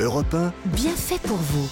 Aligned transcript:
Europe 0.00 0.32
1, 0.34 0.52
Bien 0.66 0.94
fait 0.96 1.20
pour 1.20 1.36
vous. 1.36 1.68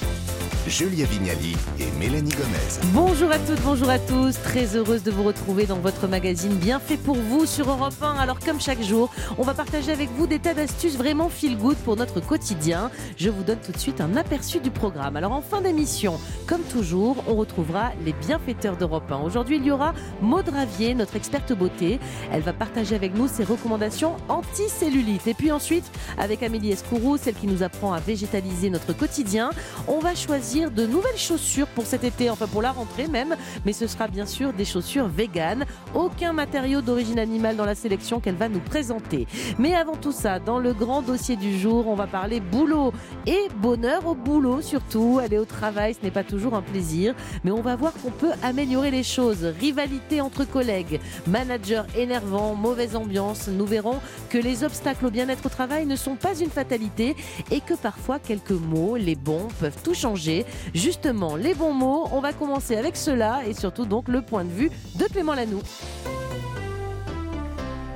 Julia 0.66 1.06
Vignali 1.06 1.56
et 1.80 1.90
Mélanie 1.98 2.30
Gomez. 2.30 2.92
Bonjour 2.92 3.30
à 3.30 3.38
toutes, 3.38 3.60
bonjour 3.62 3.90
à 3.90 3.98
tous. 3.98 4.40
Très 4.42 4.76
heureuse 4.76 5.02
de 5.02 5.10
vous 5.10 5.22
retrouver 5.22 5.66
dans 5.66 5.78
votre 5.78 6.06
magazine 6.06 6.54
Bien 6.54 6.78
fait 6.78 6.96
pour 6.96 7.16
vous 7.16 7.44
sur 7.44 7.68
Europe 7.70 7.94
1. 8.00 8.16
Alors 8.16 8.38
comme 8.38 8.60
chaque 8.60 8.82
jour, 8.82 9.10
on 9.36 9.42
va 9.42 9.54
partager 9.54 9.92
avec 9.92 10.08
vous 10.16 10.26
des 10.26 10.38
tas 10.38 10.54
d'astuces 10.54 10.96
vraiment 10.96 11.28
feel 11.28 11.58
good 11.58 11.76
pour 11.78 11.96
notre 11.96 12.20
quotidien. 12.20 12.90
Je 13.16 13.28
vous 13.28 13.42
donne 13.42 13.58
tout 13.58 13.72
de 13.72 13.78
suite 13.78 14.00
un 14.00 14.16
aperçu 14.16 14.60
du 14.60 14.70
programme. 14.70 15.16
Alors 15.16 15.32
en 15.32 15.42
fin 15.42 15.60
d'émission, 15.60 16.18
comme 16.46 16.62
toujours, 16.62 17.22
on 17.26 17.34
retrouvera 17.34 17.90
les 18.04 18.12
bienfaiteurs 18.12 18.76
d'Europe 18.76 19.10
1. 19.10 19.18
Aujourd'hui, 19.18 19.56
il 19.56 19.64
y 19.64 19.70
aura 19.70 19.92
Maud 20.22 20.48
Ravier, 20.48 20.94
notre 20.94 21.16
experte 21.16 21.52
beauté. 21.52 21.98
Elle 22.32 22.42
va 22.42 22.52
partager 22.52 22.94
avec 22.94 23.14
nous 23.14 23.28
ses 23.28 23.44
recommandations 23.44 24.16
anti-cellulite. 24.28 25.26
Et 25.26 25.34
puis 25.34 25.52
ensuite, 25.52 25.90
avec 26.16 26.42
Amélie 26.42 26.72
Escourou, 26.72 27.16
celle 27.16 27.34
qui 27.34 27.46
nous 27.46 27.62
apprend 27.62 27.92
à 27.92 28.00
végétaliser 28.00 28.70
notre 28.70 28.92
quotidien, 28.92 29.50
on 29.86 29.98
va 29.98 30.14
choisir 30.14 30.37
de 30.38 30.86
nouvelles 30.86 31.16
chaussures 31.16 31.66
pour 31.66 31.84
cet 31.84 32.04
été, 32.04 32.30
enfin 32.30 32.46
pour 32.46 32.62
la 32.62 32.70
rentrée 32.70 33.08
même, 33.08 33.34
mais 33.66 33.72
ce 33.72 33.88
sera 33.88 34.06
bien 34.06 34.24
sûr 34.24 34.52
des 34.52 34.64
chaussures 34.64 35.08
véganes. 35.08 35.64
Aucun 35.94 36.32
matériau 36.32 36.80
d'origine 36.80 37.18
animale 37.18 37.56
dans 37.56 37.64
la 37.64 37.74
sélection 37.74 38.20
qu'elle 38.20 38.36
va 38.36 38.48
nous 38.48 38.60
présenter. 38.60 39.26
Mais 39.58 39.74
avant 39.74 39.96
tout 39.96 40.12
ça, 40.12 40.38
dans 40.38 40.60
le 40.60 40.74
grand 40.74 41.02
dossier 41.02 41.34
du 41.34 41.58
jour, 41.58 41.88
on 41.88 41.96
va 41.96 42.06
parler 42.06 42.38
boulot 42.38 42.92
et 43.26 43.48
bonheur 43.56 44.06
au 44.06 44.14
boulot 44.14 44.62
surtout. 44.62 45.18
Aller 45.20 45.38
au 45.38 45.44
travail, 45.44 45.94
ce 45.94 46.04
n'est 46.04 46.12
pas 46.12 46.22
toujours 46.22 46.54
un 46.54 46.62
plaisir, 46.62 47.16
mais 47.42 47.50
on 47.50 47.60
va 47.60 47.74
voir 47.74 47.92
qu'on 47.94 48.12
peut 48.12 48.32
améliorer 48.44 48.92
les 48.92 49.02
choses. 49.02 49.44
Rivalité 49.44 50.20
entre 50.20 50.44
collègues, 50.44 51.00
manager 51.26 51.84
énervant, 51.96 52.54
mauvaise 52.54 52.94
ambiance, 52.94 53.48
nous 53.48 53.66
verrons 53.66 53.98
que 54.30 54.38
les 54.38 54.62
obstacles 54.62 55.06
au 55.06 55.10
bien-être 55.10 55.46
au 55.46 55.48
travail 55.48 55.84
ne 55.84 55.96
sont 55.96 56.14
pas 56.14 56.38
une 56.38 56.50
fatalité 56.50 57.16
et 57.50 57.60
que 57.60 57.74
parfois 57.74 58.20
quelques 58.20 58.52
mots, 58.52 58.94
les 58.96 59.16
bons, 59.16 59.48
peuvent 59.58 59.82
tout 59.82 59.94
changer. 59.94 60.27
Justement, 60.74 61.36
les 61.36 61.54
bons 61.54 61.72
mots, 61.72 62.06
on 62.12 62.20
va 62.20 62.32
commencer 62.32 62.76
avec 62.76 62.96
cela 62.96 63.46
et 63.46 63.54
surtout 63.54 63.86
donc 63.86 64.08
le 64.08 64.20
point 64.22 64.44
de 64.44 64.50
vue 64.50 64.70
de 64.98 65.04
Clément 65.04 65.34
Lanoux. 65.34 65.62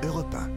Europe 0.03 0.35
1. 0.35 0.51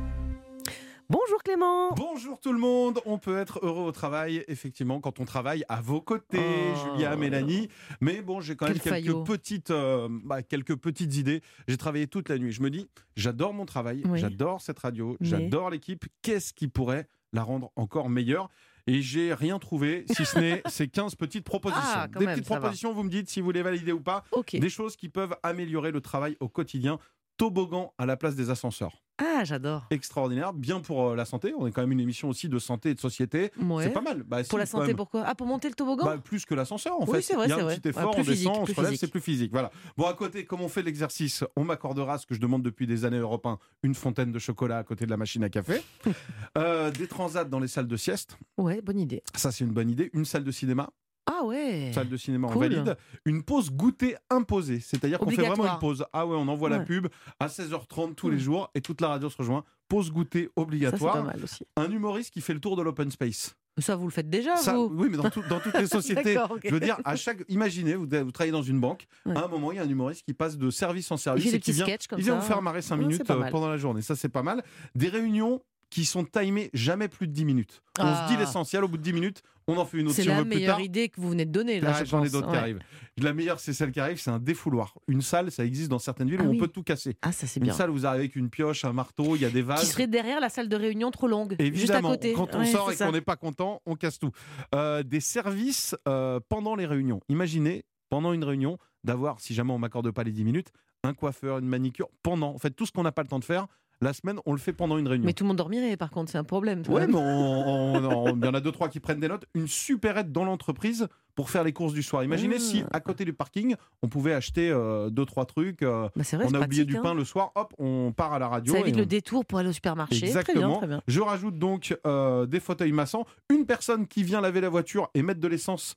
Bonjour 1.09 1.43
Clément 1.43 1.91
Bonjour 1.95 2.39
tout 2.39 2.51
le 2.53 2.57
monde, 2.59 2.99
on 3.05 3.17
peut 3.19 3.37
être 3.37 3.59
heureux 3.61 3.83
au 3.83 3.91
travail, 3.91 4.43
effectivement, 4.47 4.99
quand 4.99 5.19
on 5.19 5.25
travaille 5.25 5.63
à 5.69 5.79
vos 5.81 6.01
côtés, 6.01 6.39
Oh. 6.39 6.93
Julia, 6.93 7.15
Mélanie. 7.15 7.67
Mais 8.01 8.21
bon, 8.21 8.39
j'ai 8.41 8.55
quand 8.55 8.65
même 8.67 8.73
Quel 8.79 8.93
quelques 8.93 9.05
faillot. 9.07 9.23
petites, 9.23 9.69
euh, 9.71 10.07
bah, 10.23 10.41
quelques 10.41 10.75
petites 10.75 11.15
idées. 11.15 11.41
J'ai 11.67 11.77
travaillé 11.77 12.07
toute 12.07 12.29
la 12.29 12.37
nuit. 12.39 12.51
Je 12.53 12.61
me 12.63 12.69
dis, 12.71 12.87
j'adore 13.17 13.53
mon 13.53 13.65
travail, 13.65 14.01
Oui. 14.09 14.17
j'adore 14.19 14.61
cette 14.61 14.79
radio, 14.79 15.15
Mais- 15.19 15.27
j'adore 15.27 15.69
l'équipe. 15.69 16.05
Qu'est-ce 16.23 16.53
qui 16.53 16.67
pourrait 16.69 17.07
la 17.33 17.43
rendre 17.43 17.71
encore 17.75 18.09
meilleure? 18.09 18.49
Et 18.87 19.01
j'ai 19.01 19.33
rien 19.33 19.57
trouvé, 19.59 20.05
si 20.11 20.25
ce 20.25 20.37
n'est 20.39 20.61
ces 20.67 20.87
15 20.87 21.15
petites 21.15 21.43
propositions. 21.43 21.83
Ah, 21.85 22.07
Des 22.07 22.25
même, 22.25 22.35
petites 22.35 22.49
va. 22.49 22.57
propositions, 22.59 22.93
vous 22.93 23.03
me 23.03 23.09
dites 23.09 23.29
si 23.29 23.41
vous 23.41 23.51
les 23.51 23.63
validez 23.63 23.91
ou 23.91 24.01
pas. 24.01 24.23
Des 24.59 24.69
choses 24.69 24.95
qui 24.95 25.09
peuvent 25.09 25.35
améliorer 25.43 25.91
le 25.91 26.01
travail 26.01 26.37
au 26.39 26.47
quotidien. 26.49 26.99
Toboggan 27.37 27.93
à 27.97 28.05
la 28.05 28.15
place 28.15 28.35
des 28.35 28.49
ascenseurs. 28.49 29.03
Ah, 29.17 29.43
j'adore. 29.45 29.85
Extraordinaire, 29.91 30.51
bien 30.53 30.81
pour 30.81 31.09
euh, 31.11 31.15
la 31.15 31.23
santé. 31.25 31.53
On 31.57 31.65
est 31.67 31.71
quand 31.71 31.81
même 31.81 31.91
une 31.93 31.99
émission 32.01 32.27
aussi 32.27 32.49
de 32.49 32.59
santé 32.59 32.89
et 32.89 32.93
de 32.95 32.99
société. 32.99 33.51
Ouais. 33.61 33.85
C'est 33.85 33.89
pas 33.91 34.01
mal. 34.01 34.23
Bah, 34.23 34.43
si, 34.43 34.49
Pour 34.49 34.59
la 34.59 34.65
santé, 34.65 34.87
même. 34.87 34.97
pourquoi? 34.97 35.23
Ah, 35.25 35.35
pour 35.35 35.47
monter 35.47 35.69
le 35.69 35.73
toboggan? 35.75 36.03
Bah, 36.05 36.17
plus 36.17 36.45
que 36.45 36.53
l'ascenseur 36.53 36.99
en 36.99 37.05
Oui, 37.05 37.15
fait. 37.15 37.21
c'est 37.21 37.35
vrai, 37.35 37.45
Il 37.45 37.49
y 37.49 37.53
a 37.53 37.55
c'est 37.55 37.61
un 37.61 37.65
vrai. 37.65 37.77
petit 37.79 37.87
effort, 37.89 38.11
plus 38.11 38.21
on 38.21 38.23
physique, 38.25 38.47
descend, 38.49 38.63
on 38.63 38.65
se 38.65 38.73
relève, 38.73 38.95
c'est 38.95 39.07
plus 39.11 39.21
physique. 39.21 39.51
Voilà. 39.53 39.71
Bon, 39.95 40.05
à 40.05 40.13
côté, 40.13 40.45
comme 40.45 40.61
on 40.61 40.67
fait 40.67 40.81
l'exercice, 40.81 41.43
on 41.55 41.63
m'accordera 41.63 42.17
ce 42.17 42.25
que 42.25 42.35
je 42.35 42.41
demande 42.41 42.61
depuis 42.63 42.87
des 42.87 43.05
années 43.05 43.19
Europe 43.19 43.45
1, 43.45 43.57
une 43.83 43.95
fontaine 43.95 44.31
de 44.33 44.39
chocolat 44.39 44.79
à 44.79 44.83
côté 44.83 45.05
de 45.05 45.11
la 45.11 45.17
machine 45.17 45.43
à 45.43 45.49
café. 45.49 45.81
Euh, 46.57 46.89
des 46.91 47.07
transats 47.07 47.43
dans 47.43 47.59
les 47.59 47.67
salles 47.67 47.87
de 47.87 47.97
sieste, 47.97 48.37
Ouais, 48.57 48.81
bonne 48.81 48.99
idée. 48.99 49.21
ça 49.35 49.51
c'est 49.51 49.63
une 49.65 49.71
bonne 49.73 49.89
idée. 49.89 50.09
Une 50.13 50.23
salle 50.25 50.43
de 50.43 50.51
cinéma, 50.51 50.89
Ah 51.27 51.43
ouais 51.43 51.91
salle 51.93 52.07
de 52.09 52.17
cinéma 52.17 52.47
on 52.47 52.51
Cool. 52.51 52.61
valide. 52.69 52.97
Une 53.25 53.41
pause 53.43 53.71
goûter 53.71 54.15
imposée, 54.29 54.79
c'est-à-dire 54.79 55.17
qu'on 55.19 55.29
fait 55.31 55.41
vraiment 55.41 55.65
une 55.73 55.79
pause. 55.79 56.05
Ah 56.13 56.25
ouais, 56.27 56.35
on 56.37 56.47
envoie 56.47 56.69
la 56.69 56.79
pub 56.79 57.07
à 57.39 57.47
16h30 57.47 58.13
tous 58.15 58.29
les 58.29 58.39
jours 58.39 58.69
et 58.75 58.81
toute 58.81 59.01
la 59.01 59.07
radio 59.09 59.29
se 59.29 59.37
rejoint. 59.37 59.63
Pause 59.87 60.11
goûter 60.11 60.45
Ça, 60.45 60.49
obligatoire. 60.61 61.13
pas 61.13 61.21
mal 61.23 61.43
aussi. 61.43 61.63
un 61.77 61.89
humoriste 61.91 62.31
qui 62.33 62.41
fait 62.41 62.53
le 62.53 62.59
tour 62.59 62.75
de 62.75 62.81
l'open 62.81 63.09
space. 63.11 63.55
Ça, 63.77 63.95
vous 63.97 64.05
le 64.05 64.11
faites 64.11 64.29
déjà, 64.29 64.55
Ça, 64.55 64.73
vous 64.73 64.89
oui, 64.93 65.09
mais 65.11 65.17
dans, 65.17 65.29
tout- 65.29 65.43
dans 65.49 65.59
toutes 65.59 65.77
les 65.77 65.85
sociétés. 65.87 66.37
Je 66.63 66.69
veux 66.73 66.79
dire, 66.79 66.97
à 67.03 67.15
chaque. 67.17 67.43
Imaginez, 67.49 67.95
vous, 67.95 68.07
vous 68.07 68.31
travaillez 68.31 68.53
dans 68.53 68.61
une 68.63 68.79
banque. 68.79 69.05
Ouais. 69.25 69.35
À 69.35 69.43
un 69.45 69.47
moment, 69.49 69.71
il 69.73 69.75
y 69.75 69.79
a 69.79 69.83
un 69.83 69.89
humoriste 69.89 70.23
qui 70.25 70.33
passe 70.33 70.57
de 70.57 70.69
service 70.69 71.11
en 71.11 71.15
Il 71.15 71.19
service 71.19 71.51
des 71.51 71.55
et 71.55 71.59
qui 71.59 71.71
vient, 71.73 71.85
il 71.85 72.23
vient 72.23 72.35
ça. 72.35 72.39
vous 72.39 72.45
faire 72.47 72.61
marrer 72.61 72.81
5 72.81 72.95
Ouais, 72.95 73.01
c'est 73.03 73.07
minutes 73.09 73.29
euh, 73.29 73.49
pendant 73.51 73.67
la 73.67 73.77
journée. 73.77 74.01
Ça, 74.01 74.15
c'est 74.15 74.29
pas 74.29 74.43
mal. 74.43 74.63
Des 74.95 75.09
réunions 75.09 75.61
qui 75.89 76.03
sont 76.05 76.23
timées 76.25 76.69
jamais 76.73 77.07
plus 77.07 77.27
de 77.27 77.33
10 77.33 77.45
minutes. 77.45 77.81
On 77.99 78.03
Ah. 78.03 78.27
se 78.27 78.33
dit 78.33 78.39
l'essentiel, 78.39 78.83
au 78.83 78.87
bout 78.87 78.97
de 78.97 79.03
10 79.03 79.13
minutes, 79.13 79.41
on 79.67 79.77
en 79.77 79.85
fait 79.85 79.97
une 79.97 80.07
autre 80.07 80.15
C'est 80.15 80.23
si 80.23 80.29
on 80.29 80.35
la 80.35 80.43
meilleure 80.43 80.79
idée 80.79 81.09
que 81.09 81.19
vous 81.21 81.29
venez 81.29 81.45
de 81.45 81.51
donner, 81.51 81.79
là, 81.79 81.93
Ah, 81.95 82.03
je 82.03 82.09
J'en 82.09 82.23
ai 82.23 82.29
d'autres 82.29 82.49
qui 82.51 82.57
arrivent. 82.57 82.79
La 83.17 83.33
meilleure, 83.33 83.59
c'est 83.59 83.71
celle 83.73 83.91
qui 83.91 83.99
arrive, 83.99 84.19
c'est 84.19 84.29
un 84.29 84.39
défouloir. 84.39 84.95
Une 85.07 85.21
salle, 85.21 85.51
ça 85.51 85.63
existe 85.65 85.89
dans 85.89 85.99
certaines 85.99 86.29
villes 86.29 86.39
Ah 86.41 86.45
où 86.45 86.49
oui. 86.49 86.57
on 86.57 86.59
peut 86.59 86.67
tout 86.67 86.83
casser. 86.83 87.15
Ah, 87.21 87.31
ça, 87.31 87.47
c'est 87.47 87.59
Une 87.59 87.65
bien. 87.67 87.73
salle, 87.73 87.89
vous 87.89 88.05
arrivez 88.05 88.25
avec 88.25 88.35
une 88.35 88.49
pioche, 88.49 88.83
un 88.83 88.93
marteau, 88.93 89.35
il 89.35 89.41
y 89.41 89.45
a 89.45 89.49
des 89.49 89.61
vases. 89.61 89.79
Qui 89.81 89.85
serait 89.87 90.07
derrière 90.07 90.39
la 90.39 90.49
salle 90.49 90.67
de 90.69 90.75
réunion 90.75 91.09
trop 91.11 91.27
longue, 91.27 91.51
juste 91.51 91.61
à 91.61 91.65
Évidemment, 91.65 92.09
côté. 92.11 92.33
quand 92.33 92.53
on 92.55 92.59
Ouais, 92.59 92.65
sort 92.65 92.91
et 92.91 92.95
qu'on 92.97 93.11
n'est 93.11 93.21
pas 93.21 93.37
content, 93.37 93.81
on 93.85 93.95
casse 93.95 94.19
tout. 94.19 94.31
Euh, 94.73 95.01
des 95.03 95.21
services 95.21 95.95
euh, 96.07 96.39
pendant 96.49 96.75
les 96.75 96.85
réunions. 96.85 97.21
Imaginez, 97.29 97.85
pendant 98.09 98.33
une 98.33 98.43
réunion, 98.43 98.77
d'avoir, 99.03 99.39
si 99.39 99.53
jamais 99.53 99.71
on 99.71 99.79
m'accorde 99.79 100.11
pas 100.11 100.23
les 100.23 100.31
10 100.31 100.43
minutes, 100.43 100.69
un 101.03 101.13
coiffeur, 101.13 101.59
une 101.59 101.67
manicure, 101.67 102.09
pendant. 102.23 102.49
En 102.53 102.57
fait, 102.57 102.71
tout 102.71 102.85
ce 102.85 102.91
qu'on 102.91 103.03
n'a 103.03 103.11
pas 103.11 103.21
le 103.21 103.27
temps 103.27 103.39
de 103.39 103.45
faire, 103.45 103.67
la 104.01 104.13
semaine, 104.13 104.39
on 104.45 104.51
le 104.51 104.57
fait 104.59 104.73
pendant 104.73 104.97
une 104.97 105.07
réunion. 105.07 105.25
Mais 105.25 105.33
tout 105.33 105.43
le 105.43 105.49
monde 105.49 105.57
dormirait, 105.57 105.95
par 105.97 106.09
contre, 106.11 106.31
c'est 106.31 106.37
un 106.37 106.43
problème. 106.43 106.83
Ouais, 106.89 107.07
mais 107.07 107.13
il 107.13 108.45
y 108.45 108.47
en 108.47 108.53
a 108.53 108.59
deux, 108.59 108.71
trois 108.71 108.89
qui 108.89 108.99
prennent 108.99 109.19
des 109.19 109.27
notes. 109.27 109.45
Une 109.53 109.67
super 109.67 110.17
aide 110.17 110.31
dans 110.31 110.43
l'entreprise 110.45 111.07
pour 111.35 111.49
faire 111.49 111.63
les 111.63 111.73
courses 111.73 111.93
du 111.93 112.03
soir. 112.03 112.23
Imaginez 112.23 112.55
Ah. 112.57 112.61
si, 112.61 112.83
à 112.93 112.99
côté 113.01 113.25
du 113.25 113.33
parking, 113.33 113.75
on 114.01 114.07
pouvait 114.07 114.33
acheter 114.33 114.69
euh, 114.69 115.09
deux, 115.09 115.25
trois 115.25 115.45
trucs. 115.45 115.81
euh, 115.81 116.07
Bah, 116.15 116.23
vrai, 116.31 116.45
on 116.49 116.53
a 116.53 116.59
oublié 116.61 116.83
pratique, 116.83 116.85
du 116.87 116.97
hein. 116.97 117.01
pain 117.01 117.13
le 117.13 117.25
soir, 117.25 117.51
hop, 117.55 117.73
on 117.77 118.13
part 118.15 118.33
à 118.33 118.39
la 118.39 118.47
radio. 118.47 118.73
Ça 118.73 118.79
et 118.79 118.81
évite 118.83 118.95
on- 118.95 118.99
le 118.99 119.05
détour 119.05 119.45
pour 119.45 119.59
aller 119.59 119.69
au 119.69 119.73
supermarché. 119.73 120.15
Très 120.19 120.27
bien, 120.27 120.39
Exactement. 120.39 120.77
très 120.77 120.87
bien. 120.87 121.01
Je 121.07 121.19
rajoute 121.19 121.57
donc 121.59 121.97
euh, 122.05 122.45
des 122.45 122.59
fauteuils 122.61 122.91
massants, 122.93 123.25
une 123.49 123.65
personne 123.65 124.07
qui 124.07 124.23
vient 124.23 124.39
laver 124.41 124.61
la 124.61 124.69
voiture 124.69 125.09
et 125.13 125.21
mettre 125.21 125.39
de 125.41 125.47
l'essence 125.47 125.95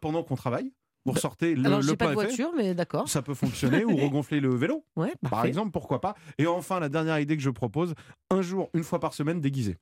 pendant 0.00 0.22
qu'on 0.22 0.36
travaille. 0.36 0.70
Vous 1.06 1.12
Bah, 1.12 1.16
ressortez 1.16 1.54
le, 1.54 1.64
Alors, 1.64 1.80
le 1.80 1.94
pas 1.96 2.06
de 2.06 2.10
effet. 2.12 2.26
voiture, 2.26 2.50
mais 2.56 2.74
d'accord. 2.74 3.08
Ça 3.08 3.22
peut 3.22 3.32
fonctionner 3.34 3.84
ou 3.84 3.96
regonfler 3.96 4.40
le 4.40 4.54
vélo, 4.54 4.84
Ouais, 4.96 5.12
par 5.30 5.44
exemple, 5.46 5.70
pourquoi 5.70 6.00
pas. 6.00 6.14
Et 6.36 6.46
enfin, 6.46 6.80
la 6.80 6.88
dernière 6.88 7.18
idée 7.20 7.36
que 7.36 7.42
je 7.42 7.50
propose, 7.50 7.94
un 8.30 8.42
jour, 8.42 8.68
une 8.74 8.82
fois 8.84 8.98
par 9.00 9.14
semaine, 9.14 9.40
déguisé. 9.40 9.76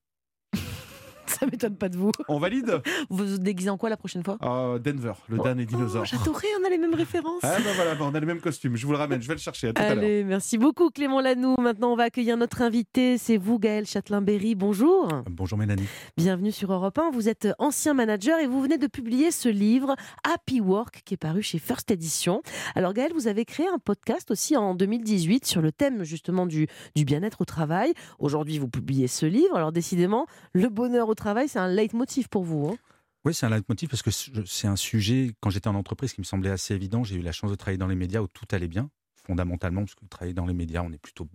Ça 1.40 1.46
m'étonne 1.46 1.76
pas 1.76 1.88
de 1.88 1.96
vous. 1.96 2.10
On 2.28 2.38
valide 2.38 2.80
Vous 3.10 3.26
vous 3.26 3.38
déguisez 3.38 3.70
en 3.70 3.76
quoi 3.76 3.88
la 3.90 3.96
prochaine 3.96 4.22
fois? 4.22 4.36
Euh, 4.42 4.78
Denver, 4.78 5.12
le 5.28 5.38
Oh, 5.40 5.42
dernier 5.42 5.64
Oh, 5.64 5.76
dinosaure. 5.76 6.04
J'adorais, 6.04 6.46
on 6.60 6.66
a 6.66 6.70
les 6.70 6.78
mêmes 6.78 6.94
références. 6.94 7.40
Ah 7.42 7.56
ben 7.64 7.72
voilà, 7.74 7.94
ben 7.94 8.04
on 8.10 8.14
a 8.14 8.20
le 8.20 8.26
même 8.26 8.40
costume, 8.40 8.76
je 8.76 8.86
vous 8.86 8.92
le 8.92 8.98
ramène, 8.98 9.20
je 9.20 9.28
vais 9.28 9.34
le 9.34 9.40
chercher, 9.40 9.68
à 9.68 9.72
tout 9.72 9.82
à. 9.82 9.86
Allez, 9.86 10.22
merci 10.24 10.58
beaucoup 10.58 10.90
Clément 10.90 11.20
Lanoux. 11.20 11.56
Maintenant, 11.60 11.92
on 11.92 11.96
va 11.96 12.04
accueillir 12.04 12.36
notre 12.36 12.62
invité. 12.62 13.18
C'est 13.18 13.36
vous, 13.36 13.58
Gaël 13.58 13.86
Châtelain-Berry. 13.86 14.54
Bonjour. 14.54 15.08
Bonjour 15.30 15.58
Mélanie. 15.58 15.86
Bienvenue 16.16 16.52
sur 16.52 16.72
Europe 16.72 16.98
1. 16.98 17.10
Vous 17.10 17.28
êtes 17.28 17.48
ancien 17.58 17.94
manager 17.94 18.38
et 18.38 18.46
vous 18.46 18.60
venez 18.60 18.78
de 18.78 18.86
publier 18.86 19.30
ce 19.30 19.48
livre 19.48 19.96
Happy 20.22 20.60
Work 20.60 21.02
qui 21.04 21.14
est 21.14 21.18
paru 21.18 21.42
chez 21.42 21.58
First 21.58 21.90
Edition. 21.90 22.42
Alors 22.74 22.92
Gaël, 22.92 23.12
vous 23.14 23.26
avez 23.28 23.44
créé 23.44 23.66
un 23.66 23.78
podcast 23.78 24.30
aussi 24.30 24.56
en 24.56 24.74
2018 24.74 25.44
sur 25.46 25.60
le 25.62 25.72
thème 25.72 26.04
justement 26.04 26.46
du, 26.46 26.68
du 26.94 27.04
bien-être 27.04 27.40
au 27.40 27.44
travail. 27.44 27.92
Aujourd'hui, 28.18 28.58
vous 28.58 28.68
publiez 28.68 29.08
ce 29.08 29.26
livre. 29.26 29.56
Alors 29.56 29.72
décidément, 29.72 30.26
le 30.52 30.68
bonheur 30.68 31.08
au 31.08 31.14
travail, 31.14 31.23
c'est 31.46 31.58
un 31.58 31.68
leitmotiv 31.68 32.28
pour 32.28 32.44
vous. 32.44 32.68
hein. 32.68 32.76
Oui, 33.24 33.32
c'est 33.32 33.46
un 33.46 33.50
leitmotiv 33.50 33.88
parce 33.88 34.02
que 34.02 34.10
c'est 34.10 34.66
un 34.66 34.76
sujet, 34.76 35.32
quand 35.40 35.48
j'étais 35.50 35.68
en 35.68 35.74
entreprise, 35.74 36.12
qui 36.12 36.20
me 36.20 36.24
semblait 36.26 36.50
assez 36.50 36.74
évident. 36.74 37.04
J'ai 37.04 37.16
eu 37.16 37.22
la 37.22 37.32
chance 37.32 37.50
de 37.50 37.56
travailler 37.56 37.78
dans 37.78 37.86
les 37.86 37.94
médias 37.96 38.20
où 38.20 38.26
tout 38.26 38.44
allait 38.50 38.68
bien, 38.68 38.90
fondamentalement, 39.26 39.80
parce 39.82 39.94
que 39.94 40.04
travailler 40.06 40.34
dans 40.34 40.44
les 40.46 40.52
médias, 40.54 40.82
on 40.82 40.92
est 40.92 40.98
plutôt. 40.98 41.26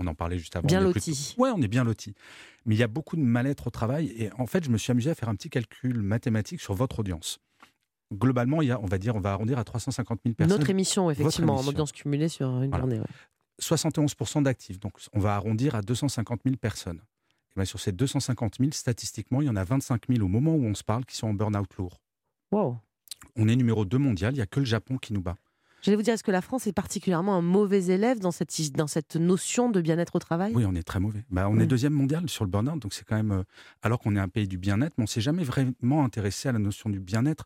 On 0.00 0.06
en 0.06 0.14
parlait 0.14 0.38
juste 0.38 0.56
avant. 0.56 0.66
Bien 0.66 0.80
loti. 0.80 1.34
Ouais, 1.38 1.50
on 1.50 1.60
est 1.62 1.68
bien 1.68 1.84
loti. 1.84 2.14
Mais 2.64 2.74
il 2.74 2.78
y 2.78 2.82
a 2.82 2.88
beaucoup 2.88 3.16
de 3.16 3.20
mal-être 3.20 3.66
au 3.66 3.70
travail. 3.70 4.06
Et 4.16 4.30
en 4.38 4.46
fait, 4.46 4.64
je 4.64 4.70
me 4.70 4.78
suis 4.78 4.90
amusé 4.90 5.10
à 5.10 5.14
faire 5.14 5.28
un 5.28 5.36
petit 5.36 5.50
calcul 5.50 6.00
mathématique 6.02 6.60
sur 6.60 6.74
votre 6.74 7.00
audience. 7.00 7.38
Globalement, 8.12 8.62
il 8.62 8.68
y 8.68 8.70
a, 8.72 8.80
on 8.80 8.86
va 8.86 8.98
dire, 8.98 9.14
on 9.14 9.20
va 9.20 9.32
arrondir 9.32 9.58
à 9.58 9.64
350 9.64 10.20
000 10.24 10.34
personnes. 10.34 10.56
Notre 10.58 10.70
émission, 10.70 11.10
effectivement, 11.10 11.56
en 11.56 11.66
audience 11.66 11.92
cumulée 11.92 12.28
sur 12.28 12.48
une 12.62 12.70
Voilà. 12.70 12.78
journée. 12.84 12.98
ouais. 13.00 13.06
71% 13.62 14.42
d'actifs. 14.42 14.80
Donc, 14.80 14.94
on 15.12 15.20
va 15.20 15.34
arrondir 15.36 15.74
à 15.74 15.82
250 15.82 16.40
000 16.44 16.56
personnes. 16.56 17.00
Et 17.56 17.60
bien, 17.60 17.64
sur 17.64 17.78
ces 17.80 17.92
250 17.92 18.56
000, 18.58 18.70
statistiquement, 18.72 19.40
il 19.40 19.46
y 19.46 19.50
en 19.50 19.56
a 19.56 19.64
25 19.64 20.02
000 20.08 20.24
au 20.24 20.28
moment 20.28 20.54
où 20.54 20.64
on 20.64 20.74
se 20.74 20.82
parle 20.82 21.04
qui 21.04 21.16
sont 21.16 21.28
en 21.28 21.34
burn-out 21.34 21.72
lourd. 21.78 22.00
Wow. 22.50 22.78
On 23.36 23.48
est 23.48 23.56
numéro 23.56 23.84
2 23.84 23.98
mondial, 23.98 24.32
il 24.32 24.36
n'y 24.36 24.42
a 24.42 24.46
que 24.46 24.60
le 24.60 24.66
Japon 24.66 24.98
qui 24.98 25.12
nous 25.12 25.20
bat. 25.22 25.36
J'allais 25.82 25.96
vous 25.96 26.02
dire, 26.02 26.14
est-ce 26.14 26.24
que 26.24 26.30
la 26.30 26.40
France 26.40 26.66
est 26.66 26.72
particulièrement 26.72 27.36
un 27.36 27.42
mauvais 27.42 27.84
élève 27.86 28.18
dans 28.18 28.30
cette, 28.32 28.72
dans 28.72 28.86
cette 28.86 29.16
notion 29.16 29.70
de 29.70 29.80
bien-être 29.82 30.16
au 30.16 30.18
travail? 30.18 30.52
Oui, 30.54 30.64
on 30.66 30.74
est 30.74 30.82
très 30.82 30.98
mauvais. 30.98 31.24
Bah, 31.30 31.48
on 31.48 31.58
Oui. 31.58 31.62
est 31.62 31.66
deuxième 31.66 31.92
mondial 31.92 32.28
sur 32.28 32.44
le 32.44 32.50
burn-out, 32.50 32.80
donc 32.80 32.94
c'est 32.94 33.04
quand 33.04 33.16
même. 33.16 33.32
euh, 33.32 33.42
alors 33.82 33.98
qu'on 33.98 34.16
est 34.16 34.20
un 34.20 34.28
pays 34.28 34.48
du 34.48 34.56
bien-être, 34.56 34.94
mais 34.96 35.04
on 35.04 35.06
s'est 35.06 35.20
jamais 35.20 35.44
vraiment 35.44 36.02
intéressé 36.02 36.48
à 36.48 36.52
la 36.52 36.58
notion 36.58 36.88
du 36.90 37.00
bien-être. 37.00 37.44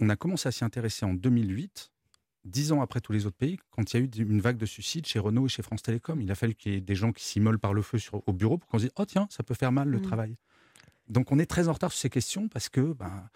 On 0.00 0.08
a 0.10 0.16
commencé 0.16 0.48
à 0.48 0.52
s'y 0.52 0.64
intéresser 0.64 1.06
en 1.06 1.14
2008, 1.14 1.91
dix 2.44 2.72
ans 2.72 2.80
après 2.82 3.00
tous 3.00 3.12
les 3.12 3.26
autres 3.26 3.36
pays, 3.36 3.58
quand 3.70 3.92
il 3.92 3.96
y 4.00 4.02
a 4.02 4.04
eu 4.04 4.08
une 4.22 4.40
vague 4.40 4.56
de 4.56 4.66
suicides 4.66 5.06
chez 5.06 5.18
Renault 5.18 5.46
et 5.46 5.48
chez 5.48 5.62
France 5.62 5.82
Télécom. 5.82 6.20
Il 6.20 6.30
a 6.30 6.34
fallu 6.34 6.54
qu'il 6.54 6.72
y 6.72 6.76
ait 6.76 6.80
des 6.80 6.94
gens 6.94 7.12
qui 7.12 7.24
s'immolent 7.24 7.58
par 7.58 7.72
le 7.74 7.82
feu 7.82 7.98
sur, 7.98 8.22
au 8.26 8.32
bureau 8.32 8.58
pour 8.58 8.68
qu'on 8.68 8.78
se 8.78 8.84
dise 8.84 8.92
Oh, 8.96 9.04
tiens, 9.04 9.26
ça 9.30 9.42
peut 9.42 9.54
faire 9.54 9.72
mal 9.72 9.88
le 9.88 9.98
Mm. 9.98 10.02
travail. 10.02 10.36
Donc 11.08 11.30
on 11.32 11.38
est 11.38 11.46
très 11.46 11.68
en 11.68 11.72
retard 11.72 11.92
sur 11.92 12.00
ces 12.00 12.10
questions 12.10 12.48
parce 12.48 12.68
que 12.68 12.92
ben, 12.92 13.28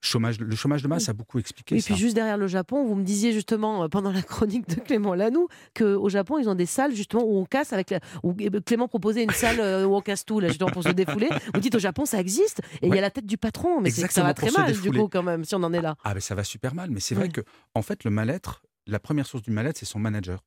chômage, 0.00 0.38
le 0.38 0.54
chômage 0.54 0.82
de 0.82 0.88
masse 0.88 1.08
a 1.08 1.12
beaucoup 1.12 1.38
expliqué 1.38 1.74
Et 1.76 1.80
ça. 1.80 1.86
puis 1.86 1.96
juste 1.96 2.14
derrière 2.14 2.36
le 2.38 2.46
Japon, 2.46 2.84
vous 2.84 2.94
me 2.94 3.02
disiez 3.02 3.32
justement 3.32 3.84
euh, 3.84 3.88
pendant 3.88 4.12
la 4.12 4.22
chronique 4.22 4.68
de 4.68 4.74
Clément 4.80 5.14
Lanoux 5.14 5.48
qu'au 5.76 6.08
Japon, 6.08 6.38
ils 6.38 6.48
ont 6.48 6.54
des 6.54 6.66
salles 6.66 6.94
justement 6.94 7.22
où 7.24 7.36
on 7.38 7.44
casse 7.44 7.72
avec 7.72 7.90
la... 7.90 8.00
où 8.22 8.34
euh, 8.40 8.60
Clément 8.60 8.88
proposait 8.88 9.24
une 9.24 9.30
salle 9.30 9.58
euh, 9.60 9.84
où 9.86 9.94
on 9.96 10.00
casse 10.00 10.24
tout 10.24 10.38
là 10.40 10.48
justement 10.48 10.70
pour 10.70 10.82
se 10.84 10.90
défouler. 10.90 11.28
Vous 11.54 11.60
dites 11.60 11.74
au 11.74 11.78
Japon 11.80 12.04
ça 12.04 12.20
existe 12.20 12.60
et 12.82 12.88
il 12.88 12.94
y 12.94 12.98
a 12.98 13.00
la 13.00 13.10
tête 13.10 13.26
du 13.26 13.38
patron, 13.38 13.80
mais 13.80 13.90
ça 13.90 14.22
va 14.22 14.34
très 14.34 14.50
mal 14.50 14.72
du 14.78 14.90
coup 14.92 15.08
quand 15.08 15.22
même 15.22 15.44
si 15.44 15.54
on 15.54 15.62
en 15.62 15.72
est 15.72 15.82
là. 15.82 15.96
Ah 16.04 16.14
ben 16.14 16.20
ça 16.20 16.34
va 16.34 16.44
super 16.44 16.74
mal, 16.74 16.90
mais 16.90 17.00
c'est 17.00 17.14
Ouais. 17.16 17.22
vrai 17.22 17.28
que 17.30 17.40
en 17.74 17.82
fait 17.82 18.04
le 18.04 18.10
mal-être, 18.10 18.62
la 18.86 18.98
première 19.00 19.26
source 19.26 19.42
du 19.42 19.50
mal-être, 19.50 19.78
c'est 19.78 19.86
son 19.86 19.98
manager. 19.98 20.44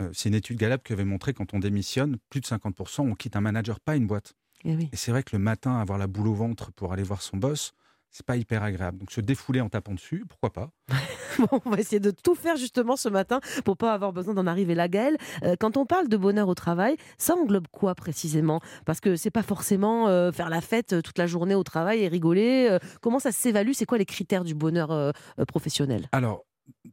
Euh, 0.00 0.10
c'est 0.12 0.28
une 0.30 0.34
étude 0.34 0.58
Gallup 0.58 0.82
qui 0.82 0.92
avait 0.92 1.04
montré 1.04 1.32
quand 1.34 1.54
on 1.54 1.58
démissionne, 1.58 2.16
plus 2.30 2.40
de 2.40 2.46
50%, 2.46 3.00
on 3.02 3.14
quitte 3.14 3.36
un 3.36 3.40
manager, 3.40 3.78
pas 3.80 3.96
une 3.96 4.06
boîte. 4.06 4.34
Eh 4.64 4.74
oui. 4.74 4.88
Et 4.92 4.96
c'est 4.96 5.10
vrai 5.10 5.22
que 5.22 5.36
le 5.36 5.42
matin, 5.42 5.78
avoir 5.78 5.98
la 5.98 6.06
boule 6.06 6.28
au 6.28 6.34
ventre 6.34 6.72
pour 6.72 6.92
aller 6.92 7.02
voir 7.02 7.22
son 7.22 7.36
boss, 7.36 7.72
c'est 8.16 8.24
pas 8.24 8.36
hyper 8.36 8.62
agréable. 8.62 8.98
Donc 8.98 9.10
se 9.10 9.20
défouler 9.20 9.60
en 9.60 9.68
tapant 9.68 9.92
dessus, 9.92 10.24
pourquoi 10.26 10.50
pas 10.50 10.70
Bon, 11.38 11.60
on 11.66 11.70
va 11.70 11.78
essayer 11.78 12.00
de 12.00 12.10
tout 12.10 12.34
faire 12.34 12.56
justement 12.56 12.96
ce 12.96 13.10
matin 13.10 13.40
pour 13.66 13.76
pas 13.76 13.92
avoir 13.92 14.14
besoin 14.14 14.32
d'en 14.32 14.46
arriver 14.46 14.74
là, 14.74 14.88
Gaëlle. 14.88 15.18
Euh, 15.42 15.54
quand 15.60 15.76
on 15.76 15.84
parle 15.84 16.08
de 16.08 16.16
bonheur 16.16 16.48
au 16.48 16.54
travail, 16.54 16.96
ça 17.18 17.34
englobe 17.34 17.66
quoi 17.70 17.94
précisément? 17.94 18.60
Parce 18.86 19.00
que 19.00 19.16
c'est 19.16 19.30
pas 19.30 19.42
forcément 19.42 20.08
euh, 20.08 20.32
faire 20.32 20.48
la 20.48 20.62
fête 20.62 20.94
euh, 20.94 21.02
toute 21.02 21.18
la 21.18 21.26
journée 21.26 21.54
au 21.54 21.62
travail 21.62 22.02
et 22.02 22.08
rigoler. 22.08 22.68
euh, 22.70 22.78
comment 23.02 23.18
ça 23.18 23.32
s'évalue? 23.32 23.72
C'est 23.74 23.84
quoi 23.84 23.98
les 23.98 24.06
critères 24.06 24.44
du 24.44 24.54
bonheur 24.54 25.12
professionnel? 25.46 26.08
Alors, 26.12 26.46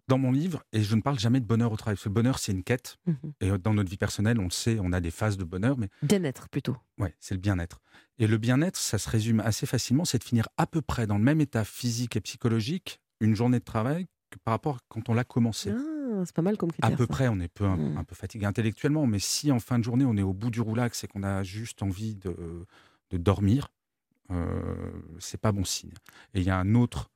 dans 0.07 0.17
mon 0.17 0.31
livre, 0.31 0.63
et 0.73 0.81
je 0.83 0.95
ne 0.95 1.01
parle 1.01 1.17
jamais 1.19 1.39
de 1.39 1.45
bonheur 1.45 1.71
au 1.71 1.77
travail, 1.77 1.95
parce 1.95 2.03
que 2.03 2.09
le 2.09 2.13
bonheur, 2.13 2.37
c'est 2.39 2.51
une 2.51 2.63
quête. 2.63 2.97
Mhm. 3.07 3.15
Et 3.41 3.49
euh, 3.51 3.57
dans 3.57 3.73
notre 3.73 3.89
vie 3.89 3.97
personnelle, 3.97 4.39
on 4.39 4.43
le 4.45 4.49
sait, 4.51 4.77
on 4.81 4.91
a 4.91 4.99
des 5.01 5.11
phases 5.11 5.37
de 5.37 5.43
bonheur, 5.43 5.77
mais 5.77 5.89
Bien-être 6.01 6.49
plutôt. 6.49 6.77
ouais, 6.99 7.15
c'est 7.19 7.33
le 7.33 7.39
bien-être. 7.39 7.79
Et 8.19 8.27
le 8.27 8.37
bien-être, 8.37 8.77
ça 8.77 8.97
se 8.97 9.09
résume 9.09 9.39
assez 9.39 9.65
facilement, 9.65 10.05
c'est 10.05 10.19
de 10.19 10.23
finir 10.23 10.47
à 10.57 10.67
peu 10.67 10.81
près 10.81 11.07
dans 11.07 11.17
le 11.17 11.23
même 11.23 11.41
état 11.41 11.63
physique 11.63 12.15
et 12.15 12.21
psychologique 12.21 12.99
une 13.19 13.35
journée 13.35 13.59
de 13.59 13.63
travail 13.63 14.05
que 14.29 14.37
par 14.43 14.53
rapport 14.53 14.75
à 14.77 14.79
quand 14.89 15.09
on 15.09 15.13
l'a 15.13 15.23
commencé. 15.23 15.71
Ah, 15.71 16.23
c'est 16.25 16.35
pas 16.35 16.41
mal 16.41 16.57
comme 16.57 16.69
À 16.69 16.73
critère. 16.73 16.97
peu 16.97 17.05
ça. 17.05 17.07
près, 17.13 17.27
on 17.29 17.39
est 17.39 17.47
peu, 17.47 17.65
un, 17.65 17.77
Mm. 17.77 17.97
un 17.97 18.03
peu 18.03 18.13
fatigué 18.15 18.45
intellectuellement, 18.45 19.07
mais 19.07 19.19
si 19.19 19.51
en 19.51 19.59
fin 19.59 19.79
de 19.79 19.83
journée, 19.83 20.05
on 20.05 20.15
est 20.17 20.21
au 20.21 20.33
bout 20.33 20.51
du 20.51 20.61
roulax 20.61 21.03
et 21.03 21.07
qu'on 21.07 21.23
a 21.23 21.41
juste 21.43 21.81
envie 21.81 22.15
de, 22.15 22.35
de 23.11 23.17
dormir, 23.17 23.69
euh, 24.31 24.91
c'est 25.19 25.39
pas 25.39 25.51
bon 25.51 25.63
signe. 25.63 25.91
Et 26.33 26.39
il 26.41 26.45
y 26.45 26.49
a 26.49 26.57
un 26.57 26.75
autre 26.75 27.09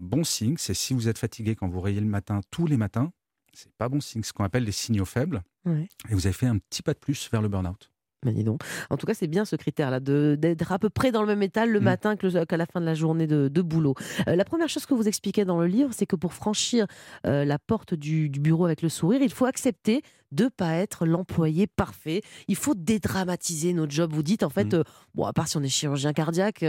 bon 0.00 0.24
signe, 0.24 0.56
c'est 0.58 0.74
si 0.74 0.94
vous 0.94 1.08
êtes 1.08 1.18
fatigué 1.18 1.54
quand 1.54 1.68
vous 1.68 1.80
rayez 1.80 2.00
le 2.00 2.06
matin, 2.06 2.40
tous 2.50 2.66
les 2.66 2.76
matins, 2.76 3.12
c'est 3.52 3.72
pas 3.74 3.88
bon 3.88 4.00
signe, 4.00 4.22
ce 4.22 4.32
qu'on 4.32 4.44
appelle 4.44 4.64
les 4.64 4.72
signaux 4.72 5.04
faibles, 5.04 5.42
Ouais. 5.66 5.88
et 6.08 6.14
vous 6.14 6.26
avez 6.26 6.32
fait 6.32 6.46
un 6.46 6.58
petit 6.58 6.82
pas 6.82 6.94
de 6.94 6.98
plus 6.98 7.28
vers 7.30 7.42
le 7.42 7.48
burn-out. 7.48 7.90
Mais 8.24 8.32
dis 8.32 8.44
donc. 8.44 8.60
En 8.90 8.96
tout 8.98 9.06
cas, 9.06 9.14
c'est 9.14 9.26
bien 9.28 9.44
ce 9.46 9.56
critère-là, 9.56 9.98
d'être 10.00 10.72
à 10.72 10.78
peu 10.78 10.90
près 10.90 11.10
dans 11.10 11.22
le 11.22 11.28
même 11.28 11.42
état 11.42 11.64
le 11.64 11.80
Mm. 11.80 11.84
matin 11.84 12.16
qu'à 12.16 12.56
la 12.58 12.66
fin 12.66 12.80
de 12.80 12.84
la 12.86 12.94
journée 12.94 13.26
de, 13.26 13.48
de 13.48 13.62
boulot. 13.62 13.94
Euh, 14.28 14.36
la 14.36 14.44
première 14.44 14.68
chose 14.68 14.84
que 14.84 14.92
vous 14.94 15.08
expliquez 15.08 15.44
dans 15.46 15.58
le 15.58 15.66
livre, 15.66 15.90
c'est 15.92 16.04
que 16.06 16.16
pour 16.16 16.34
franchir 16.34 16.86
euh, 17.26 17.44
la 17.46 17.58
porte 17.58 17.94
du, 17.94 18.28
du 18.28 18.38
bureau 18.40 18.66
avec 18.66 18.82
le 18.82 18.88
sourire, 18.90 19.22
il 19.22 19.32
faut 19.32 19.46
accepter 19.46 20.02
de 20.32 20.48
pas 20.48 20.74
être 20.74 21.06
l'employé 21.06 21.66
parfait. 21.66 22.20
Il 22.46 22.56
faut 22.56 22.74
dédramatiser 22.74 23.72
notre 23.72 23.92
job. 23.92 24.12
Vous 24.12 24.22
dites, 24.22 24.42
en 24.42 24.50
fait, 24.50 24.72
Mm. 24.74 24.76
euh, 24.76 24.82
bon, 25.14 25.24
à 25.24 25.32
part 25.32 25.48
si 25.48 25.56
on 25.56 25.62
est 25.62 25.68
chirurgien 25.68 26.12
cardiaque, 26.12 26.64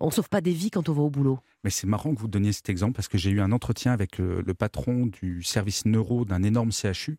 on 0.00 0.10
sauve 0.10 0.28
pas 0.28 0.40
des 0.40 0.52
vies 0.52 0.70
quand 0.70 0.88
on 0.88 0.92
va 0.92 1.02
au 1.02 1.10
boulot. 1.10 1.38
Mais 1.64 1.70
c'est 1.70 1.86
marrant 1.86 2.14
que 2.14 2.20
vous 2.20 2.28
donniez 2.28 2.52
cet 2.52 2.68
exemple 2.68 2.92
parce 2.94 3.08
que 3.08 3.16
j'ai 3.16 3.30
eu 3.30 3.40
un 3.40 3.52
entretien 3.52 3.92
avec 3.92 4.18
le, 4.18 4.42
le 4.44 4.54
patron 4.54 5.06
du 5.06 5.42
service 5.42 5.86
neuro 5.86 6.24
d'un 6.24 6.42
énorme 6.42 6.72
CHU. 6.72 7.16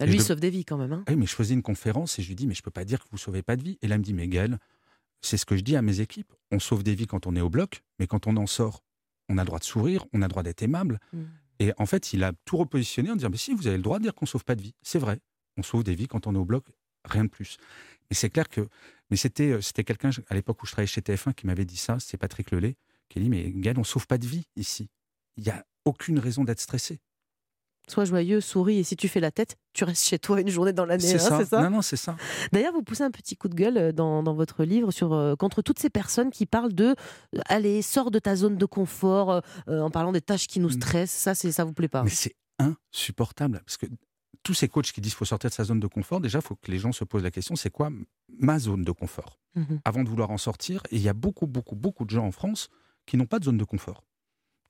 Bah, 0.00 0.06
lui, 0.06 0.14
il 0.14 0.18
dev- 0.18 0.26
sauve 0.26 0.40
des 0.40 0.50
vies 0.50 0.64
quand 0.64 0.76
même. 0.78 0.92
hein. 0.92 1.04
Oui, 1.08 1.16
mais 1.16 1.26
je 1.26 1.34
faisais 1.34 1.54
une 1.54 1.62
conférence 1.62 2.18
et 2.18 2.22
je 2.22 2.28
lui 2.28 2.34
dis, 2.34 2.46
mais 2.46 2.54
je 2.54 2.62
peux 2.62 2.70
pas 2.70 2.84
dire 2.84 3.00
que 3.00 3.08
vous 3.10 3.18
sauvez 3.18 3.42
pas 3.42 3.56
de 3.56 3.62
vie. 3.62 3.78
Et 3.82 3.88
là, 3.88 3.94
elle 3.94 4.00
me 4.00 4.04
dit, 4.04 4.14
mais 4.14 4.26
Gaël, 4.28 4.58
c'est 5.20 5.36
ce 5.36 5.44
que 5.46 5.56
je 5.56 5.62
dis 5.62 5.76
à 5.76 5.82
mes 5.82 6.00
équipes. 6.00 6.32
On 6.50 6.58
sauve 6.58 6.82
des 6.82 6.94
vies 6.94 7.06
quand 7.06 7.26
on 7.26 7.36
est 7.36 7.40
au 7.40 7.50
bloc, 7.50 7.82
mais 7.98 8.06
quand 8.06 8.26
on 8.26 8.36
en 8.36 8.46
sort, 8.46 8.82
on 9.28 9.38
a 9.38 9.42
le 9.42 9.46
droit 9.46 9.58
de 9.58 9.64
sourire, 9.64 10.04
on 10.12 10.22
a 10.22 10.24
le 10.26 10.30
droit 10.30 10.42
d'être 10.42 10.62
aimable. 10.62 10.98
Mm. 11.12 11.22
Et 11.60 11.72
en 11.76 11.86
fait, 11.86 12.12
il 12.14 12.24
a 12.24 12.32
tout 12.46 12.56
repositionné 12.56 13.10
en 13.10 13.16
disant, 13.16 13.28
mais 13.30 13.36
si, 13.36 13.52
vous 13.54 13.66
avez 13.66 13.76
le 13.76 13.82
droit 13.82 13.98
de 13.98 14.04
dire 14.04 14.14
qu'on 14.14 14.26
sauve 14.26 14.44
pas 14.44 14.54
de 14.54 14.62
vie. 14.62 14.74
C'est 14.82 14.98
vrai. 14.98 15.20
On 15.56 15.62
sauve 15.62 15.84
des 15.84 15.94
vies 15.94 16.08
quand 16.08 16.26
on 16.26 16.34
est 16.34 16.38
au 16.38 16.44
bloc, 16.46 16.64
rien 17.04 17.24
de 17.24 17.28
plus. 17.28 17.58
Et 18.10 18.14
c'est 18.14 18.30
clair 18.30 18.48
que, 18.48 18.66
mais 19.10 19.16
c'était, 19.16 19.50
euh, 19.52 19.60
c'était 19.60 19.84
quelqu'un 19.84 20.10
à 20.28 20.34
l'époque 20.34 20.62
où 20.62 20.66
je 20.66 20.72
travaillais 20.72 20.86
chez 20.86 21.02
TF1 21.02 21.34
qui 21.34 21.46
m'avait 21.46 21.66
dit 21.66 21.76
ça. 21.76 21.98
C'est 22.00 22.16
Patrick 22.16 22.50
Lelay 22.50 22.76
qui 23.10 23.18
a 23.18 23.22
dit, 23.22 23.28
mais 23.28 23.50
Gaël, 23.54 23.78
on 23.78 23.84
sauve 23.84 24.06
pas 24.06 24.16
de 24.18 24.26
vie 24.26 24.46
ici. 24.56 24.88
Il 25.36 25.44
y 25.44 25.50
a 25.50 25.64
aucune 25.84 26.18
raison 26.18 26.44
d'être 26.44 26.60
stressé. 26.60 27.00
Sois 27.88 28.04
joyeux, 28.04 28.40
souris, 28.40 28.78
et 28.78 28.84
si 28.84 28.94
tu 28.94 29.08
fais 29.08 29.18
la 29.18 29.30
tête, 29.32 29.56
tu 29.72 29.82
restes 29.82 30.04
chez 30.06 30.18
toi 30.18 30.40
une 30.40 30.48
journée 30.48 30.72
dans 30.72 30.84
l'année. 30.84 31.02
C'est 31.02 31.32
hein, 31.32 31.44
ça. 31.44 31.62
Non, 31.62 31.70
non, 31.70 31.82
c'est 31.82 31.96
ça. 31.96 32.16
D'ailleurs, 32.52 32.72
vous 32.72 32.82
poussez 32.82 33.02
un 33.02 33.10
petit 33.10 33.36
coup 33.36 33.48
de 33.48 33.54
gueule 33.54 33.76
euh, 33.78 33.92
dans, 33.92 34.22
dans 34.22 34.34
votre 34.34 34.62
livre 34.64 34.92
sur, 34.92 35.12
euh, 35.12 35.34
contre 35.34 35.60
toutes 35.60 35.80
ces 35.80 35.90
personnes 35.90 36.30
qui 36.30 36.46
parlent 36.46 36.72
de 36.72 36.94
euh, 37.34 37.40
allez, 37.46 37.82
sors 37.82 38.12
de 38.12 38.18
ta 38.20 38.36
zone 38.36 38.56
de 38.56 38.64
confort 38.66 39.30
euh, 39.32 39.40
euh, 39.68 39.80
en 39.80 39.90
parlant 39.90 40.12
des 40.12 40.20
tâches 40.20 40.46
qui 40.46 40.60
nous 40.60 40.68
Mm. 40.68 40.72
stressent. 40.80 41.10
Ça, 41.10 41.34
c'est 41.34 41.50
ça 41.50 41.64
vous 41.64 41.72
plaît 41.72 41.88
pas 41.88 42.04
Mais 42.04 42.10
c'est 42.10 42.36
insupportable. 42.92 43.60
Parce 43.64 43.76
que 43.76 43.86
tous 44.42 44.54
ces 44.54 44.68
coachs 44.68 44.92
qui 44.92 45.00
disent 45.00 45.12
qu'il 45.12 45.18
faut 45.18 45.24
sortir 45.24 45.50
de 45.50 45.54
sa 45.54 45.64
zone 45.64 45.80
de 45.80 45.86
confort, 45.86 46.20
déjà, 46.20 46.38
il 46.38 46.42
faut 46.44 46.54
que 46.56 46.70
les 46.70 46.78
gens 46.78 46.92
se 46.92 47.04
posent 47.04 47.22
la 47.22 47.30
question 47.30 47.56
c'est 47.56 47.70
quoi 47.70 47.90
ma 48.38 48.58
zone 48.58 48.84
de 48.84 48.92
confort? 48.92 49.38
Mhm. 49.56 49.80
Avant 49.84 50.04
de 50.04 50.08
vouloir 50.08 50.30
en 50.30 50.38
sortir, 50.38 50.82
et 50.90 50.96
il 50.96 51.02
y 51.02 51.08
a 51.08 51.12
beaucoup, 51.12 51.46
beaucoup, 51.48 51.74
beaucoup 51.74 52.04
de 52.04 52.10
gens 52.10 52.24
en 52.24 52.30
France 52.32 52.68
qui 53.04 53.16
n'ont 53.16 53.26
pas 53.26 53.40
de 53.40 53.44
zone 53.44 53.56
de 53.58 53.64
confort, 53.64 54.04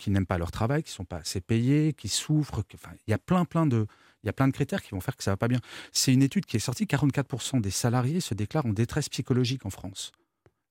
qui 0.01 0.11
n'aiment 0.11 0.27
pas 0.27 0.39
leur 0.39 0.51
travail, 0.51 0.83
qui 0.83 0.91
ne 0.91 0.95
sont 0.95 1.05
pas 1.05 1.19
assez 1.19 1.41
payés, 1.41 1.93
qui 1.93 2.09
souffrent. 2.09 2.63
qui- 2.67 2.77
Enfin, 2.77 2.91
il 3.07 3.11
y 3.11 3.15
a 3.15 3.19
plein, 3.19 3.45
plein 3.45 3.67
de. 3.67 3.87
Il 4.23 4.27
y 4.27 4.29
a 4.29 4.33
plein 4.33 4.49
de 4.49 4.53
critères 4.53 4.83
qui 4.83 4.91
vont 4.91 5.01
faire 5.01 5.17
que 5.17 5.23
ça 5.25 5.31
va 5.31 5.37
pas 5.37 5.49
bien. 5.49 5.61
C'est 5.93 6.13
une 6.13 6.23
étude 6.23 6.45
qui 6.47 6.57
est 6.57 6.61
sortie 6.61 6.85
44% 6.87 7.61
des 7.61 7.71
salariés 7.71 8.21
se 8.21 8.35
déclarent 8.35 8.67
en 8.67 8.73
détresse 8.73 9.09
psychologique 9.09 9.65
en 9.65 9.71
France. 9.71 10.13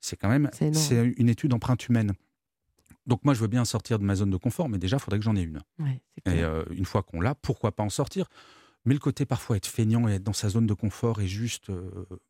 C'est 0.01 0.15
quand 0.17 0.29
même 0.29 0.49
C'est 0.75 1.13
une 1.17 1.29
étude 1.29 1.53
empreinte 1.53 1.87
humaine. 1.87 2.13
Donc 3.07 3.23
moi 3.25 3.33
je 3.33 3.39
veux 3.41 3.47
bien 3.47 3.65
sortir 3.65 3.97
de 3.97 4.03
ma 4.03 4.15
zone 4.15 4.29
de 4.29 4.37
confort, 4.37 4.69
mais 4.69 4.77
déjà 4.77 4.97
il 4.97 4.99
faudrait 4.99 5.17
que 5.19 5.25
j'en 5.25 5.35
ai 5.35 5.41
une. 5.41 5.61
Ouais, 5.79 6.01
Et 6.25 6.43
euh, 6.43 6.63
une 6.71 6.85
fois 6.85 7.01
qu'on 7.01 7.21
l'a, 7.21 7.33
pourquoi 7.33 7.71
pas 7.71 7.81
en 7.83 7.89
sortir? 7.89 8.27
Mais 8.85 8.93
le 8.93 8.99
côté 8.99 9.25
parfois 9.25 9.57
être 9.57 9.65
feignant 9.67 10.07
et 10.07 10.13
être 10.13 10.23
dans 10.23 10.33
sa 10.33 10.49
zone 10.49 10.67
de 10.67 10.73
confort 10.75 11.19
et 11.19 11.27
juste 11.27 11.69
euh, 11.71 11.89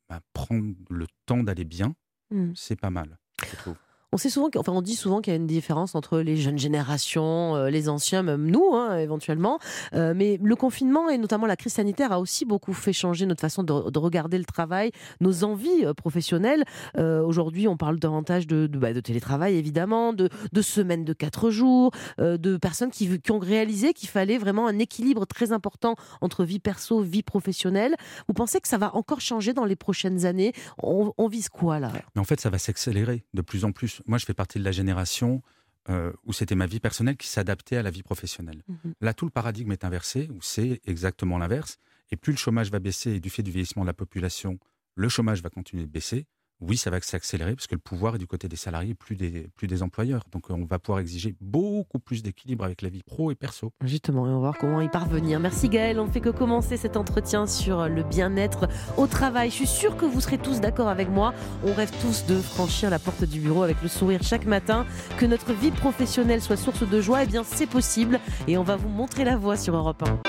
bah, 0.09 0.21
prendre 0.33 0.73
le 0.89 1.05
temps 1.25 1.43
d'aller 1.43 1.65
bien, 1.65 1.95
Mm. 2.31 2.51
c'est 2.55 2.75
pas 2.79 2.91
mal, 2.91 3.17
je 3.51 3.55
trouve. 3.57 3.75
On 4.11 4.17
sait 4.17 4.31
souvent, 4.31 4.49
enfin, 4.57 4.71
on 4.71 4.81
dit 4.81 4.95
souvent 4.95 5.21
qu'il 5.21 5.31
y 5.31 5.35
a 5.35 5.37
une 5.37 5.45
différence 5.45 5.93
entre 5.93 6.19
les 6.19 6.35
jeunes 6.35 6.57
générations, 6.57 7.55
euh, 7.55 7.69
les 7.69 7.89
anciens, 7.89 8.23
même 8.23 8.49
nous, 8.49 8.71
hein, 8.73 8.97
éventuellement. 8.97 9.59
Euh, 9.93 10.13
mais 10.15 10.39
le 10.41 10.55
confinement 10.55 11.09
et 11.09 11.19
notamment 11.19 11.45
la 11.45 11.55
crise 11.55 11.73
sanitaire 11.73 12.11
a 12.11 12.19
aussi 12.19 12.43
beaucoup 12.43 12.73
fait 12.73 12.91
changer 12.91 13.27
notre 13.27 13.41
façon 13.41 13.61
de, 13.61 13.91
de 13.91 13.99
regarder 13.99 14.39
le 14.39 14.45
travail, 14.45 14.91
nos 15.21 15.43
envies 15.43 15.85
euh, 15.85 15.93
professionnelles. 15.93 16.63
Aujourd'hui, 16.97 17.67
on 17.67 17.77
parle 17.77 17.99
davantage 17.99 18.47
de, 18.47 18.67
bah, 18.67 18.99
télétravail, 19.01 19.55
évidemment, 19.55 20.13
de, 20.13 20.29
semaines 20.61 21.05
de 21.05 21.13
quatre 21.13 21.49
jours, 21.49 21.91
de 22.17 22.57
personnes 22.57 22.91
qui, 22.91 23.19
qui 23.19 23.31
ont 23.31 23.39
réalisé 23.39 23.93
qu'il 23.93 24.09
fallait 24.09 24.37
vraiment 24.37 24.67
un 24.67 24.79
équilibre 24.79 25.25
très 25.25 25.51
important 25.51 25.95
entre 26.21 26.43
vie 26.43 26.59
perso, 26.59 27.01
vie 27.01 27.23
professionnelle. 27.23 27.95
Vous 28.27 28.33
pensez 28.33 28.59
que 28.59 28.67
ça 28.67 28.77
va 28.77 28.95
encore 28.95 29.21
changer 29.21 29.53
dans 29.53 29.65
les 29.65 29.75
prochaines 29.75 30.25
années? 30.25 30.53
On, 30.81 31.13
on 31.17 31.27
vise 31.27 31.49
quoi 31.49 31.79
là? 31.79 31.91
Mais 32.15 32.21
en 32.21 32.25
fait, 32.25 32.39
ça 32.39 32.49
va 32.49 32.57
s'accélérer 32.57 33.23
de 33.33 33.41
plus 33.41 33.65
en 33.65 33.71
plus. 33.71 33.98
Moi, 34.05 34.17
je 34.17 34.25
fais 34.25 34.33
partie 34.33 34.59
de 34.59 34.63
la 34.63 34.71
génération 34.71 35.41
euh, 35.89 36.11
où 36.25 36.33
c'était 36.33 36.55
ma 36.55 36.65
vie 36.65 36.79
personnelle 36.79 37.17
qui 37.17 37.27
s'adaptait 37.27 37.77
à 37.77 37.83
la 37.83 37.89
vie 37.89 38.03
professionnelle. 38.03 38.63
Mhm. 38.67 38.93
Là, 39.01 39.13
tout 39.13 39.25
le 39.25 39.31
paradigme 39.31 39.71
est 39.71 39.83
inversé, 39.83 40.29
où 40.31 40.41
c'est 40.41 40.81
exactement 40.85 41.37
l'inverse. 41.37 41.77
Et 42.11 42.15
plus 42.15 42.33
le 42.33 42.37
chômage 42.37 42.69
va 42.69 42.79
baisser, 42.79 43.11
et 43.11 43.19
du 43.19 43.29
fait 43.29 43.43
du 43.43 43.51
vieillissement 43.51 43.83
de 43.83 43.87
la 43.87 43.93
population, 43.93 44.59
le 44.95 45.09
chômage 45.09 45.41
va 45.41 45.49
continuer 45.49 45.83
de 45.83 45.91
baisser. 45.91 46.25
Oui, 46.61 46.75
ça 46.75 46.89
va 46.89 46.99
s'accélérer, 46.99 47.55
parce 47.55 47.67
que 47.67 47.75
le 47.75 47.79
pouvoir 47.79 48.15
est 48.15 48.17
du 48.17 48.27
côté 48.27 48.49
des 48.49 48.57
salariés, 48.57 48.93
plus 48.93 49.15
des, 49.15 49.47
plus 49.55 49.67
des 49.67 49.81
employeurs. 49.81 50.23
Donc, 50.31 50.51
euh, 50.51 50.53
on 50.53 50.65
va 50.65 50.77
pouvoir 50.77 50.99
exiger 50.99 51.35
beaucoup 51.39 51.99
plus 51.99 52.21
d'équilibre 52.21 52.65
avec 52.65 52.81
la 52.81 52.89
vie 52.89 53.01
pro 53.01 53.31
et 53.31 53.35
perso. 53.35 53.71
Justement, 53.83 54.27
et 54.27 54.29
on 54.29 54.33
va 54.33 54.39
voir 54.39 54.57
comment 54.57 54.81
y 54.81 54.89
parvenir. 54.89 55.39
Merci 55.39 55.69
Gaël, 55.69 55.99
on 55.99 56.07
ne 56.07 56.11
fait 56.11 56.19
que 56.19 56.29
commencer 56.29 56.75
cet 56.75 56.97
entretien 56.97 57.47
sur 57.47 57.87
le 57.87 58.03
bien-être 58.03 58.67
au 58.97 59.07
travail. 59.07 59.49
Je 59.49 59.55
suis 59.55 59.67
sûre 59.67 59.95
que 59.95 60.05
vous 60.05 60.19
serez 60.19 60.37
tous 60.37 60.59
d'accord 60.59 60.89
avec 60.89 61.09
moi. 61.09 61.33
On 61.63 61.73
rêve 61.73 61.91
tous 62.01 62.25
de 62.25 62.35
franchir 62.35 62.89
la 62.89 62.99
porte 62.99 63.23
du 63.23 63.39
bureau 63.39 63.63
avec 63.63 63.81
le 63.81 63.87
sourire 63.87 64.21
chaque 64.21 64.45
matin. 64.45 64.85
Que 65.17 65.25
notre 65.25 65.53
vie 65.53 65.71
professionnelle 65.71 66.41
soit 66.41 66.57
source 66.57 66.87
de 66.87 67.01
joie, 67.01 67.23
eh 67.23 67.27
bien 67.27 67.43
c'est 67.45 67.67
possible. 67.67 68.19
Et 68.47 68.57
on 68.57 68.63
va 68.63 68.75
vous 68.75 68.89
montrer 68.89 69.23
la 69.23 69.37
voie 69.37 69.55
sur 69.55 69.75
Europe 69.75 70.03
1. 70.03 70.19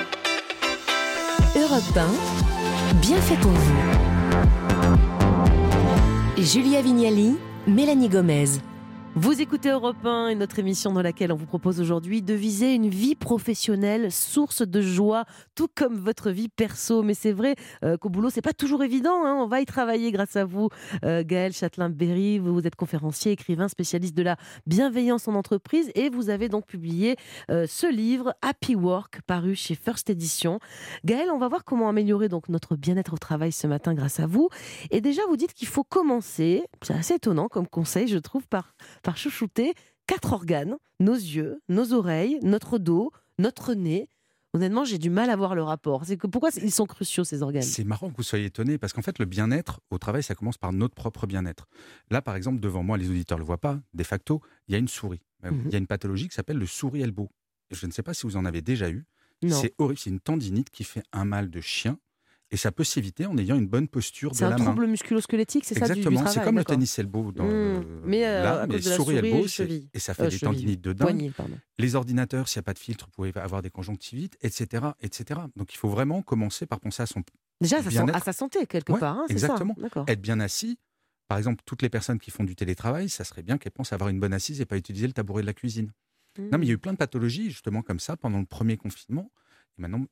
Europe 1.61 1.97
1, 1.97 2.95
bien 3.01 3.21
fait 3.21 3.37
pour 3.37 3.51
vous. 3.51 4.10
Julia 6.43 6.81
Vignali, 6.81 7.37
Mélanie 7.67 8.09
Gomez. 8.09 8.70
Vous 9.17 9.43
écoutez 9.43 9.71
Europe 9.71 10.07
1 10.07 10.29
et 10.29 10.35
notre 10.37 10.61
émission 10.61 10.93
dans 10.93 11.03
laquelle 11.03 11.33
on 11.33 11.37
vous 11.37 11.45
propose 11.45 11.81
aujourd'hui 11.81 12.23
de 12.23 12.33
viser 12.33 12.75
une 12.75 12.89
vie 12.89 13.17
professionnelle 13.17 14.13
source 14.13 14.63
de 14.63 14.81
joie, 14.81 15.25
tout 15.57 15.67
comme 15.75 15.97
votre 15.97 16.31
vie 16.31 16.49
perso. 16.49 17.03
Mais 17.03 17.15
c'est 17.15 17.33
vrai 17.33 17.57
euh, 17.83 17.97
qu'au 17.97 18.09
boulot, 18.09 18.31
c'est 18.31 18.41
pas 18.41 18.53
toujours 18.53 18.85
évident. 18.85 19.25
hein. 19.25 19.35
On 19.41 19.49
va 19.49 19.61
y 19.61 19.67
travailler 19.67 20.13
grâce 20.13 20.37
à 20.37 20.45
vous, 20.45 20.69
euh, 21.05 21.25
Gaël 21.27 21.53
Châtelain-Berry. 21.53 22.39
Vous, 22.39 22.65
êtes 22.65 22.77
conférencier, 22.77 23.33
écrivain, 23.33 23.67
spécialiste 23.67 24.17
de 24.17 24.23
la 24.23 24.37
bienveillance 24.67 25.27
en 25.27 25.35
entreprise 25.35 25.91
et 25.97 26.09
vous 26.09 26.31
avez 26.31 26.49
donc 26.49 26.67
publié 26.67 27.17
euh, 27.51 27.67
ce 27.69 27.93
livre 27.93 28.33
Happy 28.43 28.77
Work 28.77 29.23
paru 29.27 29.57
chez 29.57 29.75
First 29.75 30.09
Edition. 30.09 30.61
Gaël, 31.05 31.31
on 31.33 31.39
va 31.39 31.49
voir 31.49 31.65
comment 31.65 31.89
améliorer 31.89 32.29
donc 32.29 32.49
notre 32.49 32.77
bien-être 32.77 33.15
au 33.15 33.19
travail 33.19 33.51
ce 33.51 33.67
matin 33.67 33.93
grâce 33.93 34.21
à 34.21 34.27
vous. 34.27 34.51
Et 34.93 35.01
déjà, 35.01 35.23
vous 35.29 35.37
dites 35.37 35.53
qu'il 35.53 35.69
faut 35.69 35.85
commencer. 35.85 36.63
C'est 36.83 36.95
assez 36.95 37.15
étonnant 37.15 37.49
comme 37.49 37.67
conseil, 37.67 38.07
je 38.07 38.19
trouve, 38.19 38.47
par 38.47 38.73
par 39.03 39.17
chouchouter 39.17 39.75
quatre 40.07 40.33
organes, 40.33 40.77
nos 40.99 41.15
yeux, 41.15 41.61
nos 41.69 41.93
oreilles, 41.93 42.39
notre 42.43 42.79
dos, 42.79 43.13
notre 43.39 43.75
nez. 43.75 44.09
Honnêtement, 44.53 44.85
j'ai 44.85 44.99
du 44.99 45.11
mal 45.11 45.31
à 45.31 45.37
voir 45.37 45.55
le 45.55 45.63
rapport. 45.63 46.05
C'est 46.05 46.17
que 46.17 46.27
pourquoi 46.27 46.51
ils 46.61 46.73
sont 46.73 46.87
cruciaux 46.87 47.23
ces 47.23 47.43
organes? 47.43 47.63
C'est 47.63 47.85
marrant 47.85 48.11
que 48.11 48.17
vous 48.17 48.25
soyez 48.25 48.47
étonné 48.47 48.79
parce 48.79 48.93
qu'en 48.93 49.03
fait, 49.03 49.21
le 49.21 49.25
bien-être 49.25 49.81
au 49.91 49.99
travail, 49.99 50.25
ça 50.25 50.35
commence 50.35 50.59
par 50.59 50.73
notre 50.73 50.95
propre 50.95 51.29
bien-être. 51.29 51.69
Là, 52.11 52.21
par 52.21 52.35
exemple, 52.35 52.59
devant 52.59 52.83
moi, 52.83 52.99
les 52.99 53.09
auditeurs 53.09 53.39
ne 53.39 53.43
le 53.43 53.47
voient 53.47 53.61
pas, 53.61 53.81
de 53.95 54.03
facto, 54.03 54.41
il 54.67 54.73
y 54.73 54.75
a 54.75 54.79
une 54.79 54.89
souris. 54.89 55.23
Mhm. 55.45 55.63
Il 55.67 55.73
y 55.73 55.75
a 55.77 55.79
une 55.79 55.87
pathologie 55.87 56.29
qui 56.29 56.35
s'appelle 56.35 56.59
le 56.59 56.67
souris 56.67 57.03
elbow. 57.03 57.31
Je 57.71 57.87
ne 57.87 57.93
sais 57.93 58.03
pas 58.03 58.15
si 58.15 58.27
vous 58.27 58.37
en 58.37 58.45
avez 58.45 58.63
déjà 58.63 58.91
eu. 58.91 59.05
C'est 59.49 59.75
horrible, 59.79 59.99
c'est 59.99 60.11
une 60.11 60.21
tendinite 60.21 60.69
qui 60.69 60.85
fait 60.85 61.03
un 61.13 61.25
mal 61.25 61.49
de 61.49 61.61
chien 61.61 61.99
et 62.51 62.57
ça 62.57 62.73
peut 62.73 62.85
s'éviter 62.85 63.27
en 63.27 63.37
ayant 63.39 63.57
une 63.57 63.67
bonne 63.69 63.87
posture 63.89 64.33
de 64.33 64.37
C'est 64.37 64.45
un 64.45 64.51
la 64.51 64.59
main. 64.59 64.65
trouble 64.65 64.87
musculo-squelettique, 64.87 65.65
c'est 65.65 65.79
ça 65.79 65.87
du, 65.89 65.95
du 65.95 66.01
Exactement, 66.01 66.27
c'est 66.31 66.43
comme 66.43 66.59
le 66.59 66.65
tennis 66.65 66.99
elbow 66.99 67.31
dans 67.33 67.45
Mmh. 67.45 67.49
le- 67.49 68.01
Mais, 68.05 68.27
euh, 68.27 68.43
là, 68.43 68.61
à 68.63 68.67
mais 68.67 68.81
souris 68.83 69.17
elbow, 69.17 69.47
c'est- 69.47 69.85
et 69.95 69.99
ça 69.99 70.15
fait 70.15 70.23
Euh, 70.23 70.25
des 70.27 70.31
cheville. 70.33 70.41
tendinites 70.57 70.81
de 70.81 70.93
dingue. 70.93 71.33
Pardon. 71.37 71.59
Les 71.79 71.95
ordinateurs, 71.95 72.49
s'il 72.49 72.59
n'y 72.59 72.65
a 72.65 72.65
pas 72.65 72.75
de 72.75 72.79
filtre, 72.81 73.07
vous 73.07 73.13
pouvez 73.13 73.33
avoir 73.41 73.63
des 73.63 73.71
conjonctivites, 73.71 74.37
etc., 74.43 74.85
etc. 75.01 75.41
Donc 75.57 75.73
il 75.75 75.77
faut 75.77 75.89
vraiment 75.89 76.23
commencer 76.23 76.67
par 76.67 76.81
penser 76.81 77.03
à 77.03 77.07
son 77.07 77.23
Déjà, 77.61 77.77
à 77.79 77.83
sa, 77.83 77.89
Bien-être. 77.91 78.17
à 78.17 78.21
sa 78.21 78.33
santé, 78.33 78.67
quelque 78.67 78.93
Ouais, 78.93 78.99
part. 79.01 79.17
hein, 79.19 79.25
c'est 79.29 79.39
ça 79.39 79.47
exactement. 79.47 79.75
D'accord. 79.79 80.05
être 80.09 80.21
bien 80.21 80.41
assis. 80.41 80.79
Par 81.29 81.39
exemple, 81.39 81.63
toutes 81.65 81.83
les 81.83 81.91
personnes 81.91 82.19
qui 82.19 82.31
font 82.33 82.43
du 82.43 82.57
télétravail, 82.57 83.09
ça 83.09 83.23
serait 83.23 83.43
bien 83.43 83.59
qu'elles 83.59 83.71
pensent 83.71 83.93
avoir 83.93 84.09
une 84.09 84.19
bonne 84.19 84.33
assise 84.33 84.61
et 84.61 84.65
pas 84.65 84.77
utiliser 84.77 85.07
le 85.07 85.13
tabouret 85.13 85.43
de 85.43 85.47
la 85.47 85.53
cuisine. 85.53 85.93
Non, 86.39 86.59
mais 86.59 86.65
il 86.65 86.69
y 86.69 86.71
a 86.71 86.75
eu 86.75 86.79
plein 86.79 86.93
de 86.93 86.97
pathologies 86.97 87.51
justement 87.51 87.83
comme 87.83 88.01
ça 88.01 88.17
pendant 88.17 88.39
le 88.39 88.47
premier 88.47 88.77
confinement. 88.77 89.31
Et 89.79 89.83
maintenant, 89.83 90.07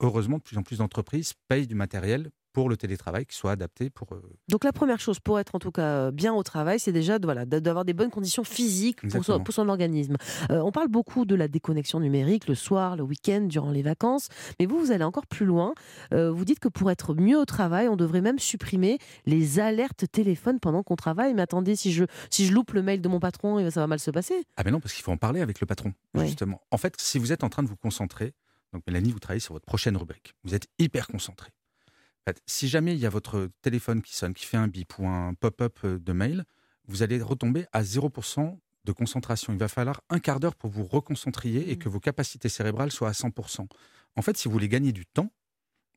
heureusement, 0.00 0.38
de 0.38 0.42
plus 0.42 0.58
en 0.58 0.62
plus 0.62 0.78
d'entreprises 0.78 1.32
payent 1.48 1.66
du 1.66 1.74
matériel 1.74 2.30
pour 2.54 2.70
le 2.70 2.76
télétravail 2.76 3.24
qui 3.26 3.36
soit 3.36 3.52
adapté 3.52 3.88
pour. 3.90 4.08
euh, 4.12 4.20
Donc 4.48 4.64
la 4.64 4.72
première 4.72 4.98
chose 4.98 5.20
pour 5.20 5.38
être 5.38 5.54
en 5.54 5.58
tout 5.60 5.70
cas 5.70 5.82
euh, 5.82 6.10
bien 6.10 6.32
au 6.34 6.42
travail, 6.42 6.80
c'est 6.80 6.92
déjà 6.92 7.18
voilà, 7.22 7.44
d'avoir 7.44 7.84
des 7.84 7.92
bonnes 7.92 8.10
conditions 8.10 8.42
physiques 8.42 9.02
pour 9.02 9.10
son, 9.10 9.18
Exactement. 9.18 9.44
pour 9.44 9.54
son 9.54 9.68
organisme. 9.68 10.16
Euh, 10.50 10.60
on 10.60 10.72
parle 10.72 10.88
beaucoup 10.88 11.24
de 11.24 11.34
la 11.36 11.46
déconnexion 11.46 12.00
numérique 12.00 12.48
le 12.48 12.54
soir, 12.56 12.96
le 12.96 13.04
week-end, 13.04 13.42
durant 13.42 13.70
les 13.70 13.82
vacances, 13.82 14.28
mais 14.58 14.66
vous, 14.66 14.78
vous 14.78 14.90
allez 14.90 15.04
encore 15.04 15.26
plus 15.26 15.46
loin. 15.46 15.74
Euh, 16.12 16.32
vous 16.32 16.44
dites 16.44 16.58
que 16.58 16.68
pour 16.68 16.90
être 16.90 17.14
mieux 17.14 17.38
au 17.38 17.44
travail, 17.44 17.86
on 17.86 17.96
devrait 17.96 18.22
même 18.22 18.38
supprimer 18.40 18.98
les 19.26 19.60
alertes 19.60 20.06
téléphone 20.10 20.58
pendant 20.58 20.82
qu'on 20.82 20.96
travaille. 20.96 21.34
Mais 21.34 21.42
attendez, 21.42 21.76
si 21.76 21.92
je, 21.92 22.04
si 22.30 22.46
je 22.46 22.52
loupe 22.52 22.72
le 22.72 22.82
mail 22.82 23.00
de 23.02 23.08
mon 23.08 23.20
patron, 23.20 23.58
eh 23.60 23.62
ben, 23.64 23.70
ça 23.70 23.80
va 23.80 23.86
mal 23.86 24.00
se 24.00 24.10
passer. 24.10 24.34
Ah 24.56 24.64
ben 24.64 24.72
non, 24.72 24.80
parce 24.80 24.94
qu'il 24.94 25.04
faut 25.04 25.12
en 25.12 25.16
parler 25.18 25.42
avec 25.42 25.60
le 25.60 25.66
patron, 25.66 25.92
justement. 26.16 26.60
En 26.72 26.78
fait, 26.78 26.94
si 26.98 27.18
vous 27.18 27.30
êtes 27.30 27.44
en 27.44 27.50
train 27.50 27.62
de 27.62 27.68
vous 27.68 27.76
concentrer, 27.76 28.32
donc 28.72 28.82
Mélanie, 28.86 29.12
vous 29.12 29.18
travaillez 29.18 29.40
sur 29.40 29.54
votre 29.54 29.66
prochaine 29.66 29.96
rubrique, 29.96 30.34
vous 30.44 30.54
êtes 30.54 30.68
hyper 30.78 31.06
concentré. 31.06 31.50
En 32.26 32.30
fait, 32.30 32.42
si 32.46 32.68
jamais 32.68 32.94
il 32.94 33.00
y 33.00 33.06
a 33.06 33.10
votre 33.10 33.48
téléphone 33.62 34.02
qui 34.02 34.14
sonne, 34.14 34.34
qui 34.34 34.44
fait 34.44 34.56
un 34.58 34.68
bip 34.68 34.98
ou 34.98 35.06
un 35.06 35.34
pop-up 35.34 35.78
euh, 35.84 35.98
de 35.98 36.12
mail, 36.12 36.44
vous 36.86 37.02
allez 37.02 37.20
retomber 37.22 37.66
à 37.72 37.82
0% 37.82 38.58
de 38.84 38.92
concentration. 38.92 39.52
Il 39.52 39.58
va 39.58 39.68
falloir 39.68 40.02
un 40.10 40.18
quart 40.18 40.40
d'heure 40.40 40.54
pour 40.54 40.70
vous 40.70 40.84
reconcentrier 40.84 41.70
et 41.70 41.76
Mm. 41.76 41.78
que 41.78 41.88
vos 41.88 42.00
capacités 42.00 42.48
cérébrales 42.48 42.92
soient 42.92 43.08
à 43.08 43.12
100%. 43.12 43.66
En 44.16 44.22
fait, 44.22 44.36
si 44.36 44.48
vous 44.48 44.52
voulez 44.52 44.68
gagner 44.68 44.92
du 44.92 45.06
temps, 45.06 45.30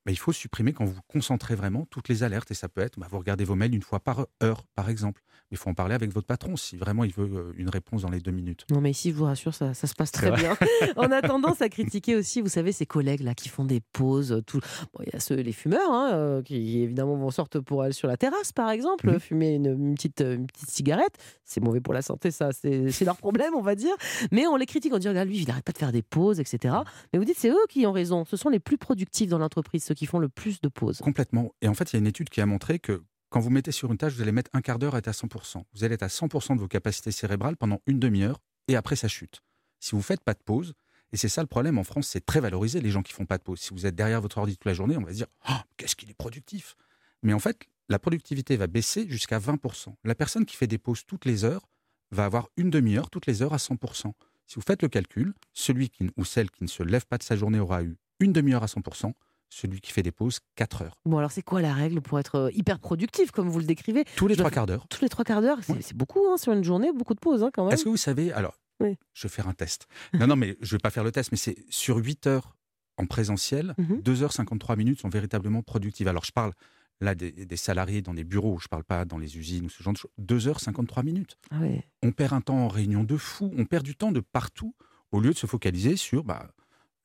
ben, 0.06 0.12
il 0.12 0.18
faut 0.18 0.32
supprimer 0.32 0.74
quand 0.74 0.86
vous 0.86 1.00
concentrez 1.08 1.56
vraiment 1.56 1.86
toutes 1.90 2.10
les 2.10 2.24
alertes. 2.24 2.52
Et 2.52 2.56
ça 2.56 2.70
peut 2.70 2.82
être, 2.82 3.00
ben, 3.00 3.08
vous 3.10 3.20
regardez 3.20 3.44
vos 3.44 3.56
mails 3.56 3.74
une 3.76 3.82
fois 3.84 4.00
par 4.00 4.26
heure, 4.44 4.64
par 4.76 4.90
exemple. 4.90 5.22
Mais 5.52 5.56
il 5.56 5.58
faut 5.58 5.70
en 5.70 5.74
parler 5.74 5.96
avec 5.96 6.12
votre 6.14 6.28
patron 6.28 6.56
si 6.56 6.78
vraiment 6.78 7.04
il 7.04 7.12
veut 7.14 7.30
euh, 7.38 7.54
une 7.58 7.70
réponse 7.70 8.04
dans 8.04 8.10
les 8.10 8.20
deux 8.22 8.32
minutes. 8.32 8.66
Non, 8.72 8.80
mais 8.80 8.92
ici, 8.92 9.10
je 9.12 9.16
vous 9.16 9.26
rassure, 9.26 9.54
ça, 9.54 9.74
ça 9.74 9.86
se 9.86 9.94
passe 9.94 10.12
très 10.12 10.32
bien. 10.32 10.56
On 10.96 11.12
a 11.12 11.22
tendance 11.22 11.62
à 11.62 11.68
critiquer 11.70 12.16
aussi, 12.16 12.40
vous 12.42 12.48
savez, 12.48 12.72
ces 12.72 12.86
collègues 12.86 13.20
là 13.22 13.34
qui 13.36 13.50
font 13.50 13.66
des 13.66 13.82
pauses. 13.94 14.32
euh, 14.32 14.42
Tout... 14.42 14.60
Bon, 14.94 15.04
il 15.06 15.10
y 15.14 15.16
a 15.16 15.20
ceux, 15.20 15.36
les 15.36 15.52
fumeurs, 15.52 15.92
hein, 15.92 16.12
euh, 16.14 16.42
qui 16.42 16.80
évidemment 16.80 17.16
vont 17.18 17.32
sortent 17.32 17.60
pour 17.60 17.82
aller 17.84 17.92
sur 17.94 18.08
la 18.08 18.16
terrasse, 18.18 18.54
par 18.54 18.70
exemple, 18.70 19.10
Mhm. 19.12 19.20
fumer 19.20 19.56
une, 19.56 19.66
une 19.68 19.96
petite, 19.96 20.22
une 20.22 20.48
petite 20.48 20.70
cigarette. 20.70 21.18
C'est 21.44 21.60
mauvais 21.62 21.82
pour 21.82 21.94
la 21.94 22.02
santé, 22.02 22.32
ça, 22.32 22.52
c'est 22.54 22.90
c'est 22.92 23.04
leur 23.04 23.18
problème, 23.18 23.54
on 23.56 23.62
va 23.62 23.76
dire. 23.76 23.94
Mais 24.32 24.48
on 24.48 24.56
les 24.56 24.66
critique, 24.66 24.94
on 24.94 25.00
dit, 25.00 25.10
regarde, 25.10 25.28
lui, 25.28 25.38
il 25.40 25.48
n'arrête 25.48 25.66
pas 25.66 25.74
de 25.74 25.78
faire 25.78 25.92
des 25.92 26.02
pauses, 26.02 26.40
etc. 26.40 26.76
Mais 27.12 27.20
vous 27.20 27.26
dites, 27.26 27.38
c'est 27.38 27.50
eux 27.50 27.66
qui 27.70 27.86
ont 27.86 27.92
raison. 27.92 28.24
Ce 28.24 28.38
sont 28.38 28.48
les 28.50 28.60
plus 28.62 28.78
productifs 28.78 29.30
dans 29.30 29.38
l'entreprise, 29.38 29.84
qui 29.94 30.06
font 30.06 30.20
le 30.20 30.30
plus 30.30 30.62
de 30.62 30.70
pauses. 30.70 31.00
Complètement. 31.00 31.54
Et 31.62 31.68
en 31.68 31.74
fait, 31.74 31.92
il 31.92 31.96
y 31.96 31.98
a 31.98 32.00
une 32.00 32.08
étude 32.08 32.30
qui 32.30 32.42
a 32.42 32.46
montré 32.46 32.80
que 32.80 33.04
quand 33.30 33.40
vous 33.40 33.50
mettez 33.50 33.72
sur 33.72 33.92
une 33.92 33.98
tâche, 33.98 34.14
vous 34.14 34.22
allez 34.22 34.32
mettre 34.32 34.52
un 34.54 34.62
quart 34.62 34.78
d'heure 34.78 34.96
à 34.96 34.98
être 34.98 35.08
à 35.08 35.12
100%. 35.12 35.64
Vous 35.74 35.84
allez 35.84 35.94
être 35.94 36.04
à 36.04 36.08
100% 36.08 36.56
de 36.56 36.60
vos 36.60 36.68
capacités 36.68 37.12
cérébrales 37.12 37.56
pendant 37.56 37.82
une 37.88 38.00
demi-heure 38.00 38.42
et 38.68 38.76
après 38.76 38.96
ça 38.96 39.08
chute. 39.08 39.42
Si 39.80 39.96
vous 39.96 40.02
faites 40.02 40.22
pas 40.22 40.34
de 40.34 40.44
pause, 40.44 40.74
et 41.14 41.18
c'est 41.18 41.30
ça 41.30 41.42
le 41.42 41.48
problème 41.48 41.78
en 41.78 41.84
France, 41.84 42.08
c'est 42.08 42.26
très 42.26 42.40
valorisé 42.40 42.82
les 42.82 42.92
gens 42.92 43.04
qui 43.04 43.14
font 43.14 43.26
pas 43.26 43.38
de 43.38 43.44
pause. 43.44 43.60
Si 43.60 43.74
vous 43.74 43.86
êtes 43.86 43.96
derrière 43.96 44.22
votre 44.22 44.38
ordi 44.38 44.54
toute 44.54 44.66
la 44.66 44.74
journée, 44.74 44.98
on 44.98 45.02
va 45.02 45.12
se 45.12 45.16
dire 45.16 45.28
oh, 45.50 45.54
qu'est-ce 45.78 45.96
qu'il 45.96 46.10
est 46.10 46.18
productif. 46.18 46.76
Mais 47.24 47.34
en 47.34 47.40
fait, 47.40 47.58
la 47.90 48.00
productivité 48.00 48.58
va 48.58 48.68
baisser 48.68 49.08
jusqu'à 49.10 49.40
20%. 49.40 49.94
La 50.04 50.16
personne 50.16 50.46
qui 50.46 50.56
fait 50.56 50.68
des 50.68 50.78
pauses 50.78 51.06
toutes 51.06 51.26
les 51.26 51.44
heures 51.44 51.68
va 52.12 52.26
avoir 52.26 52.50
une 52.58 52.70
demi-heure 52.70 53.10
toutes 53.10 53.26
les 53.26 53.42
heures 53.42 53.54
à 53.54 53.58
100%. 53.58 54.12
Si 54.48 54.56
vous 54.56 54.62
faites 54.62 54.82
le 54.82 54.90
calcul, 54.90 55.34
celui 55.54 55.90
qui, 55.90 56.10
ou 56.18 56.26
celle 56.26 56.52
qui 56.52 56.64
ne 56.64 56.70
se 56.70 56.84
lève 56.84 57.06
pas 57.06 57.18
de 57.18 57.24
sa 57.24 57.36
journée 57.36 57.60
aura 57.60 57.84
eu 57.84 57.98
une 58.20 58.34
demi-heure 58.34 58.64
à 58.64 58.68
100%, 58.68 59.14
celui 59.54 59.82
qui 59.82 59.92
fait 59.92 60.02
des 60.02 60.12
pauses 60.12 60.40
4 60.56 60.82
heures. 60.84 60.98
Bon, 61.06 61.18
alors 61.18 61.32
c'est 61.32 61.42
quoi 61.44 61.62
la 61.62 61.74
règle 61.74 62.02
pour 62.02 62.18
être 62.20 62.36
euh, 62.36 62.52
hyper 62.54 62.80
productif, 62.80 63.32
comme 63.32 63.50
vous 63.50 63.60
le 63.60 63.66
décrivez? 63.66 64.06
Tous 64.16 64.28
les 64.28 64.34
Je 64.34 64.40
dois 64.40 64.46
trois 64.46 64.50
faire- 64.50 64.56
quarts 64.56 64.66
d'heure. 64.68 64.88
Tous 64.88 65.02
les 65.02 65.10
trois 65.10 65.26
quarts 65.26 65.42
d'heure, 65.42 65.60
c'est 65.82 65.96
beaucoup 65.96 66.26
hein, 66.32 66.38
sur 66.38 66.54
une 66.54 66.64
journée, 66.64 66.92
beaucoup 66.94 67.14
de 67.14 67.20
pauses 67.20 67.44
hein, 67.44 67.52
quand 67.54 67.66
même. 67.66 67.74
Est-ce 67.74 67.84
que 67.84 67.90
vous 67.90 67.98
savez, 67.98 68.32
alors, 68.32 68.58
Oui. 68.80 68.96
je 69.14 69.28
vais 69.28 69.30
faire 69.32 69.48
un 69.48 69.54
test. 69.54 69.88
Non, 70.14 70.26
non, 70.28 70.36
mais 70.36 70.58
je 70.62 70.68
ne 70.74 70.78
vais 70.78 70.82
pas 70.82 70.90
faire 70.90 71.04
le 71.04 71.12
test, 71.12 71.32
mais 71.32 71.38
c'est 71.38 71.58
sur 71.70 71.98
8 71.98 72.28
heures 72.28 72.56
en 72.98 73.06
présentiel, 73.06 73.74
Mhm. 73.78 74.02
2h53 74.02 74.76
minutes 74.78 75.02
sont 75.02 75.10
véritablement 75.10 75.62
productives. 75.64 76.08
Alors, 76.08 76.24
je 76.24 76.32
parle 76.32 76.54
là 77.02 77.16
des, 77.16 77.32
des 77.32 77.58
salariés 77.58 78.02
dans 78.02 78.14
des 78.14 78.24
bureaux, 78.24 78.58
je 78.60 78.66
ne 78.66 78.70
parle 78.70 78.84
pas 78.84 79.06
dans 79.06 79.18
les 79.18 79.38
usines 79.38 79.66
ou 79.66 79.70
ce 79.70 79.82
genre 79.84 79.94
de 79.94 79.98
choses. 79.98 80.12
2h53 80.20 81.04
minutes. 81.04 81.36
Ah. 81.52 81.56
On 82.04 82.12
perd 82.12 82.34
un 82.34 82.42
temps 82.42 82.58
en 82.58 82.68
réunion 82.68 83.04
de 83.04 83.18
fou, 83.18 83.52
on 83.58 83.66
perd 83.66 83.84
du 83.84 83.96
temps 83.96 84.12
de 84.12 84.20
partout, 84.20 84.76
au 85.12 85.20
lieu 85.20 85.32
de 85.32 85.38
se 85.38 85.48
focaliser 85.48 85.98
sur 85.98 86.24
bah, 86.24 86.52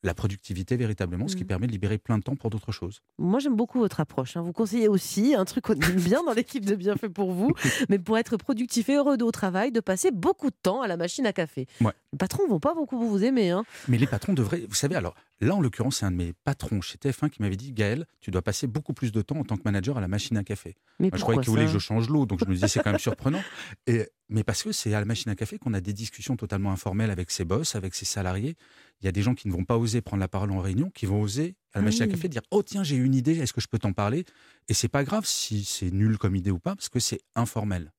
la 0.07 0.13
productivité 0.15 0.75
véritablement, 0.77 1.27
ce 1.27 1.35
qui 1.35 1.43
Mhm. 1.43 1.47
permet 1.47 1.67
de 1.67 1.71
libérer 1.71 1.97
plein 1.99 2.17
de 2.17 2.23
temps 2.23 2.35
pour 2.35 2.49
d'autres 2.49 2.71
choses. 2.71 3.01
Moi, 3.19 3.39
j'aime 3.39 3.55
beaucoup 3.55 3.77
votre 3.79 3.99
approche. 3.99 4.35
hein. 4.37 4.41
Vous 4.41 4.53
conseillez 4.53 4.87
aussi 4.87 5.35
un 5.35 5.45
truc 5.45 5.65
qu'on 5.65 5.73
aime 5.75 5.99
bien 6.01 6.23
dans 6.23 6.33
l'équipe 6.33 6.65
de 6.65 6.75
Bienfait 6.75 7.09
pour 7.09 7.31
vous, 7.31 7.53
mais 7.89 7.99
pour 7.99 8.17
être 8.17 8.37
productif 8.37 8.89
et 8.89 8.95
heureux 8.95 9.17
au 9.21 9.31
travail, 9.31 9.71
de 9.71 9.79
passer 9.79 10.09
beaucoup 10.11 10.49
de 10.49 10.55
temps 10.61 10.81
à 10.81 10.87
la 10.87 10.97
machine 10.97 11.25
à 11.27 11.33
café. 11.33 11.67
Ouais. 11.81 11.91
Les 12.13 12.17
patrons 12.17 12.47
vont 12.47 12.59
pas 12.59 12.73
beaucoup 12.73 12.97
vous 12.97 13.23
aimer. 13.23 13.51
Hein. 13.51 13.63
Mais 13.87 13.97
les 13.97 14.07
patrons 14.07 14.33
devraient, 14.33 14.65
vous 14.67 14.75
savez, 14.75 14.95
alors 14.95 15.13
là 15.41 15.53
en 15.55 15.61
l'occurrence, 15.61 15.97
c'est 15.97 16.05
un 16.05 16.11
de 16.11 16.15
mes 16.15 16.33
patrons 16.45 16.81
chez 16.81 16.97
TF1 16.97 17.29
qui 17.29 17.41
m'avait 17.41 17.57
dit 17.57 17.71
Gaël, 17.73 18.05
tu 18.21 18.31
dois 18.31 18.41
passer 18.41 18.65
beaucoup 18.65 18.93
plus 18.93 19.11
de 19.11 19.21
temps 19.21 19.37
en 19.37 19.43
tant 19.43 19.57
que 19.57 19.61
manager 19.65 19.97
à 19.97 20.01
la 20.01 20.07
machine 20.07 20.37
à 20.37 20.43
café. 20.43 20.75
Mais 20.99 21.09
Moi, 21.09 21.17
je 21.17 21.21
croyais 21.21 21.41
qu'il 21.41 21.49
voulait 21.49 21.65
que 21.65 21.71
je 21.71 21.77
change 21.79 22.09
l'eau, 22.09 22.25
donc 22.25 22.39
je 22.39 22.45
me 22.45 22.53
disais 22.53 22.67
c'est 22.69 22.81
quand 22.81 22.91
même 22.91 22.99
surprenant. 22.99 23.41
Et, 23.87 24.07
mais 24.29 24.43
parce 24.43 24.63
que 24.63 24.71
c'est 24.71 24.93
à 24.93 24.99
la 24.99 25.05
machine 25.05 25.29
à 25.31 25.35
café 25.35 25.57
qu'on 25.59 25.73
a 25.73 25.81
des 25.81 25.93
discussions 25.93 26.35
totalement 26.37 26.71
informelles 26.71 27.11
avec 27.11 27.29
ses 27.29 27.43
boss, 27.45 27.75
avec 27.75 27.93
ses 27.93 28.05
salariés. 28.05 28.55
Il 29.01 29.05
y 29.05 29.07
a 29.07 29.11
des 29.11 29.21
gens 29.21 29.35
qui 29.35 29.47
ne 29.47 29.53
vont 29.53 29.63
pas 29.63 29.77
oser 29.77 30.01
prendre 30.01 30.19
la 30.21 30.27
parole 30.27 30.51
en 30.51 30.59
réunion, 30.59 30.89
qui 30.89 31.05
vont 31.05 31.21
oser 31.21 31.55
à 31.73 31.79
la 31.79 31.81
Ah 31.81 31.85
machine 31.85 32.03
oui. 32.03 32.09
à 32.09 32.11
café 32.13 32.27
dire 32.29 32.41
oh 32.51 32.63
tiens 32.63 32.83
j'ai 32.83 32.95
une 32.95 33.13
idée, 33.13 33.37
est-ce 33.37 33.53
que 33.53 33.61
je 33.61 33.67
peux 33.67 33.77
t'en 33.79 33.93
parler? 33.93 34.25
Et 34.69 34.73
c'est 34.73 34.87
pas 34.87 35.03
grave 35.03 35.25
si 35.25 35.63
c'est 35.63 35.91
nul 35.91 36.17
comme 36.17 36.35
idée 36.35 36.51
ou 36.51 36.59
pas, 36.59 36.75
parce 36.75 36.89
que 36.89 36.99
c'est 36.99 37.19
informel. 37.35 37.91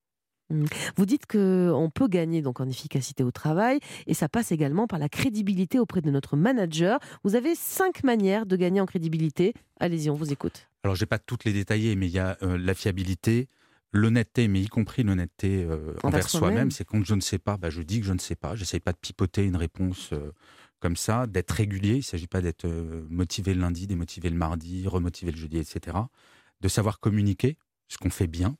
Vous 0.97 1.05
dites 1.05 1.27
qu'on 1.27 1.91
peut 1.93 2.07
gagner 2.07 2.41
donc 2.41 2.59
en 2.59 2.67
efficacité 2.67 3.23
au 3.23 3.29
travail 3.31 3.79
et 4.07 4.15
ça 4.15 4.27
passe 4.27 4.51
également 4.51 4.87
par 4.87 4.97
la 4.97 5.07
crédibilité 5.07 5.77
auprès 5.77 6.01
de 6.01 6.09
notre 6.09 6.35
manager. 6.35 6.99
Vous 7.23 7.35
avez 7.35 7.53
cinq 7.53 8.03
manières 8.03 8.47
de 8.47 8.55
gagner 8.55 8.81
en 8.81 8.87
crédibilité. 8.87 9.53
Allez-y, 9.79 10.09
on 10.09 10.15
vous 10.15 10.33
écoute. 10.33 10.67
Alors 10.83 10.95
je 10.95 11.01
vais 11.01 11.05
pas 11.05 11.19
toutes 11.19 11.43
les 11.45 11.53
détailler, 11.53 11.95
mais 11.95 12.07
il 12.07 12.13
y 12.13 12.19
a 12.19 12.35
euh, 12.41 12.57
la 12.57 12.73
fiabilité, 12.73 13.47
l'honnêteté, 13.91 14.47
mais 14.47 14.59
y 14.61 14.67
compris 14.67 15.03
l'honnêteté 15.03 15.63
euh, 15.69 15.93
Envers 16.01 16.27
soi-même. 16.27 16.71
C'est 16.71 16.83
quand 16.83 17.05
je 17.05 17.13
ne 17.13 17.21
sais 17.21 17.37
pas, 17.37 17.57
bah, 17.57 17.69
je 17.69 17.83
dis 17.83 17.99
que 17.99 18.07
je 18.07 18.13
ne 18.13 18.19
sais 18.19 18.35
pas. 18.35 18.55
J'essaye 18.55 18.79
pas 18.79 18.91
de 18.93 18.97
pipoter 18.99 19.43
une 19.45 19.55
réponse 19.55 20.09
euh, 20.13 20.31
comme 20.79 20.95
ça, 20.95 21.27
d'être 21.27 21.51
régulier. 21.51 21.93
Il 21.93 21.97
ne 21.97 22.01
s'agit 22.01 22.27
pas 22.27 22.41
d'être 22.41 22.65
euh, 22.65 23.05
motivé 23.09 23.53
le 23.53 23.61
lundi, 23.61 23.87
démotivé 23.87 24.29
le 24.29 24.35
mardi, 24.37 24.87
remotivé 24.87 25.31
le 25.31 25.37
jeudi, 25.37 25.57
etc. 25.57 25.97
De 26.61 26.67
savoir 26.67 26.99
communiquer 26.99 27.57
ce 27.87 27.97
qu'on 27.97 28.09
fait 28.09 28.27
bien, 28.27 28.57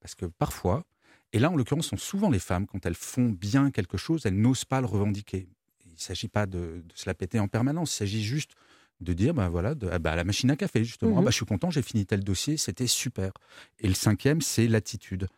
parce 0.00 0.14
que 0.14 0.26
parfois, 0.26 0.84
et 1.32 1.38
là 1.38 1.50
en 1.50 1.56
l'occurrence, 1.56 1.84
ce 1.84 1.90
sont 1.90 1.96
souvent 1.96 2.30
les 2.30 2.38
femmes 2.38 2.66
quand 2.66 2.84
elles 2.86 2.94
font 2.94 3.28
bien 3.28 3.70
quelque 3.70 3.96
chose, 3.96 4.26
elles 4.26 4.38
n'osent 4.40 4.64
pas 4.64 4.80
le 4.80 4.86
revendiquer. 4.86 5.48
Il 5.86 5.92
ne 5.92 5.98
s'agit 5.98 6.28
pas 6.28 6.46
de, 6.46 6.82
de 6.84 6.92
se 6.94 7.08
la 7.08 7.14
péter 7.14 7.38
en 7.38 7.48
permanence. 7.48 7.92
Il 7.94 7.96
s'agit 7.96 8.22
juste 8.22 8.52
de 9.00 9.12
dire, 9.12 9.34
bah 9.34 9.48
voilà, 9.48 9.74
de, 9.74 9.88
ah 9.90 9.98
bah, 9.98 10.12
à 10.12 10.16
la 10.16 10.24
machine 10.24 10.50
à 10.50 10.56
café, 10.56 10.84
justement, 10.84 11.12
Mhm. 11.12 11.18
Ah 11.18 11.22
bah, 11.22 11.30
je 11.30 11.36
suis 11.36 11.46
content, 11.46 11.70
j'ai 11.70 11.82
fini 11.82 12.06
tel 12.06 12.22
dossier, 12.22 12.56
c'était 12.56 12.86
super. 12.86 13.32
Et 13.80 13.88
le 13.88 13.94
cinquième, 13.94 14.40
c'est 14.40 14.68
l'attitude. 14.68 15.28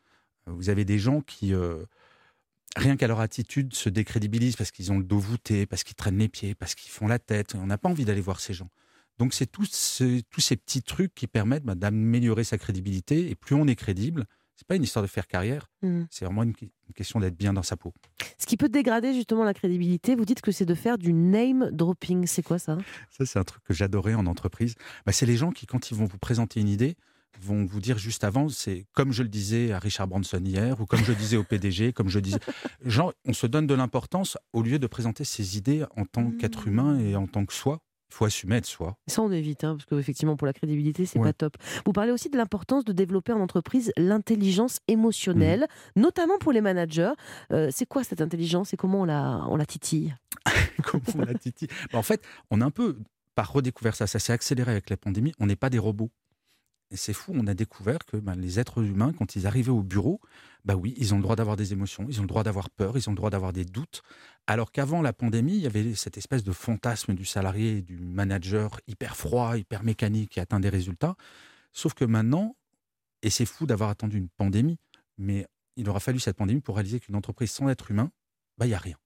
Vous 0.46 0.68
avez 0.68 0.84
des 0.84 0.98
gens 0.98 1.22
qui, 1.22 1.54
euh, 1.54 1.84
rien 2.76 2.96
qu'à 2.96 3.06
leur 3.06 3.20
attitude, 3.20 3.74
se 3.74 3.88
décrédibilisent 3.88 4.56
parce 4.56 4.70
qu'ils 4.70 4.92
ont 4.92 4.98
le 4.98 5.04
dos 5.04 5.18
voûté, 5.18 5.66
parce 5.66 5.84
qu'ils 5.84 5.94
traînent 5.96 6.18
les 6.18 6.28
pieds, 6.28 6.54
parce 6.54 6.74
qu'ils 6.74 6.90
font 6.90 7.06
la 7.06 7.18
tête. 7.18 7.54
On 7.54 7.66
n'a 7.66 7.78
pas 7.78 7.88
envie 7.88 8.04
d'aller 8.04 8.20
voir 8.20 8.40
ces 8.40 8.54
gens. 8.54 8.70
Donc 9.18 9.32
c'est 9.32 9.46
tous 9.46 9.68
ces, 9.70 10.22
tous 10.30 10.40
ces 10.40 10.56
petits 10.56 10.82
trucs 10.82 11.14
qui 11.14 11.26
permettent 11.26 11.64
bah, 11.64 11.74
d'améliorer 11.76 12.42
sa 12.44 12.58
crédibilité. 12.58 13.30
Et 13.30 13.34
plus 13.36 13.54
on 13.54 13.66
est 13.68 13.76
crédible, 13.76 14.26
c'est 14.56 14.66
pas 14.66 14.76
une 14.76 14.82
histoire 14.82 15.02
de 15.04 15.08
faire 15.08 15.26
carrière, 15.26 15.68
Mm. 15.82 16.04
c'est 16.10 16.24
vraiment 16.24 16.42
une, 16.44 16.54
une 16.62 16.94
question 16.94 17.20
d'être 17.20 17.36
bien 17.36 17.52
dans 17.52 17.62
sa 17.62 17.76
peau. 17.76 17.92
Ce 18.38 18.46
qui 18.46 18.56
peut 18.56 18.68
dégrader 18.68 19.12
justement 19.12 19.44
la 19.44 19.52
crédibilité, 19.54 20.14
vous 20.16 20.24
dites 20.24 20.40
que 20.40 20.50
c'est 20.50 20.64
de 20.64 20.74
faire 20.74 20.96
du 20.98 21.12
name 21.12 21.70
dropping. 21.72 22.26
C'est 22.26 22.42
quoi 22.42 22.58
ça? 22.58 22.78
Ça, 23.10 23.26
c'est 23.26 23.38
un 23.38 23.44
truc 23.44 23.62
que 23.64 23.74
j'adorais 23.74 24.14
en 24.14 24.26
entreprise. 24.26 24.74
Bah, 25.06 25.12
c'est 25.12 25.26
les 25.26 25.36
gens 25.36 25.50
qui, 25.52 25.66
quand 25.66 25.90
ils 25.90 25.96
vont 25.96 26.06
vous 26.06 26.18
présenter 26.18 26.60
une 26.60 26.68
idée, 26.68 26.96
vont 27.42 27.64
vous 27.64 27.80
dire 27.80 27.98
juste 27.98 28.24
avant, 28.24 28.48
c'est 28.48 28.86
comme 28.92 29.12
je 29.12 29.22
le 29.22 29.28
disais 29.28 29.72
à 29.72 29.78
Richard 29.78 30.06
Branson 30.08 30.40
hier, 30.44 30.80
ou 30.80 30.86
comme 30.86 31.00
je 31.04 31.12
le 31.12 31.16
disais 31.18 31.36
au 31.36 31.44
PDG, 31.44 31.92
comme 31.92 32.08
je 32.08 32.18
disais. 32.20 32.38
Genre, 32.84 33.12
on 33.26 33.32
se 33.32 33.46
donne 33.46 33.66
de 33.66 33.74
l'importance 33.74 34.38
au 34.52 34.62
lieu 34.62 34.78
de 34.78 34.86
présenter 34.86 35.24
ses 35.24 35.56
idées 35.56 35.84
en 35.96 36.04
tant 36.04 36.22
Mmh. 36.22 36.36
qu'être 36.38 36.66
humain 36.68 36.98
et 36.98 37.16
en 37.16 37.26
tant 37.26 37.44
que 37.44 37.52
soi. 37.52 37.80
Il 38.10 38.14
faut 38.16 38.24
assumer 38.26 38.56
être 38.56 38.66
soi. 38.66 38.96
Ça, 39.08 39.22
on 39.22 39.32
évite, 39.32 39.64
hein, 39.64 39.74
parce 39.76 39.86
qu'effectivement, 39.86 40.36
pour 40.36 40.46
la 40.46 40.52
crédibilité, 40.52 41.04
c'est 41.04 41.18
Ouais. 41.18 41.24
pas 41.28 41.32
top. 41.32 41.56
Vous 41.84 41.92
parlez 41.92 42.12
aussi 42.12 42.30
de 42.30 42.36
l'importance 42.36 42.84
de 42.84 42.92
développer 42.92 43.32
en 43.32 43.40
entreprise 43.40 43.90
l'intelligence 43.96 44.78
émotionnelle, 44.86 45.66
notamment 45.96 46.38
pour 46.38 46.52
les 46.52 46.60
managers. 46.60 47.10
Euh, 47.50 47.70
c'est 47.72 47.86
quoi 47.86 48.04
cette 48.04 48.20
intelligence 48.20 48.72
et 48.72 48.76
comment 48.76 49.00
on 49.00 49.04
la, 49.04 49.44
on 49.48 49.56
la 49.56 49.66
titille? 49.66 50.14
Comment 50.84 51.02
on 51.16 51.22
la 51.22 51.34
titille? 51.34 51.68
Bah, 51.92 51.98
En 51.98 52.02
fait, 52.02 52.22
on 52.50 52.60
a 52.60 52.64
un 52.64 52.70
peu 52.70 52.98
pas 53.34 53.42
redécouvert 53.42 53.96
ça. 53.96 54.06
Ça 54.06 54.18
s'est 54.20 54.32
accéléré 54.32 54.70
avec 54.70 54.90
la 54.90 54.96
pandémie. 54.96 55.32
On 55.40 55.46
n'est 55.46 55.56
pas 55.56 55.70
des 55.70 55.78
robots. 55.80 56.10
Et 56.90 56.96
c'est 56.96 57.12
fou, 57.12 57.32
on 57.34 57.46
a 57.46 57.54
découvert 57.54 58.04
que 58.04 58.16
bah, 58.16 58.34
les 58.34 58.60
êtres 58.60 58.82
humains, 58.82 59.12
quand 59.12 59.36
ils 59.36 59.46
arrivaient 59.46 59.70
au 59.70 59.82
bureau, 59.82 60.20
bah 60.64 60.76
oui, 60.76 60.94
ils 60.96 61.12
ont 61.14 61.16
le 61.16 61.22
droit 61.22 61.36
d'avoir 61.36 61.56
des 61.56 61.72
émotions, 61.72 62.06
ils 62.08 62.20
ont 62.20 62.22
le 62.22 62.28
droit 62.28 62.44
d'avoir 62.44 62.70
peur, 62.70 62.96
ils 62.96 63.08
ont 63.08 63.12
le 63.12 63.16
droit 63.16 63.30
d'avoir 63.30 63.52
des 63.52 63.64
doutes. 63.64 64.02
Alors 64.46 64.70
qu'avant 64.70 65.02
la 65.02 65.12
pandémie, 65.12 65.56
il 65.56 65.62
y 65.62 65.66
avait 65.66 65.94
cette 65.94 66.18
espèce 66.18 66.44
de 66.44 66.52
fantasme 66.52 67.14
du 67.14 67.24
salarié 67.24 67.78
et 67.78 67.82
du 67.82 67.98
manager 67.98 68.80
hyper 68.86 69.16
froid, 69.16 69.56
hyper 69.56 69.82
mécanique 69.82 70.30
qui 70.30 70.40
atteint 70.40 70.60
des 70.60 70.68
résultats. 70.68 71.16
Sauf 71.72 71.94
que 71.94 72.04
maintenant, 72.04 72.56
et 73.22 73.30
c'est 73.30 73.46
fou 73.46 73.66
d'avoir 73.66 73.90
attendu 73.90 74.18
une 74.18 74.28
pandémie, 74.28 74.78
mais 75.18 75.46
il 75.76 75.88
aura 75.88 76.00
fallu 76.00 76.20
cette 76.20 76.36
pandémie 76.36 76.60
pour 76.60 76.76
réaliser 76.76 77.00
qu'une 77.00 77.16
entreprise 77.16 77.50
sans 77.50 77.68
être 77.68 77.90
humain, 77.90 78.10
bah, 78.58 78.66
il 78.66 78.68
n'y 78.68 78.74
a 78.74 78.78
rien 78.78 78.96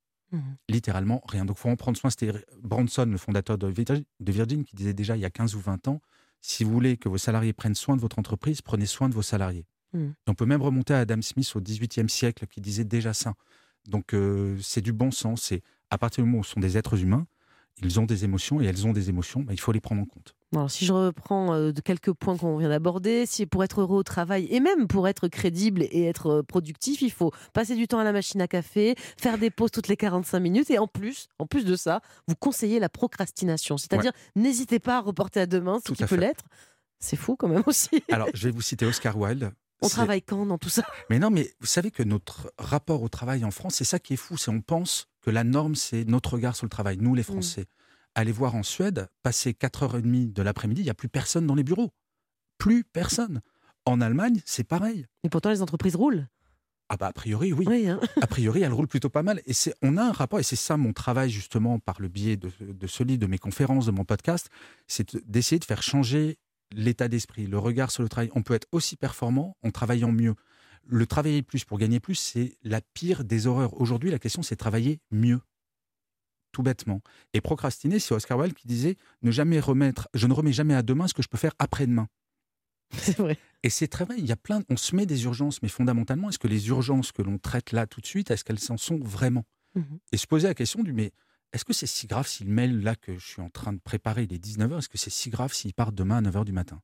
littéralement 0.69 1.23
rien. 1.27 1.45
Donc, 1.45 1.57
il 1.59 1.61
faut 1.61 1.69
en 1.69 1.77
prendre 1.77 1.97
soin. 1.97 2.11
C'était 2.11 2.33
Branson, 2.63 3.07
le 3.07 3.17
fondateur 3.17 3.59
de 3.59 3.67
Virgin, 3.67 4.65
qui 4.65 4.77
disait 4.77 4.95
déjà 4.95 5.17
il 5.17 5.21
y 5.21 5.25
a 5.25 5.31
15 5.31 5.55
ou 5.55 5.61
20 5.61 5.89
ans 5.89 6.01
si 6.41 6.65
vous 6.65 6.73
voulez 6.73 6.97
que 6.97 7.09
vos 7.09 7.19
salariés 7.19 7.53
prennent 7.53 7.75
soin 7.75 7.97
de 7.97 8.01
votre 8.01 8.19
entreprise, 8.19 8.63
prenez 8.63 8.87
soin 8.87 9.09
de 9.09 9.15
vos 9.15 9.23
salariés. 9.23 9.67
Mm. 9.93 10.05
Et 10.05 10.31
on 10.31 10.35
peut 10.35 10.47
même 10.47 10.63
remonter 10.63 10.95
à 10.95 11.01
Adam 11.01 11.21
Smith 11.23 11.51
au 11.55 11.61
XVIIIe 11.61 12.09
siècle 12.09 12.47
qui 12.47 12.61
disait 12.61 12.85
déjà 12.85 13.15
ça. 13.15 13.35
Donc, 13.87 14.15
euh, 14.15 14.57
c'est 14.61 14.81
du 14.81 14.93
bon 14.93 15.11
sens. 15.11 15.43
C'est 15.43 15.63
à 15.91 15.99
partir 15.99 16.23
du 16.23 16.31
moment 16.31 16.41
où 16.41 16.45
ce 16.45 16.53
sont 16.53 16.61
des 16.61 16.77
êtres 16.77 17.01
humains, 17.03 17.27
ils 17.83 18.01
ont 18.01 18.05
des 18.05 18.25
émotions 18.25 18.61
et 18.61 18.67
elles 18.67 18.87
ont 18.87 18.93
des 18.93 19.09
émotions, 19.09 19.43
bah, 19.43 19.53
il 19.53 19.61
faut 19.61 19.73
les 19.73 19.81
prendre 19.81 20.03
en 20.03 20.07
compte. 20.07 20.35
Alors, 20.55 20.71
si 20.71 20.87
je 20.87 20.93
reprends 20.93 21.53
euh, 21.53 21.73
de 21.73 21.81
quelques 21.83 22.13
points 22.13 22.37
qu'on 22.37 22.57
vient 22.57 22.71
d'aborder, 22.71 23.27
si 23.27 23.45
pour 23.45 23.65
être 23.65 23.83
heureux 23.83 23.99
au 23.99 24.03
travail 24.03 24.47
et 24.51 24.61
même 24.61 24.87
pour 24.87 25.07
être 25.07 25.29
crédible 25.29 25.83
et 25.83 26.05
être 26.05 26.39
euh, 26.39 26.43
productif, 26.43 27.03
il 27.03 27.13
faut 27.13 27.33
passer 27.53 27.77
du 27.77 27.87
temps 27.87 27.99
à 27.99 28.05
la 28.05 28.13
machine 28.13 28.41
à 28.41 28.49
café, 28.49 28.95
faire 29.19 29.37
des 29.37 29.51
pauses 29.51 29.71
toutes 29.71 29.89
les 29.89 29.97
45 29.97 30.41
minutes 30.41 30.71
et 30.71 30.79
en 30.79 30.87
plus, 30.87 31.29
en 31.39 31.47
plus 31.47 31.67
de 31.67 31.77
ça, 31.77 32.01
vous 32.29 32.35
conseillez 32.35 32.79
la 32.79 32.89
procrastination, 32.89 33.77
c'est-à-dire 33.77 34.13
n'hésitez 34.37 34.79
pas 34.79 34.97
à 34.97 35.01
reporter 35.01 35.41
à 35.41 35.47
demain 35.47 35.81
ce 35.81 35.85
Tout 35.85 35.95
qui 35.95 36.05
peut 36.05 36.17
l'être. 36.17 36.45
C'est 36.99 37.17
fou 37.17 37.37
quand 37.37 37.49
même 37.49 37.63
aussi. 37.67 38.03
Alors, 38.11 38.29
je 38.33 38.49
vais 38.49 38.51
vous 38.51 38.63
citer 38.63 38.87
Oscar 38.87 39.19
Wilde. 39.19 39.53
On 39.83 39.89
travaille 39.89 40.23
quand 40.23 40.45
dans 40.47 40.59
tout 40.59 40.71
ça? 40.71 40.83
Mais 41.09 41.19
non, 41.19 41.31
mais 41.31 41.53
vous 41.61 41.67
savez 41.67 41.91
que 41.91 42.03
notre 42.03 42.53
rapport 42.59 43.03
au 43.03 43.09
travail 43.09 43.45
en 43.45 43.51
France, 43.51 43.77
c'est 43.77 43.85
ça 43.85 43.99
qui 43.99 44.15
est 44.15 44.17
fou. 44.17 44.37
C'est 44.37 44.51
on 44.51 44.61
pense 44.61 45.09
que 45.21 45.31
la 45.31 45.45
norme, 45.45 45.77
c'est 45.77 46.05
notre 46.05 46.33
regard 46.33 46.57
sur 46.57 46.65
le 46.65 46.71
travail, 46.71 46.99
nous 47.01 47.15
les 47.15 47.23
Français. 47.23 47.67
Allez 48.19 48.33
voir 48.33 48.57
en 48.57 48.65
Suède, 48.65 49.07
passer 49.23 49.53
4h30 49.53 50.33
de 50.33 50.43
l'après-midi, 50.43 50.81
il 50.81 50.85
n'y 50.85 50.91
a 50.91 50.95
plus 50.95 51.09
personne 51.09 51.47
dans 51.47 51.55
les 51.55 51.63
bureaux. 51.63 51.93
Plus 52.59 52.83
personne. 52.83 53.43
En 53.85 54.01
Allemagne, 54.01 54.41
c'est 54.45 54.65
pareil. 54.65 55.07
Et 55.23 55.29
pourtant 55.29 55.51
les 55.51 55.63
entreprises 55.63 55.95
roulent. 55.95 56.27
Ah 56.89 56.97
bah 56.97 57.07
a 57.07 57.13
priori, 57.13 57.53
oui. 57.53 57.65
Oui, 57.69 57.87
hein. 57.87 58.01
A 58.21 58.27
priori, 58.27 58.63
elle 58.63 58.73
roule 58.73 58.89
plutôt 58.89 59.09
pas 59.09 59.23
mal. 59.23 59.41
Et 59.47 59.53
c'est, 59.53 59.73
on 59.83 59.97
a 59.97 60.03
un 60.03 60.11
rapport, 60.11 60.41
et 60.41 60.43
c'est 60.43 60.57
ça 60.57 60.77
mon 60.77 60.93
travail 60.93 61.31
justement 61.31 61.79
par 61.79 62.01
le 62.01 62.09
biais 62.09 62.37
de, 62.37 62.51
de 62.61 62.87
ce 62.89 63.05
livre, 63.05 63.21
de 63.21 63.27
mes 63.29 63.39
conférences, 63.39 63.87
de 63.87 63.93
mon 63.93 64.05
podcast, 64.05 64.49
c'est 64.89 65.15
de- 65.15 65.23
d'essayer 65.25 65.61
de 65.61 65.65
faire 65.65 65.85
changer 65.85 66.39
l'état 66.73 67.07
d'esprit, 67.07 67.47
le 67.47 67.59
regard 67.61 67.93
sur 67.93 68.03
le 68.03 68.09
travail. 68.09 68.31
On 68.35 68.43
peut 68.43 68.55
être 68.55 68.67
aussi 68.73 68.97
performant 68.97 69.57
en 69.63 69.71
travaillant 69.71 70.11
mieux. 70.11 70.35
Le 70.87 71.07
travailler 71.07 71.43
plus 71.43 71.65
pour 71.65 71.79
gagner 71.79 72.01
plus, 72.01 72.17
c'est 72.17 72.57
la 72.65 72.81
pire 72.81 73.23
des 73.23 73.47
horreurs. 73.47 73.81
Aujourd'hui, 73.81 74.11
la 74.11 74.19
question, 74.19 74.43
c'est 74.43 74.57
travailler 74.57 74.99
mieux. 75.13 75.39
Tout 76.59 76.65
bêtement. 76.65 77.03
Et 77.35 77.41
procrastiner, 77.41 78.01
c'est 78.01 78.15
Oscar 78.15 78.37
Wilde 78.37 78.53
qui 78.53 78.67
disait 78.67 78.97
ne 79.23 79.31
jamais 79.31 79.61
remettre, 79.61 80.09
je 80.13 80.27
ne 80.27 80.33
remets 80.33 80.53
jamais 80.53 80.75
à 80.75 80.83
demain 80.83 81.07
ce 81.07 81.15
que 81.15 81.23
je 81.23 81.29
peux 81.29 81.39
faire 81.39 81.55
après-demain. 81.61 82.09
c'est 82.99 83.17
vrai. 83.17 83.39
Et 83.63 83.71
c'est 83.71 83.87
très 83.87 84.05
vrai, 84.05 84.17
il 84.19 84.27
y 84.27 84.33
a 84.33 84.37
plein, 84.37 84.63
on 84.69 84.77
se 84.77 84.97
met 84.97 85.07
des 85.07 85.23
urgences, 85.23 85.63
mais 85.63 85.69
fondamentalement, 85.69 86.31
est-ce 86.31 86.39
que 86.41 86.49
les 86.49 86.67
urgences 86.67 87.13
que 87.13 87.23
l'on 87.23 87.39
traite 87.39 87.71
là 87.71 87.87
tout 87.87 88.01
de 88.01 88.07
suite, 88.07 88.33
est-ce 88.33 88.43
qu'elles 88.43 88.73
en 88.73 88.77
sont 88.77 88.99
vraiment 88.99 89.45
Mhm. 89.77 90.01
Et 90.11 90.17
se 90.17 90.27
poser 90.27 90.49
la 90.49 90.55
question 90.55 90.83
du, 90.83 90.93
mais 90.93 91.13
est-ce 91.53 91.65
que 91.65 91.73
c'est 91.73 91.87
si 91.87 92.09
grave 92.09 92.27
si 92.27 92.43
le 92.43 92.51
mail 92.51 92.81
là 92.81 92.97
que 92.97 93.17
je 93.17 93.25
suis 93.25 93.41
en 93.41 93.51
train 93.51 93.73
de 93.73 93.79
préparer, 93.79 94.25
il 94.25 94.33
est 94.33 94.45
19h, 94.45 94.79
est-ce 94.79 94.89
que 94.89 94.99
c'est 94.99 95.11
si 95.11 95.31
grave 95.31 95.53
s'il 95.53 95.75
part 95.75 95.93
demain 95.93 96.17
à 96.17 96.23
9h 96.29 96.45
du 96.45 96.53
matin? 96.53 96.81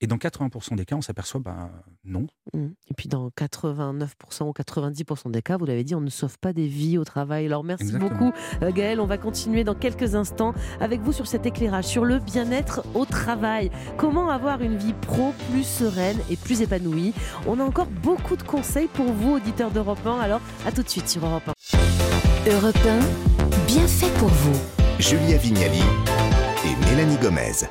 Et 0.00 0.06
dans 0.06 0.16
80% 0.16 0.76
des 0.76 0.84
cas, 0.84 0.96
on 0.96 1.00
s'aperçoit, 1.00 1.40
ben 1.40 1.70
non. 2.04 2.26
Mm. 2.52 2.66
Et 2.90 2.94
puis 2.94 3.08
dans 3.08 3.28
89% 3.28 4.08
ou 4.42 4.52
90% 4.52 5.30
des 5.30 5.40
cas, 5.40 5.56
vous 5.56 5.64
l'avez 5.64 5.84
dit, 5.84 5.94
on 5.94 6.00
ne 6.00 6.10
sauve 6.10 6.38
pas 6.38 6.52
des 6.52 6.66
vies 6.66 6.98
au 6.98 7.04
travail. 7.04 7.46
Alors 7.46 7.64
merci 7.64 7.84
Exactement. 7.84 8.10
beaucoup 8.10 8.32
euh, 8.62 8.72
Gaël. 8.72 9.00
On 9.00 9.06
va 9.06 9.16
continuer 9.16 9.64
dans 9.64 9.74
quelques 9.74 10.14
instants 10.14 10.52
avec 10.80 11.00
vous 11.00 11.12
sur 11.12 11.26
cet 11.26 11.46
éclairage 11.46 11.84
sur 11.84 12.04
le 12.04 12.18
bien-être 12.18 12.84
au 12.94 13.06
travail. 13.06 13.70
Comment 13.96 14.28
avoir 14.28 14.60
une 14.60 14.76
vie 14.76 14.92
pro 14.92 15.32
plus 15.50 15.64
sereine 15.64 16.18
et 16.30 16.36
plus 16.36 16.60
épanouie? 16.60 17.14
On 17.46 17.58
a 17.58 17.64
encore 17.64 17.88
beaucoup 18.02 18.36
de 18.36 18.42
conseils 18.42 18.88
pour 18.88 19.06
vous, 19.06 19.36
auditeurs 19.36 19.70
d'Europe 19.70 20.04
1. 20.06 20.18
Alors 20.20 20.40
à 20.66 20.72
tout 20.72 20.82
de 20.82 20.88
suite 20.88 21.08
sur 21.08 21.24
Europe 21.24 21.48
1. 21.48 22.50
Europe 22.50 22.76
1, 22.86 23.66
bien 23.66 23.86
fait 23.86 24.12
pour 24.18 24.28
vous. 24.28 24.60
Julia 24.98 25.38
Vignali 25.38 25.82
et 26.64 26.86
Mélanie 26.86 27.16
Gomez. 27.16 27.66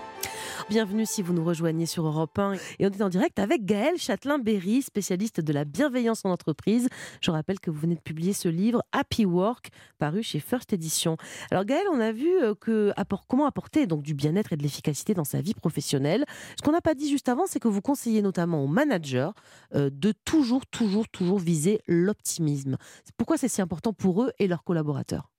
Bienvenue 0.67 1.05
si 1.05 1.21
vous 1.21 1.31
nous 1.31 1.45
rejoignez 1.45 1.85
sur 1.85 2.07
Europe 2.07 2.39
1. 2.39 2.53
Et 2.79 2.87
on 2.87 2.89
est 2.89 3.03
en 3.03 3.09
direct 3.09 3.37
avec 3.37 3.65
Gaël 3.65 3.97
Châtelain-Berry, 3.97 4.81
spécialiste 4.81 5.39
de 5.39 5.53
la 5.53 5.63
bienveillance 5.63 6.25
en 6.25 6.31
entreprise. 6.31 6.89
Je 7.21 7.29
rappelle 7.29 7.59
que 7.59 7.69
vous 7.69 7.79
venez 7.79 7.93
de 7.93 8.01
publier 8.01 8.33
ce 8.33 8.47
livre 8.47 8.81
Happy 8.91 9.25
Work, 9.25 9.69
paru 9.99 10.23
chez 10.23 10.39
First 10.39 10.73
Edition. 10.73 11.17
Alors 11.51 11.65
Gaël, 11.65 11.85
on 11.93 11.99
a 11.99 12.11
vu 12.11 12.29
euh, 12.41 12.55
que 12.55 12.91
comment 13.27 13.45
apporter 13.45 13.85
donc 13.85 14.01
du 14.01 14.15
bien-être 14.15 14.53
et 14.53 14.57
de 14.57 14.63
l'efficacité 14.63 15.13
dans 15.13 15.23
sa 15.23 15.39
vie 15.39 15.53
professionnelle. 15.53 16.25
Ce 16.57 16.63
qu'on 16.63 16.71
n'a 16.71 16.81
pas 16.81 16.95
dit 16.95 17.11
juste 17.11 17.29
avant, 17.29 17.45
c'est 17.45 17.59
que 17.59 17.67
vous 17.67 17.81
conseillez 17.81 18.23
notamment 18.23 18.63
aux 18.63 18.67
managers 18.67 19.29
euh, 19.75 19.91
de 19.93 20.13
toujours, 20.25 20.65
toujours, 20.65 21.07
toujours 21.09 21.37
viser 21.37 21.81
l'optimisme. 21.85 22.77
Pourquoi 23.17 23.37
c'est 23.37 23.49
si 23.49 23.61
important 23.61 23.93
pour 23.93 24.23
eux 24.23 24.31
et 24.39 24.47
leurs 24.47 24.63
collaborateurs? 24.63 25.29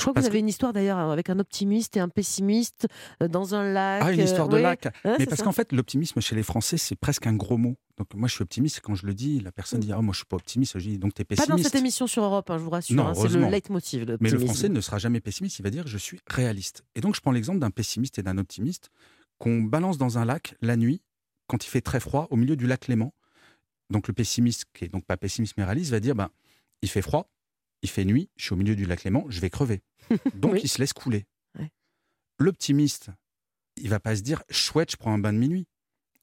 Je 0.00 0.04
crois 0.04 0.12
que 0.12 0.14
Parce 0.14 0.26
vous 0.26 0.30
avez 0.30 0.38
une 0.40 0.48
histoire 0.48 0.72
d'ailleurs 0.72 0.98
avec 0.98 1.30
un 1.30 1.38
optimiste 1.38 1.96
et 1.96 2.00
un 2.00 2.08
pessimiste 2.08 2.86
euh, 3.22 3.28
dans 3.28 3.54
un 3.54 3.70
lac. 3.72 4.02
Ah, 4.04 4.12
une 4.12 4.20
euh, 4.20 4.24
histoire 4.24 4.48
de 4.48 4.56
oui. 4.56 4.62
lac 4.62 4.86
Hein, 5.04 5.16
Mais 5.18 5.26
parce 5.26 5.42
qu'en 5.42 5.52
fait, 5.52 5.72
l'optimisme 5.72 6.20
chez 6.20 6.34
les 6.34 6.42
Français, 6.42 6.76
c'est 6.78 6.96
presque 6.96 7.26
un 7.26 7.34
gros 7.34 7.56
mot. 7.58 7.76
Donc 7.98 8.14
moi, 8.14 8.28
je 8.28 8.34
suis 8.34 8.42
optimiste, 8.42 8.78
et 8.78 8.80
quand 8.80 8.94
je 8.94 9.04
le 9.06 9.12
dis, 9.14 9.40
la 9.40 9.52
personne 9.52 9.78
Mm. 9.80 9.82
dit 9.82 9.92
Ah, 9.92 10.00
moi, 10.00 10.12
je 10.12 10.18
suis 10.18 10.26
pas 10.26 10.36
optimiste. 10.36 10.78
Je 10.78 10.88
dis 10.88 10.98
Donc, 10.98 11.12
tu 11.14 11.20
es 11.22 11.24
Pas 11.24 11.36
dans 11.36 11.42
pessimiste. 11.42 11.64
cette 11.64 11.80
émission 11.80 12.06
sur 12.06 12.24
Europe, 12.24 12.48
hein, 12.50 12.56
je 12.58 12.62
vous 12.64 12.70
rassure. 12.70 12.96
Non, 12.96 13.08
hein, 13.08 13.14
c'est 13.14 13.28
le 13.28 13.46
leitmotiv. 13.48 14.16
Mais 14.20 14.30
le 14.30 14.38
français 14.38 14.68
ne 14.70 14.80
sera 14.80 14.98
jamais 14.98 15.20
pessimiste, 15.20 15.58
il 15.58 15.62
va 15.62 15.70
dire 15.70 15.86
je 15.86 15.98
suis 15.98 16.18
réaliste. 16.26 16.82
Et 16.94 17.00
donc 17.02 17.14
je 17.14 17.20
prends 17.20 17.32
l'exemple 17.32 17.58
d'un 17.58 17.70
pessimiste 17.70 18.18
et 18.18 18.22
d'un 18.22 18.38
optimiste 18.38 18.90
qu'on 19.38 19.60
balance 19.62 19.98
dans 19.98 20.18
un 20.18 20.24
lac 20.24 20.54
la 20.62 20.76
nuit, 20.76 21.02
quand 21.46 21.64
il 21.64 21.68
fait 21.68 21.80
très 21.82 22.00
froid, 22.00 22.26
au 22.30 22.36
milieu 22.36 22.56
du 22.56 22.66
lac 22.66 22.88
Léman. 22.88 23.12
Donc 23.90 24.08
le 24.08 24.14
pessimiste, 24.14 24.64
qui 24.72 24.84
est 24.84 24.88
donc 24.88 25.04
pas 25.04 25.16
pessimiste 25.16 25.54
mais 25.56 25.64
réaliste, 25.64 25.90
va 25.90 26.00
dire 26.00 26.14
ben, 26.14 26.28
il 26.82 26.88
fait 26.88 27.02
froid, 27.02 27.28
il 27.82 27.88
fait 27.88 28.04
nuit, 28.04 28.28
je 28.36 28.44
suis 28.44 28.52
au 28.52 28.56
milieu 28.56 28.76
du 28.76 28.84
lac 28.86 29.04
Léman, 29.04 29.24
je 29.28 29.40
vais 29.40 29.50
crever. 29.50 29.82
Donc 30.34 30.54
Oui. 30.54 30.60
il 30.64 30.68
se 30.68 30.78
laisse 30.78 30.92
couler. 30.92 31.26
Ouais. 31.58 31.70
L'optimiste, 32.38 33.10
il 33.76 33.88
va 33.88 34.00
pas 34.00 34.16
se 34.16 34.22
dire 34.22 34.42
chouette, 34.50 34.90
je 34.92 34.96
prends 34.96 35.12
un 35.12 35.18
bain 35.18 35.32
de 35.32 35.38
minuit. 35.38 35.66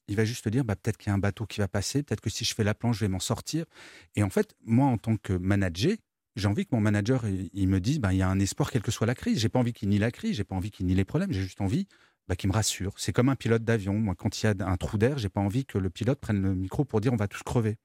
Il 0.08 0.16
va 0.16 0.24
juste 0.24 0.48
dire 0.48 0.64
bah, 0.64 0.74
peut-être 0.76 0.96
qu'il 0.96 1.08
y 1.08 1.10
a 1.10 1.14
un 1.14 1.18
bateau 1.18 1.44
qui 1.46 1.60
va 1.60 1.68
passer, 1.68 2.02
peut-être 2.02 2.20
que 2.20 2.30
si 2.30 2.44
je 2.44 2.54
fais 2.54 2.64
la 2.64 2.74
planche, 2.74 2.96
je 2.96 3.04
vais 3.04 3.08
m'en 3.08 3.20
sortir. 3.20 3.64
Et 4.16 4.22
en 4.22 4.30
fait, 4.30 4.54
moi, 4.64 4.86
en 4.86 4.96
tant 4.96 5.16
que 5.16 5.34
manager, 5.34 5.96
j'ai 6.36 6.48
envie 6.48 6.64
que 6.64 6.74
mon 6.74 6.80
manager 6.80 7.26
il, 7.28 7.50
il 7.52 7.68
me 7.68 7.80
dise 7.80 7.98
bah, 7.98 8.12
il 8.14 8.18
y 8.18 8.22
a 8.22 8.28
un 8.28 8.38
espoir 8.40 8.70
quelle 8.70 8.82
que 8.82 8.90
soit 8.90 9.06
la 9.06 9.14
crise. 9.14 9.38
J'ai 9.38 9.48
pas 9.50 9.58
envie 9.58 9.72
qu'il 9.72 9.88
nie 9.90 9.98
la 9.98 10.10
crise, 10.10 10.36
j'ai 10.36 10.44
pas 10.44 10.54
envie 10.54 10.70
qu'il 10.70 10.86
nie 10.86 10.94
les 10.94 11.04
problèmes, 11.04 11.32
j'ai 11.32 11.42
juste 11.42 11.60
envie 11.60 11.86
bah, 12.26 12.36
qu'il 12.36 12.48
me 12.48 12.54
rassure. 12.54 12.94
C'est 12.96 13.12
comme 13.12 13.28
un 13.28 13.36
pilote 13.36 13.64
d'avion. 13.64 13.94
Moi, 13.98 14.14
quand 14.14 14.40
il 14.42 14.46
y 14.46 14.48
a 14.48 14.54
un 14.66 14.76
trou 14.76 14.96
d'air, 14.98 15.18
j'ai 15.18 15.28
pas 15.28 15.40
envie 15.40 15.66
que 15.66 15.76
le 15.78 15.90
pilote 15.90 16.20
prenne 16.20 16.40
le 16.40 16.54
micro 16.54 16.84
pour 16.84 17.00
dire 17.00 17.12
on 17.12 17.16
va 17.16 17.28
tous 17.28 17.42
crever. 17.42 17.76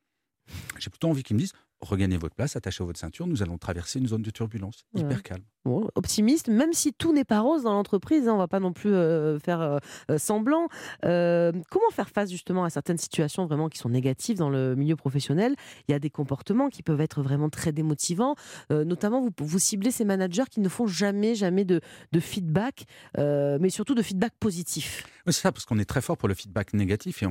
J'ai 0.77 0.89
plutôt 0.89 1.09
envie 1.09 1.23
qu'il 1.23 1.36
me 1.36 1.39
dise 1.41 1.51
regagnez 1.84 2.17
votre 2.17 2.36
place, 2.36 2.56
attachez 2.56 2.84
votre 2.84 3.00
ceinture, 3.00 3.28
nous 3.28 3.43
allons 3.43 3.58
traverser 3.58 4.00
une 4.00 4.08
zone 4.08 4.22
de 4.22 4.32
turbulence. 4.32 4.86
Ouais. 4.93 5.02
Hyper 5.02 5.24
calme. 5.24 5.43
Optimiste, 5.65 6.49
même 6.49 6.73
si 6.73 6.93
tout 6.93 7.13
n'est 7.13 7.23
pas 7.23 7.39
rose 7.39 7.63
dans 7.63 7.71
l'entreprise, 7.71 8.28
hein, 8.28 8.34
on 8.34 8.38
va 8.38 8.49
pas 8.49 8.60
non 8.60 8.73
plus 8.73 8.93
euh, 8.93 9.39
faire 9.39 9.62
euh, 9.62 9.78
euh, 10.12 10.17
semblant. 10.17 10.67
Comment 11.02 11.89
faire 11.91 12.10
face 12.10 12.30
justement 12.32 12.65
à 12.65 12.69
certaines 12.69 12.97
situations 12.97 13.45
vraiment 13.45 13.69
qui 13.69 13.78
sont 13.78 13.89
négatives 13.89 14.38
dans 14.38 14.49
le 14.49 14.76
milieu 14.76 14.95
professionnel? 14.95 15.56
Il 15.88 15.93
y 15.93 15.95
a 15.95 15.99
des 15.99 16.10
comportements 16.10 16.69
qui 16.69 16.84
peuvent 16.84 16.99
être 16.99 17.21
vraiment 17.21 17.49
très 17.49 17.71
démotivants, 17.71 18.36
notamment 18.69 19.26
vous, 19.38 19.60
ciblez 19.60 19.91
ces 19.91 20.06
managers 20.06 20.43
qui 20.49 20.60
ne 20.60 20.69
font 20.69 20.88
jamais, 20.88 21.36
jamais 21.36 21.65
de, 21.65 21.82
feedback, 22.19 22.86
mais 23.17 23.69
surtout 23.69 23.95
de 23.95 24.02
feedback 24.02 24.34
positif. 24.39 25.06
C'est 25.26 25.34
ça, 25.34 25.52
parce 25.52 25.65
qu'on 25.65 25.80
est 25.80 25.86
très 25.86 26.02
fort 26.02 26.17
pour 26.17 26.28
le 26.28 26.34
feedback 26.34 26.73
négatif. 26.73 27.23
Et 27.23 27.28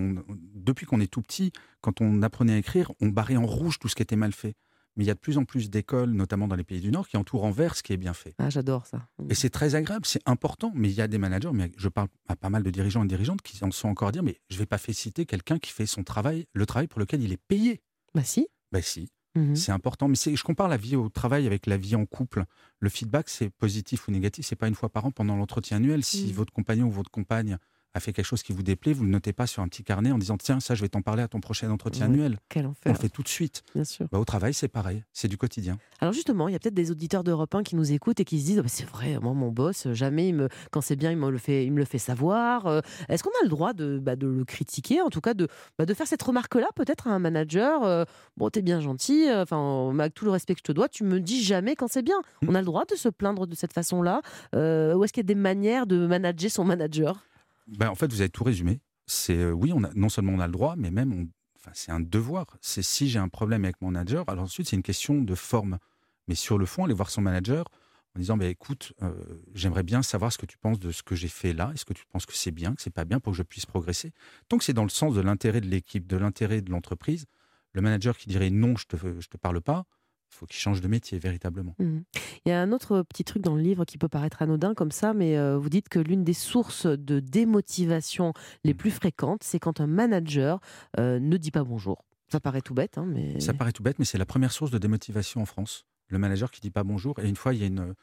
depuis 0.55 0.87
qu'on 0.87 1.01
est 1.01 1.11
tout 1.11 1.23
petit, 1.23 1.53
quand 1.81 2.01
on 2.01 2.23
apprenait 2.23 2.55
à 2.55 2.59
écrire, 2.59 2.93
on 3.01 3.09
barrait 3.09 3.37
en 3.37 3.47
rouge 3.47 3.79
tout 3.79 3.89
ce 3.89 3.95
qui 3.95 4.03
était 4.03 4.17
mal 4.17 4.33
fait. 4.33 4.55
Mais 4.97 5.05
il 5.05 5.07
y 5.07 5.11
a 5.11 5.15
de 5.15 5.19
plus 5.19 5.39
en 5.39 5.45
plus 5.45 5.71
d'écoles, 5.71 6.11
notamment 6.11 6.49
dans 6.49 6.57
les 6.57 6.65
pays 6.65 6.81
du 6.81 6.91
Nord, 6.91 7.09
qui 7.09 7.17
entourent 7.17 7.45
en 7.45 7.51
vert 7.51 7.75
ce 7.77 7.83
qui 7.83 7.93
est 7.93 7.97
bien 7.97 8.13
fait. 8.15 8.35
Ah, 8.39 8.51
j'adore 8.51 8.87
ça. 8.87 9.09
Et 9.31 9.35
c'est 9.35 9.51
très 9.51 9.75
agréable, 9.75 10.05
c'est 10.05 10.21
important, 10.27 10.73
mais 10.75 10.91
il 10.91 10.95
y 10.95 11.01
a 11.01 11.09
des 11.09 11.19
managers, 11.19 11.51
mais 11.55 11.73
je 11.79 11.89
parle 11.89 12.09
à 12.29 12.37
pas 12.37 12.51
mal 12.51 12.63
de 12.63 12.71
dirigeants 12.71 13.05
et 13.05 13.09
dirigeantes 13.09 13.41
qui 13.43 13.63
en 13.65 13.71
sont 13.71 13.89
encore 13.89 14.09
à 14.09 14.13
dire, 14.13 14.23
mais 14.23 14.37
je 14.51 14.57
ne 14.57 14.59
vais 14.61 14.67
pas 14.67 14.79
féliciter 14.79 15.25
quelqu'un 15.27 15.59
qui 15.59 15.71
fait 15.71 15.87
son 15.87 16.03
travail, 16.05 16.47
le 16.53 16.67
travail 16.67 16.89
pour 16.89 17.01
lequel 17.01 17.23
il 17.23 17.33
est 17.33 17.41
payé. 17.49 17.81
Bah 18.15 18.25
si. 18.25 18.49
Ben 18.73 18.83
si, 18.83 19.09
Mhm. 19.35 19.57
c'est 19.57 19.73
important. 19.73 20.09
Mais 20.09 20.15
je 20.17 20.43
compare 20.45 20.69
la 20.69 20.77
vie 20.77 20.95
au 20.97 21.09
travail 21.09 21.47
avec 21.47 21.67
la 21.67 21.79
vie 21.79 21.95
en 21.97 22.05
couple. 22.05 22.45
Le 22.81 22.89
feedback, 22.91 23.31
c'est 23.31 23.49
positif 23.49 24.09
ou 24.09 24.11
négatif, 24.11 24.45
c'est 24.47 24.57
pas 24.57 24.69
une 24.69 24.75
fois 24.75 24.91
par 24.91 25.07
an 25.07 25.11
pendant 25.11 25.37
l'entretien 25.37 25.79
annuel. 25.79 26.05
Si 26.05 26.27
Mhm. 26.27 26.33
votre 26.33 26.53
compagnon 26.53 26.87
ou 26.89 26.91
votre 26.91 27.11
compagne 27.11 27.57
a 27.95 28.01
fait 28.01 28.13
quelque 28.13 28.25
chose 28.25 28.43
qui 28.43 28.53
vous 28.53 28.63
déplaît, 28.63 28.93
vous 28.93 29.05
le 29.05 29.11
notez 29.11 29.33
pas 29.33 29.47
sur 29.47 29.63
un 29.63 29.69
petit 29.69 29.85
carnet 29.85 30.11
en 30.13 30.19
disant 30.19 30.37
tiens, 30.39 30.61
ça, 30.61 30.75
je 30.75 30.81
vais 30.83 30.89
t'en 30.89 31.03
parler 31.03 31.23
à 31.23 31.29
ton 31.29 31.41
prochain 31.41 31.71
entretien 31.71 32.07
Ouais. 32.09 32.15
annuel. 32.15 32.39
Quel 32.49 32.67
On 32.67 32.71
enfer, 32.71 32.93
le 32.93 32.99
fait 32.99 33.09
tout 33.09 33.23
de 33.23 33.29
suite. 33.29 33.63
bien 33.75 33.85
sûr. 33.85 34.07
Bah, 34.11 34.19
au 34.19 34.25
travail, 34.25 34.55
c'est 34.55 34.69
pareil, 34.69 35.05
c'est 35.13 35.29
du 35.29 35.37
quotidien. 35.37 35.79
Alors 36.01 36.13
justement, 36.15 36.49
il 36.49 36.53
y 36.53 36.55
a 36.55 36.59
peut-être 36.59 36.75
des 36.75 36.91
auditeurs 36.91 37.23
d'Europe 37.23 37.55
1 37.55 37.63
qui 37.63 37.77
nous 37.77 37.93
écoutent 37.93 38.19
et 38.21 38.25
qui 38.25 38.41
se 38.41 38.47
disent 38.47 38.59
Ah 38.59 38.63
bah, 38.63 38.69
c'est 38.69 38.89
vrai, 38.89 39.19
moi 39.21 39.35
mon 39.35 39.51
boss, 39.51 39.87
euh, 39.87 39.95
jamais 39.95 40.29
il 40.29 40.35
me, 40.35 40.49
quand 40.71 40.81
c'est 40.81 40.97
bien, 40.97 41.11
il 41.11 41.17
me 41.19 41.31
le 41.31 41.39
fait, 41.39 41.65
il 41.67 41.73
me 41.73 41.79
le 41.79 41.85
fait 41.85 41.99
savoir. 41.99 42.67
Euh, 42.67 42.81
Est-ce 43.09 43.23
qu'on 43.23 43.31
a 43.31 43.43
le 43.45 43.49
droit 43.51 43.73
de, 43.75 43.99
bah, 43.99 44.17
de 44.17 44.27
le 44.27 44.45
critiquer, 44.45 45.01
en 45.03 45.11
tout 45.11 45.21
cas 45.21 45.35
de, 45.35 45.47
bah, 45.79 45.85
de 45.87 45.95
faire 45.95 46.07
cette 46.07 46.23
remarque-là 46.23 46.69
peut-être 46.75 47.09
à 47.09 47.11
un 47.11 47.19
manager 47.19 47.85
euh, 47.85 48.05
Bon, 48.39 48.49
t'es 48.49 48.63
bien 48.63 48.81
gentil, 48.81 49.27
enfin 49.31 49.91
avec 49.99 50.15
tout 50.15 50.25
le 50.25 50.31
respect 50.31 50.55
que 50.55 50.61
je 50.61 50.65
te 50.65 50.73
dois, 50.73 50.89
tu 50.89 51.05
me 51.05 51.21
dis 51.21 51.43
jamais 51.43 51.77
quand 51.77 51.89
c'est 51.89 52.03
bien. 52.03 52.19
Mm. 52.43 52.47
On 52.49 52.55
a 52.55 52.61
le 52.61 52.67
droit 52.67 52.85
de 52.87 52.95
se 52.97 53.09
plaindre 53.11 53.47
de 53.47 53.55
cette 53.55 53.73
façon-là 53.75 54.23
Euh, 54.55 54.95
Ou 54.95 55.05
est-ce 55.05 55.13
qu'il 55.13 55.21
y 55.23 55.27
a 55.27 55.29
des 55.29 55.35
manières 55.35 55.87
de 55.87 56.07
manager 56.07 56.51
son 56.51 56.65
manager? 56.65 57.25
Ben, 57.67 57.89
en 57.89 57.95
fait, 57.95 58.13
vous 58.13 58.21
avez 58.21 58.31
tout 58.31 58.45
résumé. 58.45 58.81
C'est 59.07 59.37
euh, 59.37 59.53
oui, 59.53 59.73
on 59.75 59.85
a, 59.85 59.91
non 59.95 60.09
seulement 60.09 60.33
on 60.33 60.41
a 60.41 60.47
le 60.47 60.53
droit, 60.53 60.75
mais 60.77 60.91
même 60.91 61.29
c'est 61.75 61.93
un 61.93 62.01
devoir. 62.01 62.47
C'est 62.61 62.83
si 62.83 63.09
j'ai 63.09 63.19
un 63.19 63.29
problème 63.29 63.65
avec 63.65 63.81
mon 63.81 63.91
manager, 63.91 64.25
alors 64.29 64.45
ensuite 64.45 64.69
c'est 64.69 64.77
une 64.77 64.83
question 64.83 65.21
de 65.21 65.35
forme. 65.35 65.79
Mais 66.29 66.35
sur 66.35 66.59
le 66.59 66.67
fond, 66.67 66.85
aller 66.85 66.95
voir 66.95 67.11
son 67.11 67.23
manager 67.23 67.67
en 68.15 68.21
disant 68.21 68.37
bah, 68.37 68.47
écoute, 68.47 68.93
euh, 69.03 69.13
j'aimerais 69.55 69.83
bien 69.83 70.03
savoir 70.03 70.33
ce 70.33 70.39
que 70.39 70.47
tu 70.47 70.59
penses 70.59 70.79
de 70.79 70.91
ce 70.91 71.03
que 71.03 71.15
j'ai 71.15 71.29
fait 71.29 71.53
là. 71.53 71.71
Est-ce 71.75 71.85
que 71.85 71.95
tu 71.95 72.05
penses 72.07 72.27
que 72.27 72.35
c'est 72.35 72.51
bien, 72.51 72.75
que 72.75 72.83
c'est 72.83 72.91
pas 72.91 73.05
bien 73.05 73.21
pour 73.21 73.33
que 73.33 73.37
je 73.37 73.43
puisse 73.43 73.67
progresser? 73.67 74.13
Tant 74.49 74.59
que 74.59 74.65
c'est 74.65 74.73
dans 74.73 74.83
le 74.83 74.91
sens 74.91 75.15
de 75.15 75.21
l'intérêt 75.21 75.61
de 75.61 75.69
l'équipe, 75.69 76.07
de 76.07 76.17
l'intérêt 76.17 76.61
de 76.61 76.71
l'entreprise, 76.71 77.27
le 77.73 77.81
manager 77.81 78.17
qui 78.17 78.29
dirait 78.29 78.51
non, 78.51 78.77
je 78.77 78.87
te, 78.87 78.97
je 78.97 79.29
te 79.29 79.37
parle 79.37 79.61
pas, 79.61 79.87
faut 80.35 80.47
qu'il 80.47 80.57
change 80.57 80.81
de 80.81 80.89
métier 80.89 81.19
véritablement. 81.19 81.75
Mhm. 81.79 82.05
Il 82.45 82.49
y 82.49 82.53
a 82.53 82.61
un 82.61 82.73
autre 82.73 83.03
petit 83.03 83.25
truc 83.25 83.43
dans 83.43 83.55
le 83.55 83.63
livre 83.63 83.85
qui 83.85 83.99
peut 83.99 84.09
paraître 84.09 84.43
anodin 84.43 84.75
comme 84.75 84.91
ça, 84.91 85.13
mais 85.15 85.37
euh, 85.37 85.57
vous 85.59 85.69
dites 85.69 85.89
que 85.89 85.99
l'une 85.99 86.25
des 86.25 86.33
sources 86.35 86.87
de 86.87 87.21
démotivation 87.21 88.33
les 88.65 88.73
Mm. 88.75 88.77
plus 88.77 88.91
fréquentes, 88.91 89.43
c'est 89.45 89.59
quand 89.59 89.81
un 89.81 89.87
manager 89.87 90.61
euh, 90.99 91.19
ne 91.21 91.37
dit 91.37 91.51
pas 91.51 91.65
bonjour. 91.65 92.05
Ça 92.29 92.41
paraît 92.41 92.63
tout 92.63 92.75
bête, 92.75 92.97
hein, 92.99 93.05
mais 93.07 93.39
Ça 93.41 93.53
paraît 93.55 93.73
tout 93.73 93.83
bête, 93.83 93.99
mais 93.99 94.05
c'est 94.05 94.19
la 94.19 94.25
première 94.27 94.53
source 94.53 94.71
de 94.71 94.79
démotivation 94.79 95.43
en 95.43 95.47
France. 95.47 95.85
Le 96.09 96.19
manager 96.19 96.51
qui 96.51 96.61
dit 96.61 96.71
pas 96.71 96.83
bonjour. 96.85 97.19
Et 97.19 97.29
une 97.29 97.37
fois, 97.37 97.53
il 97.55 97.61
y 97.61 97.65
a 97.65 97.67
une, 97.67 97.95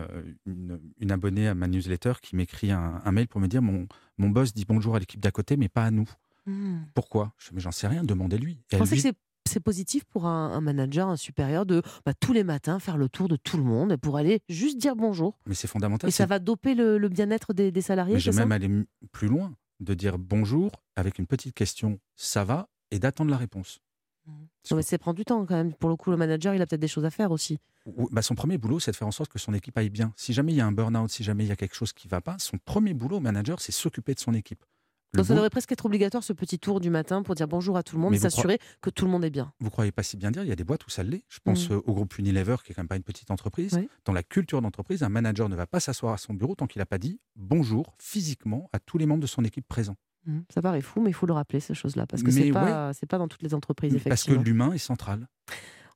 euh, 0.00 0.22
une, 0.46 0.80
une 1.00 1.10
abonnée 1.12 1.48
à 1.48 1.54
ma 1.54 1.66
newsletter 1.66 2.12
qui 2.22 2.36
m'écrit 2.36 2.70
un, 2.70 3.02
un 3.04 3.12
mail 3.12 3.26
pour 3.28 3.40
me 3.40 3.48
dire 3.48 3.60
mon, 3.62 3.86
mon 4.18 4.30
boss 4.30 4.54
dit 4.54 4.64
bonjour 4.66 4.94
à 4.96 4.98
l'équipe 5.00 5.20
d'à 5.20 5.30
côté, 5.32 5.56
mais 5.56 5.68
pas 5.68 5.84
à 5.84 5.90
nous. 5.90 6.08
Hmm. 6.46 6.78
Pourquoi? 6.94 7.32
Je 7.38 7.50
mais 7.52 7.60
j'en 7.60 7.70
sais 7.72 7.86
rien, 7.88 8.02
demandez-lui. 8.04 8.54
Lui- 8.54 8.78
que 9.12 9.16
c'est 9.52 9.60
positif 9.60 10.04
pour 10.04 10.26
un, 10.26 10.50
un 10.52 10.60
manager, 10.60 11.08
un 11.08 11.16
supérieur, 11.16 11.66
de 11.66 11.82
bah, 12.04 12.14
tous 12.14 12.32
les 12.32 12.44
matins 12.44 12.78
faire 12.78 12.96
le 12.96 13.08
tour 13.08 13.28
de 13.28 13.36
tout 13.36 13.56
le 13.56 13.62
monde 13.62 13.96
pour 13.96 14.16
aller 14.16 14.40
juste 14.48 14.78
dire 14.78 14.96
bonjour. 14.96 15.38
Mais 15.46 15.54
c'est 15.54 15.68
fondamental. 15.68 16.08
Et 16.08 16.12
ça 16.12 16.26
va 16.26 16.38
doper 16.38 16.74
le, 16.74 16.98
le 16.98 17.08
bien-être 17.08 17.52
des, 17.52 17.70
des 17.70 17.82
salariés 17.82 18.18
j'ai 18.18 18.32
ça 18.32 18.40
même 18.40 18.52
allé 18.52 18.66
m- 18.66 18.86
plus 19.12 19.28
loin, 19.28 19.54
de 19.80 19.94
dire 19.94 20.18
bonjour 20.18 20.70
avec 20.96 21.18
une 21.18 21.26
petite 21.26 21.54
question, 21.54 21.98
ça 22.16 22.44
va, 22.44 22.68
et 22.90 22.98
d'attendre 22.98 23.30
la 23.30 23.36
réponse. 23.36 23.80
Non, 24.70 24.76
mais 24.76 24.82
ça 24.82 24.96
prend 24.98 25.14
du 25.14 25.24
temps 25.24 25.44
quand 25.44 25.56
même. 25.56 25.74
Pour 25.74 25.90
le 25.90 25.96
coup, 25.96 26.10
le 26.12 26.16
manager, 26.16 26.54
il 26.54 26.62
a 26.62 26.66
peut-être 26.66 26.80
des 26.80 26.86
choses 26.88 27.04
à 27.04 27.10
faire 27.10 27.32
aussi. 27.32 27.58
Bah, 28.12 28.22
son 28.22 28.36
premier 28.36 28.56
boulot, 28.58 28.78
c'est 28.78 28.92
de 28.92 28.96
faire 28.96 29.08
en 29.08 29.12
sorte 29.12 29.32
que 29.32 29.38
son 29.40 29.52
équipe 29.52 29.76
aille 29.76 29.90
bien. 29.90 30.12
Si 30.16 30.32
jamais 30.32 30.52
il 30.52 30.56
y 30.56 30.60
a 30.60 30.66
un 30.66 30.70
burn-out, 30.70 31.10
si 31.10 31.24
jamais 31.24 31.44
il 31.44 31.48
y 31.48 31.52
a 31.52 31.56
quelque 31.56 31.74
chose 31.74 31.92
qui 31.92 32.06
ne 32.06 32.10
va 32.12 32.20
pas, 32.20 32.36
son 32.38 32.56
premier 32.64 32.94
boulot, 32.94 33.18
manager, 33.18 33.60
c'est 33.60 33.72
s'occuper 33.72 34.14
de 34.14 34.20
son 34.20 34.32
équipe. 34.34 34.64
Donc 35.14 35.26
ça 35.26 35.34
devrait 35.34 35.50
presque 35.50 35.70
être 35.72 35.84
obligatoire 35.84 36.24
ce 36.24 36.32
petit 36.32 36.58
tour 36.58 36.80
du 36.80 36.88
matin 36.88 37.22
pour 37.22 37.34
dire 37.34 37.46
bonjour 37.46 37.76
à 37.76 37.82
tout 37.82 37.96
le 37.96 38.02
monde 38.02 38.14
et 38.14 38.18
s'assurer 38.18 38.58
que 38.80 38.88
tout 38.88 39.04
le 39.04 39.10
monde 39.10 39.24
est 39.24 39.30
bien. 39.30 39.52
vous 39.60 39.68
croyez 39.68 39.92
pas 39.92 40.02
si 40.02 40.16
bien 40.16 40.30
dire, 40.30 40.42
il 40.42 40.48
y 40.48 40.52
a 40.52 40.56
des 40.56 40.64
boîtes 40.64 40.86
où 40.86 40.90
ça 40.90 41.02
l'est. 41.02 41.24
Je 41.28 41.38
pense 41.44 41.68
Mm. 41.68 41.72
euh, 41.74 41.80
au 41.86 41.92
groupe 41.92 42.16
Unilever, 42.18 42.56
qui 42.64 42.72
est 42.72 42.74
quand 42.74 42.80
même 42.82 42.88
pas 42.88 42.96
une 42.96 43.02
petite 43.02 43.30
entreprise. 43.30 43.74
Oui. 43.74 43.88
Dans 44.06 44.12
la 44.14 44.22
culture 44.22 44.62
d'entreprise, 44.62 45.02
un 45.02 45.10
manager 45.10 45.48
ne 45.50 45.56
va 45.56 45.66
pas 45.66 45.80
s'asseoir 45.80 46.14
à 46.14 46.16
son 46.18 46.32
bureau 46.32 46.54
tant 46.54 46.66
qu'il 46.66 46.80
n'a 46.80 46.86
pas 46.86 46.96
dit 46.98 47.20
bonjour 47.36 47.94
physiquement 47.98 48.70
à 48.72 48.78
tous 48.78 48.96
les 48.96 49.04
membres 49.06 49.20
de 49.20 49.26
son 49.26 49.44
équipe 49.44 49.66
présents. 49.68 49.96
Mhm. 50.24 50.44
Ça 50.54 50.62
paraît 50.62 50.80
fou, 50.80 51.02
mais 51.02 51.10
il 51.10 51.14
faut 51.14 51.26
le 51.26 51.32
rappeler, 51.34 51.60
ces 51.60 51.74
choses-là, 51.74 52.06
parce 52.06 52.22
que 52.22 52.28
Mais 52.28 52.32
c'est 52.32 52.52
pas, 52.52 52.92
pas 53.08 53.18
dans 53.18 53.28
toutes 53.28 53.42
les 53.42 53.52
entreprises, 53.54 53.92
Parce 53.92 54.04
que 54.04 54.08
effectivement. 54.30 54.42
l'humain 54.42 54.72
est 54.72 54.78
central. 54.78 55.28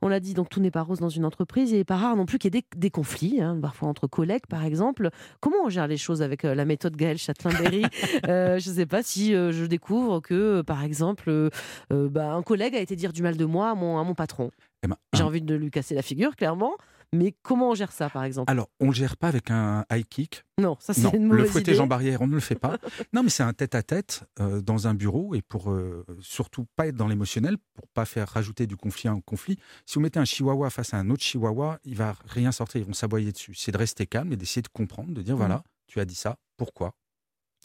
On 0.03 0.09
l'a 0.09 0.21
dit, 0.21 0.35
donc 0.35 0.49
tout 0.49 0.61
n'est 0.61 0.71
pas 0.71 0.83
rose 0.83 1.01
dans 1.01 1.09
une 1.09 1.25
entreprise. 1.25 1.71
Il 1.71 1.79
n'est 1.79 1.85
pas 1.85 1.97
rare 1.97 2.17
non 2.17 2.27
plus 2.27 2.39
qu'il 2.39 2.55
y 2.55 2.59
ait 2.59 2.61
des, 2.61 2.67
des 2.79 2.91
conflits, 2.91 3.41
hein, 3.41 3.59
parfois 3.61 3.89
entre 3.89 4.07
collègues, 4.07 4.47
par 4.49 4.65
exemple. 4.65 5.11
Comment 5.41 5.57
on 5.65 5.69
gère 5.69 5.87
les 5.87 5.97
choses 5.97 6.23
avec 6.23 6.45
euh, 6.45 6.55
la 6.55 6.65
méthode 6.65 6.97
Gaël 6.97 7.19
Châtelain-Berry? 7.19 7.85
Euh, 8.29 8.59
Je 8.59 8.71
ne 8.71 8.75
sais 8.75 8.87
pas 8.87 9.03
si 9.03 9.35
euh, 9.35 9.53
je 9.53 9.65
découvre 9.65 10.21
que, 10.21 10.63
par 10.63 10.83
exemple, 10.83 11.51
bah, 11.91 12.33
un 12.33 12.43
collègue 12.43 12.75
a 12.75 12.81
été 12.81 12.97
dire 12.97 13.13
du 13.13 13.23
mal 13.23 13.37
de 13.37 13.45
moi 13.45 13.71
à 13.71 13.75
mon, 13.75 13.99
à 13.99 14.05
mon 14.05 14.15
patron. 14.15 14.51
Eh 14.83 14.89
ben, 14.89 14.97
J'ai 15.15 15.23
envie 15.23 15.43
de 15.43 15.55
lui 15.55 15.71
casser 15.71 15.95
la 15.95 16.03
figure, 16.03 16.35
clairement. 16.37 16.73
Mais 17.13 17.35
comment 17.43 17.71
on 17.71 17.75
gère 17.75 17.93
ça, 17.93 18.11
par 18.11 18.25
exemple? 18.25 18.51
Alors, 18.51 18.69
on 18.81 18.87
ne 18.87 18.91
le 18.91 18.95
gère 18.97 19.17
pas 19.17 19.29
avec 19.29 19.51
un 19.51 19.85
high 19.91 20.05
kick. 20.07 20.45
Non, 20.59 20.77
ça 20.81 20.93
c'est 20.95 21.03
une 21.15 21.23
le 21.23 21.29
mauvaise 21.29 21.51
fouetter 21.51 21.71
idée. 21.73 21.79
Jean 21.79 21.87
Barrière, 21.87 22.21
on 22.23 22.27
ne 22.27 22.35
le 22.35 22.41
fait 22.41 22.55
pas. 22.57 22.77
non, 23.13 23.23
mais 23.23 23.29
c'est 23.31 23.43
un 23.43 23.53
tête-à-tête 23.53 24.25
euh, 24.41 24.61
dans 24.61 24.87
un 24.89 24.95
bureau 24.95 25.35
et 25.35 25.43
pour 25.43 25.71
euh, 25.71 26.05
surtout 26.21 26.67
pas 26.77 26.87
être 26.89 26.97
dans 26.97 27.09
l'émotionnel, 27.09 27.57
pour 27.75 27.87
pas 27.89 28.05
faire 28.05 28.29
rajouter 28.29 28.67
du 28.67 28.77
conflit 28.77 29.09
à 29.09 29.13
un 29.13 29.21
conflit. 29.21 29.59
Si 29.87 29.95
vous 29.95 30.01
mettez 30.01 30.19
un 30.19 30.25
chihuahua 30.25 30.71
face 30.71 30.95
à 30.95 30.99
un 30.99 31.09
autre 31.11 31.23
chihuahua, 31.23 31.79
il 31.85 31.95
va 31.97 32.17
rien 32.27 32.53
sortir, 32.53 32.81
ils 32.81 32.87
vont 32.87 32.93
s'aboyer 32.93 33.33
dessus. 33.33 33.55
C'est 33.55 33.73
de 33.73 33.79
rester 33.79 34.07
calme 34.07 34.33
et 34.33 34.37
d'essayer 34.37 34.63
de 34.63 34.69
comprendre, 34.69 35.13
de 35.13 35.23
dire 35.23 35.35
Mhm. 35.35 35.39
voilà, 35.39 35.63
tu 35.87 36.01
as 36.01 36.05
dit 36.05 36.15
ça, 36.15 36.37
pourquoi? 36.57 36.95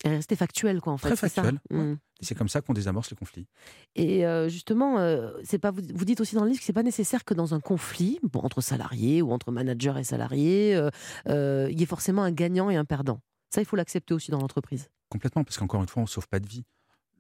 Rester 0.04 0.36
factuel, 0.36 0.82
quoi, 0.82 0.94
en 0.94 0.98
fait. 0.98 1.10
Très 1.10 1.16
c'est 1.16 1.30
ça 1.30 1.44
factuel, 1.44 1.62
ouais. 1.72 1.86
Mhm. 1.86 1.98
Et 2.22 2.26
c'est 2.26 2.36
comme 2.36 2.50
ça 2.50 2.62
qu'on 2.62 2.74
désamorce 2.74 3.10
les 3.10 3.18
conflits. 3.18 3.48
Et 3.96 4.26
euh, 4.26 4.48
justement, 4.48 5.00
euh, 5.00 5.32
c'est 5.44 5.60
pas 5.60 5.72
vous, 5.72 5.82
vous 5.94 6.06
dites 6.06 6.22
aussi 6.22 6.36
dans 6.36 6.44
le 6.44 6.50
livre 6.50 6.60
que 6.60 6.66
c'est 6.66 6.74
pas 6.74 6.84
nécessaire 6.84 7.26
que 7.26 7.34
dans 7.34 7.54
un 7.54 7.60
conflit 7.60 8.20
bon, 8.24 8.42
entre 8.42 8.62
salariés 8.62 9.22
ou 9.22 9.32
entre 9.32 9.52
managers 9.52 9.96
et 9.98 10.04
salariés, 10.04 10.80
euh, 11.28 11.68
il 11.72 11.80
y 11.80 11.84
ait 11.84 11.88
forcément 11.88 12.24
un 12.24 12.32
gagnant 12.32 12.70
et 12.70 12.76
un 12.76 12.86
perdant. 12.86 13.22
Ça, 13.50 13.62
il 13.62 13.66
faut 13.66 13.76
l'accepter 13.76 14.14
aussi 14.14 14.32
dans 14.32 14.40
l'entreprise. 14.40 14.90
Complètement, 15.10 15.44
parce 15.44 15.58
qu'encore 15.58 15.82
une 15.82 15.88
fois, 15.88 16.02
on 16.02 16.06
ne 16.06 16.10
sauve 16.10 16.28
pas 16.28 16.40
de 16.40 16.48
vie. 16.48 16.64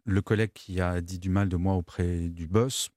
Le 0.05 0.21
collègue 0.21 0.51
qui 0.53 0.81
a 0.81 1.01
dit 1.01 1.19
du 1.19 1.29
mal 1.29 1.49
de 1.49 1.57
moi 1.57 1.75
auprès 1.75 2.29
du 2.29 2.47
boss, 2.47 2.89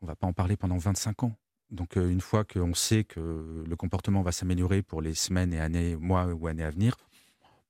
on 0.00 0.06
va 0.06 0.14
pas 0.14 0.26
en 0.26 0.32
parler 0.32 0.56
pendant 0.56 0.78
25 0.78 1.24
ans. 1.24 1.36
Donc 1.70 1.96
une 1.96 2.20
fois 2.20 2.44
qu'on 2.44 2.74
sait 2.74 3.02
que 3.02 3.64
le 3.66 3.76
comportement 3.76 4.22
va 4.22 4.30
s'améliorer 4.30 4.82
pour 4.82 5.02
les 5.02 5.14
semaines 5.14 5.52
et 5.52 5.58
années, 5.58 5.96
mois 5.96 6.26
ou 6.26 6.46
années 6.46 6.62
à 6.62 6.70
venir, 6.70 6.96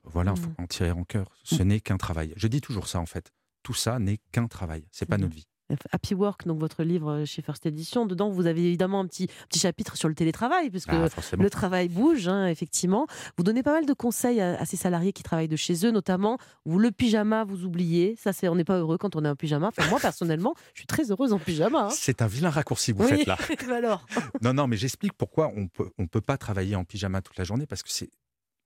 voilà, 0.06 0.32
il 0.36 0.40
faut 0.40 0.48
Mhm. 0.48 0.54
en 0.58 0.66
tirer 0.66 0.90
en 0.92 1.04
cœur. 1.04 1.26
Ce 1.44 1.62
n'est 1.62 1.80
qu'un 1.80 1.96
travail. 1.96 2.32
Je 2.36 2.46
dis 2.48 2.60
toujours 2.60 2.88
ça 2.88 3.00
en 3.00 3.06
fait. 3.06 3.32
Tout 3.62 3.74
ça 3.74 3.98
n'est 3.98 4.18
qu'un 4.32 4.46
travail. 4.46 4.84
C'est 4.92 5.06
pas 5.06 5.16
Mhm. 5.16 5.22
notre 5.24 5.34
vie. 5.36 5.46
Happy 5.90 6.14
Work, 6.14 6.46
donc 6.46 6.60
votre 6.60 6.84
livre 6.84 7.24
chez 7.24 7.42
First 7.42 7.66
Edition, 7.66 8.06
dedans 8.06 8.30
vous 8.30 8.46
avez 8.46 8.64
évidemment 8.64 9.00
un 9.00 9.06
petit, 9.08 9.26
petit 9.48 9.58
chapitre 9.58 9.96
sur 9.96 10.08
le 10.08 10.14
télétravail, 10.14 10.70
puisque 10.70 10.92
Ah, 10.92 11.08
le 11.36 11.50
travail 11.50 11.88
bouge, 11.88 12.28
hein, 12.28 12.46
effectivement. 12.46 13.08
Vous 13.36 13.42
donnez 13.42 13.64
pas 13.64 13.72
mal 13.72 13.84
de 13.84 13.92
conseils 13.92 14.40
à, 14.40 14.60
à 14.60 14.64
ces 14.64 14.76
salariés 14.76 15.12
qui 15.12 15.24
travaillent 15.24 15.48
de 15.48 15.56
chez 15.56 15.84
eux, 15.84 15.90
notamment 15.90 16.38
vous 16.66 16.78
le 16.78 16.92
pyjama, 16.92 17.42
vous 17.42 17.64
oubliez. 17.64 18.14
Ça, 18.14 18.32
c'est 18.32 18.46
on 18.48 18.54
n'est 18.54 18.62
pas 18.62 18.78
heureux 18.78 18.96
quand 18.96 19.16
on 19.16 19.24
est 19.24 19.28
en 19.28 19.34
pyjama. 19.34 19.66
Enfin, 19.76 19.88
moi 19.90 19.98
personnellement, 19.98 20.54
je 20.74 20.82
suis 20.82 20.86
très 20.86 21.10
heureuse 21.10 21.32
en 21.32 21.40
pyjama. 21.40 21.86
hein. 21.86 21.90
C'est 21.90 22.22
un 22.22 22.28
vilain 22.28 22.50
raccourci 22.50 22.92
que 22.92 22.98
vous 22.98 23.04
Oui. 23.08 23.16
faites 23.16 23.26
là. 23.26 23.36
Alors, 23.76 24.06
Non, 24.42 24.54
non, 24.54 24.68
mais 24.68 24.76
j'explique 24.76 25.14
pourquoi 25.14 25.50
on 25.56 25.66
peut, 25.66 25.90
on 25.98 26.06
peut 26.06 26.20
pas 26.20 26.38
travailler 26.38 26.76
en 26.76 26.84
pyjama 26.84 27.22
toute 27.22 27.38
la 27.38 27.44
journée 27.44 27.66
parce 27.66 27.82
que 27.82 27.90
c'est 27.90 28.10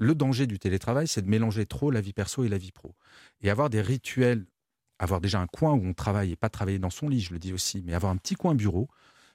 le 0.00 0.14
danger 0.14 0.46
du 0.48 0.58
télétravail, 0.58 1.06
c'est 1.06 1.22
de 1.22 1.28
mélanger 1.28 1.66
trop 1.66 1.90
la 1.92 2.00
vie 2.00 2.12
perso 2.14 2.42
et 2.42 2.48
la 2.48 2.58
vie 2.58 2.72
pro. 2.72 2.96
Et 3.42 3.50
avoir 3.50 3.70
des 3.70 3.82
rituels, 3.82 4.46
avoir 4.98 5.20
déjà 5.20 5.40
un 5.40 5.46
coin 5.46 5.74
où 5.74 5.84
on 5.84 5.92
travaille 5.94 6.32
et 6.32 6.36
pas 6.36 6.48
travailler 6.48 6.78
dans 6.78 6.90
son 6.90 7.08
lit, 7.08 7.20
je 7.20 7.32
le 7.32 7.38
dis 7.38 7.52
aussi, 7.52 7.82
mais 7.84 7.94
avoir 7.94 8.10
un 8.10 8.16
petit 8.16 8.34
coin 8.34 8.54
bureau, 8.54 8.88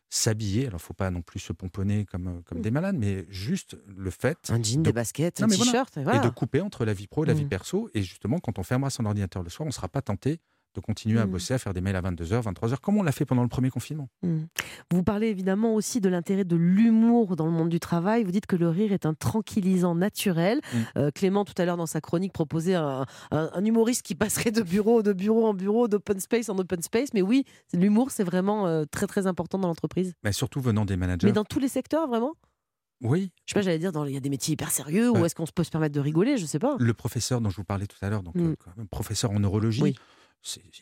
s'habiller. 0.10 0.68
Alors, 0.68 0.82
faut 0.82 0.94
pas 0.94 1.12
non 1.12 1.22
plus 1.22 1.40
se 1.40 1.54
pomponner 1.54 2.06
comme, 2.06 2.28
euh, 2.28 2.42
comme 2.46 2.62
des 2.62 2.72
malades, 2.72 2.96
mais 2.98 3.26
juste 3.30 3.78
le 3.88 4.10
fait 4.12 4.38
un 4.50 4.62
jean, 4.62 4.80
de- 4.80 4.84
des 4.84 4.94
baskets, 4.94 5.40
Non, 5.40 5.46
un 5.46 5.56
voilà. 5.56 5.72
t-shirt, 5.72 5.98
et 5.98 6.20
de 6.20 6.30
couper 6.30 6.62
entre 6.62 6.84
la 6.86 6.94
vie 6.94 7.08
pro 7.08 7.24
et 7.26 7.28
la 7.28 7.34
vie 7.34 7.46
Mm. 7.46 7.50
perso. 7.50 7.90
Et 7.94 8.02
justement, 8.02 8.40
quand 8.40 8.58
on 8.60 8.64
fermera 8.64 8.90
son 8.90 9.06
ordinateur 9.06 9.44
le 9.44 9.50
soir, 9.50 9.66
on 9.66 9.70
ne 9.70 9.74
sera 9.74 9.88
pas 9.90 10.02
tenté 10.02 10.40
de 10.76 10.82
continuer 10.82 11.20
à 11.20 11.26
Mm. 11.26 11.32
bosser, 11.32 11.54
à 11.54 11.58
faire 11.58 11.74
des 11.74 11.82
mails 11.82 11.96
à 11.96 12.02
22h, 12.02 12.42
23h, 12.44 12.80
comme 12.82 12.98
on 12.98 13.04
l'a 13.04 13.12
fait 13.12 13.26
pendant 13.26 13.42
le 13.42 13.48
premier 13.48 13.70
confinement. 13.70 14.10
Hmm. 14.22 14.44
Vous 14.92 15.04
parlez 15.04 15.28
évidemment 15.28 15.74
aussi 15.74 16.02
de 16.02 16.10
l'intérêt 16.10 16.44
de 16.44 16.56
l'humour 16.56 17.36
dans 17.36 17.46
le 17.46 17.52
monde 17.52 17.70
du 17.70 17.80
travail. 17.80 18.24
Vous 18.24 18.32
dites 18.32 18.46
que 18.46 18.56
le 18.56 18.70
rire 18.70 18.92
est 18.94 19.06
un 19.06 19.14
tranquillisant 19.14 19.96
naturel. 19.96 20.60
Mm. 20.74 20.78
Euh, 20.98 21.12
Clément, 21.12 21.46
tout 21.46 21.54
à 21.58 21.66
l'heure, 21.66 21.78
dans 21.78 21.86
sa 21.86 22.02
chronique, 22.02 22.34
proposait 22.34 22.76
un, 22.76 23.06
un- 23.32 23.50
un 23.54 23.66
humoriste 23.66 24.02
qui 24.04 24.16
passerait 24.16 24.52
de 24.52 24.62
bureau, 24.62 25.02
de 25.02 25.14
bureau 25.14 25.48
en 25.48 25.54
bureau, 25.54 25.88
d'open 25.88 26.20
space 26.20 26.50
en 26.50 26.58
open 26.58 26.82
space. 26.82 27.10
Mais 27.14 27.22
oui, 27.22 27.46
l'humour, 27.74 28.12
c'est 28.12 28.24
vraiment 28.24 28.68
euh, 28.68 28.84
très 28.90 29.08
très 29.08 29.28
important 29.28 29.58
dans 29.58 29.68
l'entreprise. 29.70 30.14
Mais 30.24 30.32
surtout 30.32 30.60
venant 30.62 30.86
des 30.86 30.98
managers. 30.98 31.26
Mais 31.28 31.34
dans 31.34 31.46
tous 31.46 31.60
les 31.60 31.68
secteurs, 31.70 32.08
vraiment? 32.08 32.34
Oui, 33.04 33.30
Je 33.46 33.52
sais 33.54 33.60
pas, 33.60 33.62
j'allais 33.62 33.78
dire, 33.78 33.92
dans- 33.92 34.06
il 34.06 34.14
y 34.14 34.18
a 34.18 34.22
des 34.22 34.30
métiers 34.30 34.54
hyper 34.54 34.72
sérieux, 34.72 35.10
ou 35.10 35.16
Ouais. 35.16 35.26
est-ce 35.26 35.36
qu'on 35.36 35.46
se 35.46 35.52
peut 35.52 35.66
se 35.66 35.70
permettre 35.70 35.94
de 35.94 36.00
rigoler? 36.00 36.38
Je 36.38 36.46
sais 36.46 36.60
pas. 36.60 36.78
le 36.80 36.94
professeur 36.94 37.42
dont 37.42 37.50
je 37.50 37.58
vous 37.58 37.66
parlais 37.66 37.88
tout 37.88 37.98
à 38.02 38.10
l'heure, 38.10 38.24
donc 38.24 38.36
Mm. 38.36 38.56
euh, 38.80 38.86
professeur 38.90 39.32
en 39.32 39.40
neurologie, 39.40 39.82
Oui. 39.82 39.96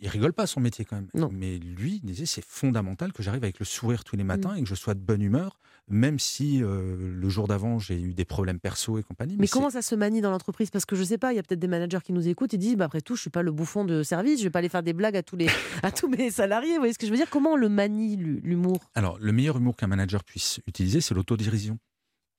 Il 0.01 0.07
rigole 0.09 0.33
pas 0.33 0.45
son 0.47 0.59
métier 0.59 0.83
quand 0.85 0.95
même. 0.97 1.07
Non. 1.13 1.29
Mais 1.31 1.57
lui, 1.57 2.01
il 2.03 2.07
disait 2.07 2.25
c'est 2.25 2.43
fondamental 2.45 3.13
que 3.13 3.23
j'arrive 3.23 3.43
avec 3.43 3.59
le 3.59 3.65
sourire 3.65 4.03
tous 4.03 4.15
les 4.15 4.23
Mm. 4.23 4.27
matins 4.27 4.55
et 4.55 4.61
que 4.63 4.67
je 4.67 4.75
sois 4.75 4.93
de 4.93 4.99
bonne 4.99 5.21
humeur, 5.21 5.57
même 5.87 6.19
si 6.19 6.61
euh, 6.63 7.13
le 7.15 7.29
jour 7.29 7.47
d'avant 7.47 7.79
j'ai 7.79 7.99
eu 7.99 8.13
des 8.13 8.25
problèmes 8.25 8.59
perso 8.59 8.97
et 8.97 9.03
compagnie. 9.03 9.35
Mais 9.39 9.47
comment 9.47 9.69
ça 9.69 9.81
se 9.81 9.95
manie 9.95 10.21
dans 10.21 10.31
l'entreprise? 10.31 10.69
Parce 10.69 10.85
que 10.85 10.95
je 10.95 11.03
sais 11.03 11.17
pas, 11.17 11.33
il 11.33 11.37
y 11.37 11.39
a 11.39 11.43
peut-être 11.43 11.59
des 11.59 11.67
managers 11.67 11.99
qui 12.03 12.13
nous 12.13 12.27
écoutent 12.27 12.53
et 12.53 12.57
disent 12.57 12.75
bah, 12.75 12.85
après 12.85 13.01
tout, 13.01 13.15
je 13.15 13.21
suis 13.21 13.29
pas 13.29 13.41
le 13.41 13.51
bouffon 13.51 13.85
de 13.85 14.03
service, 14.03 14.39
je 14.39 14.43
vais 14.43 14.49
pas 14.49 14.59
aller 14.59 14.69
faire 14.69 14.83
des 14.83 14.93
blagues 14.93 15.15
à 15.17 15.23
tous, 15.23 15.35
les, 15.37 15.47
à 15.83 15.91
tous 15.91 16.07
mes 16.09 16.29
salariés. 16.31 16.73
Vous 16.73 16.79
voyez 16.79 16.93
ce 16.93 16.99
que 16.99 17.05
je 17.05 17.11
veux 17.11 17.17
dire? 17.17 17.29
Comment 17.29 17.51
on 17.53 17.57
le 17.57 17.69
manie, 17.69 18.17
l'hu- 18.17 18.41
l'humour? 18.43 18.79
Alors, 18.95 19.17
le 19.19 19.31
meilleur 19.31 19.57
humour 19.57 19.75
qu'un 19.77 19.87
manager 19.87 20.23
puisse 20.23 20.59
utiliser, 20.67 20.99
c'est 21.01 21.13
l'autodérision. 21.13 21.77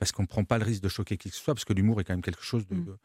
Parce 0.00 0.10
qu'on 0.12 0.22
ne 0.22 0.26
prend 0.26 0.44
pas 0.44 0.58
le 0.58 0.64
risque 0.64 0.82
de 0.82 0.88
choquer 0.88 1.16
qui 1.16 1.30
que 1.30 1.36
ce 1.36 1.40
soit, 1.42 1.54
parce 1.54 1.64
que 1.64 1.72
l'humour 1.72 2.00
est 2.00 2.04
quand 2.04 2.12
même 2.12 2.20
quelque 2.22 2.42
chose 2.42 2.66
de. 2.66 2.74
Mm. 2.74 2.96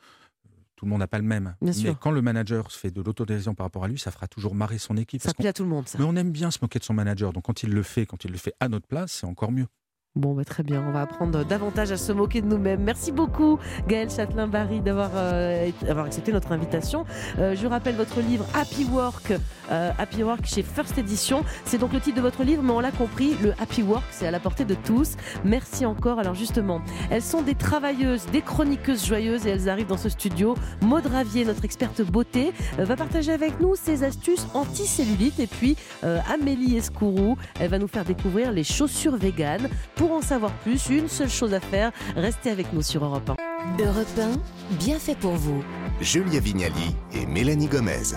Tout 0.79 0.85
le 0.85 0.91
monde 0.91 0.99
n'a 0.99 1.07
pas 1.07 1.17
le 1.17 1.25
même. 1.25 1.55
Bien 1.61 1.73
Mais 1.73 1.73
sûr. 1.73 1.99
quand 1.99 2.09
le 2.09 2.21
manager 2.21 2.71
se 2.71 2.79
fait 2.79 2.89
de 2.89 3.01
l'autodérision 3.01 3.53
par 3.53 3.65
rapport 3.65 3.83
à 3.83 3.89
lui, 3.89 3.99
ça 3.99 4.11
fera 4.11 4.27
toujours 4.27 4.55
marrer 4.55 4.77
son 4.77 4.95
équipe. 4.95 5.21
Ça 5.21 5.33
plaît 5.33 5.49
à 5.49 5.53
tout 5.53 5.63
le 5.63 5.69
monde, 5.69 5.89
ça. 5.89 5.97
Mais 5.99 6.05
on 6.05 6.15
aime 6.15 6.31
bien 6.31 6.51
se 6.51 6.59
moquer 6.61 6.79
de 6.79 6.85
son 6.85 6.93
manager. 6.93 7.33
Donc 7.33 7.43
quand 7.43 7.63
il 7.63 7.71
le 7.73 7.83
fait, 7.83 8.05
quand 8.05 8.23
il 8.23 8.31
le 8.31 8.37
fait 8.37 8.53
à 8.61 8.69
notre 8.69 8.87
place, 8.87 9.11
c'est 9.11 9.25
encore 9.27 9.51
mieux. 9.51 9.67
Bon, 10.19 10.33
bah, 10.33 10.43
très 10.43 10.63
bien, 10.63 10.83
on 10.85 10.91
va 10.91 11.03
apprendre 11.03 11.45
davantage 11.45 11.93
à 11.93 11.97
se 11.97 12.11
moquer 12.11 12.41
de 12.41 12.47
nous-mêmes. 12.47 12.81
Merci 12.83 13.13
beaucoup, 13.13 13.57
Gaël 13.87 14.09
Châtelain-Barry, 14.09 14.81
d'avoir 14.81 15.11
euh, 15.15 15.69
d'avoir 15.81 16.07
accepté 16.07 16.33
notre 16.33 16.51
invitation. 16.51 17.05
Euh, 17.37 17.55
je 17.55 17.65
rappelle 17.65 17.95
votre 17.95 18.19
livre 18.19 18.45
Happy 18.53 18.83
Work, 18.83 19.31
euh, 19.71 19.91
Happy 19.97 20.21
Work 20.21 20.45
chez 20.45 20.61
First 20.61 20.97
Edition. 20.97 21.45
C'est 21.63 21.77
donc 21.77 21.93
le 21.93 22.01
titre 22.01 22.17
de 22.17 22.21
votre 22.21 22.43
livre, 22.43 22.61
mais 22.61 22.73
on 22.73 22.81
l'a 22.81 22.91
compris, 22.91 23.37
le 23.41 23.53
Happy 23.61 23.81
Work, 23.81 24.03
c'est 24.11 24.27
à 24.27 24.31
la 24.31 24.41
portée 24.41 24.65
de 24.65 24.73
tous. 24.73 25.15
Merci 25.45 25.85
encore. 25.85 26.19
Alors 26.19 26.35
justement, 26.35 26.81
elles 27.09 27.21
sont 27.21 27.41
des 27.41 27.55
travailleuses, 27.55 28.25
des 28.25 28.41
chroniqueuses 28.41 29.05
joyeuses 29.05 29.47
et 29.47 29.51
elles 29.51 29.69
arrivent 29.69 29.87
dans 29.87 29.95
ce 29.95 30.09
studio. 30.09 30.53
Maud 30.81 31.05
Ravier, 31.05 31.45
notre 31.45 31.63
experte 31.63 32.01
beauté, 32.01 32.51
va 32.77 32.97
partager 32.97 33.31
avec 33.31 33.61
nous 33.61 33.75
ses 33.75 34.03
astuces 34.03 34.47
anti-cellulite. 34.53 35.39
Et 35.39 35.47
puis 35.47 35.77
Amélie 36.03 36.75
Escourou, 36.75 37.37
elle 37.61 37.69
va 37.69 37.79
nous 37.79 37.87
faire 37.87 38.03
découvrir 38.03 38.51
les 38.51 38.65
chaussures 38.65 39.15
véganes. 39.15 39.69
Pour 39.95 40.08
en 40.17 40.21
savoir 40.21 40.51
plus, 40.63 40.89
une 40.89 41.07
seule 41.07 41.29
chose 41.29 41.53
à 41.53 41.59
faire, 41.59 41.91
restez 42.15 42.49
avec 42.49 42.71
nous 42.73 42.81
sur 42.81 43.03
Europe 43.03 43.29
1. 43.29 43.83
Europe 43.83 44.07
1, 44.19 44.75
bien 44.75 44.99
fait 44.99 45.15
pour 45.15 45.33
vous. 45.33 45.63
Julia 46.01 46.39
Vignali 46.39 46.95
et 47.13 47.25
Mélanie 47.25 47.67
Gomez. 47.67 48.15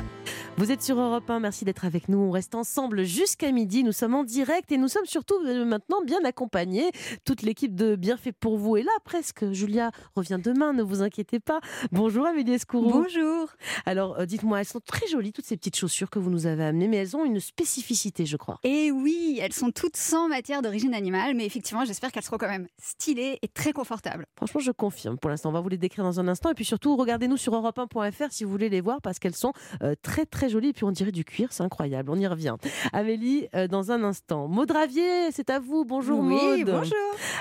Vous 0.58 0.70
êtes 0.70 0.82
sur 0.82 1.00
Europe 1.00 1.28
1, 1.30 1.40
merci 1.40 1.64
d'être 1.64 1.86
avec 1.86 2.10
nous. 2.10 2.18
On 2.18 2.30
reste 2.30 2.54
ensemble 2.54 3.04
jusqu'à 3.04 3.50
midi. 3.52 3.82
Nous 3.84 3.92
sommes 3.92 4.14
en 4.14 4.22
direct 4.22 4.70
et 4.70 4.76
nous 4.76 4.86
sommes 4.86 5.06
surtout 5.06 5.34
euh, 5.46 5.64
maintenant 5.64 6.02
bien 6.04 6.22
accompagnés. 6.24 6.90
Toute 7.24 7.40
l'équipe 7.40 7.74
de 7.74 7.96
Bien 7.96 8.18
fait 8.18 8.32
pour 8.32 8.58
vous 8.58 8.76
est 8.76 8.82
là 8.82 8.92
presque. 9.02 9.50
Julia 9.52 9.90
revient 10.14 10.38
demain, 10.42 10.74
ne 10.74 10.82
vous 10.82 11.02
inquiétez 11.02 11.40
pas. 11.40 11.60
Bonjour 11.90 12.26
Amélie 12.26 12.52
Escourou. 12.52 12.90
Bonjour. 12.90 13.48
Alors 13.86 14.20
euh, 14.20 14.26
dites-moi, 14.26 14.60
elles 14.60 14.66
sont 14.66 14.80
très 14.80 15.06
jolies 15.06 15.32
toutes 15.32 15.46
ces 15.46 15.56
petites 15.56 15.76
chaussures 15.76 16.10
que 16.10 16.18
vous 16.18 16.30
nous 16.30 16.46
avez 16.46 16.64
amenées, 16.64 16.86
mais 16.86 16.98
elles 16.98 17.16
ont 17.16 17.24
une 17.24 17.40
spécificité, 17.40 18.26
je 18.26 18.36
crois. 18.36 18.60
Et 18.62 18.92
oui, 18.92 19.40
elles 19.42 19.54
sont 19.54 19.70
toutes 19.70 19.96
sans 19.96 20.28
matière 20.28 20.60
d'origine 20.60 20.94
animale, 20.94 21.34
mais 21.34 21.46
effectivement, 21.46 21.86
j'espère 21.86 22.12
qu'elles 22.12 22.24
seront 22.24 22.38
quand 22.38 22.48
même 22.48 22.68
stylées 22.78 23.38
et 23.40 23.48
très 23.48 23.72
confortables. 23.72 24.26
Franchement, 24.36 24.60
je 24.60 24.70
confirme. 24.70 25.16
Pour 25.16 25.30
l'instant, 25.30 25.48
on 25.48 25.52
va 25.52 25.60
vous 25.60 25.70
les 25.70 25.78
décrire 25.78 26.04
dans 26.04 26.20
un 26.20 26.28
instant. 26.28 26.50
Et 26.50 26.54
puis 26.54 26.66
surtout, 26.66 26.94
regardez-nous 26.96 27.38
sur 27.38 27.54
europe1.fr 27.54 28.30
si 28.30 28.44
vous 28.44 28.50
voulez 28.50 28.68
les 28.68 28.82
voir 28.82 29.00
parce 29.00 29.18
qu'elles 29.18 29.34
sont 29.34 29.54
euh, 29.82 29.94
très 30.02 30.26
très 30.42 30.50
jolies. 30.50 30.70
Et 30.70 30.72
puis 30.72 30.84
on 30.84 30.90
dirait 30.90 31.12
du 31.12 31.24
cuir, 31.24 31.52
c'est 31.52 31.62
incroyable. 31.62 32.10
On 32.10 32.18
y 32.18 32.26
revient. 32.26 32.56
Amélie, 32.92 33.46
euh, 33.54 33.68
dans 33.68 33.92
un 33.92 34.02
instant. 34.02 34.48
Maud 34.48 34.70
Ravier, 34.70 35.30
c'est 35.30 35.50
à 35.50 35.60
vous. 35.60 35.84
Bonjour 35.84 36.18
oui, 36.18 36.64
Maud. 36.64 36.80
bonjour. 36.80 36.96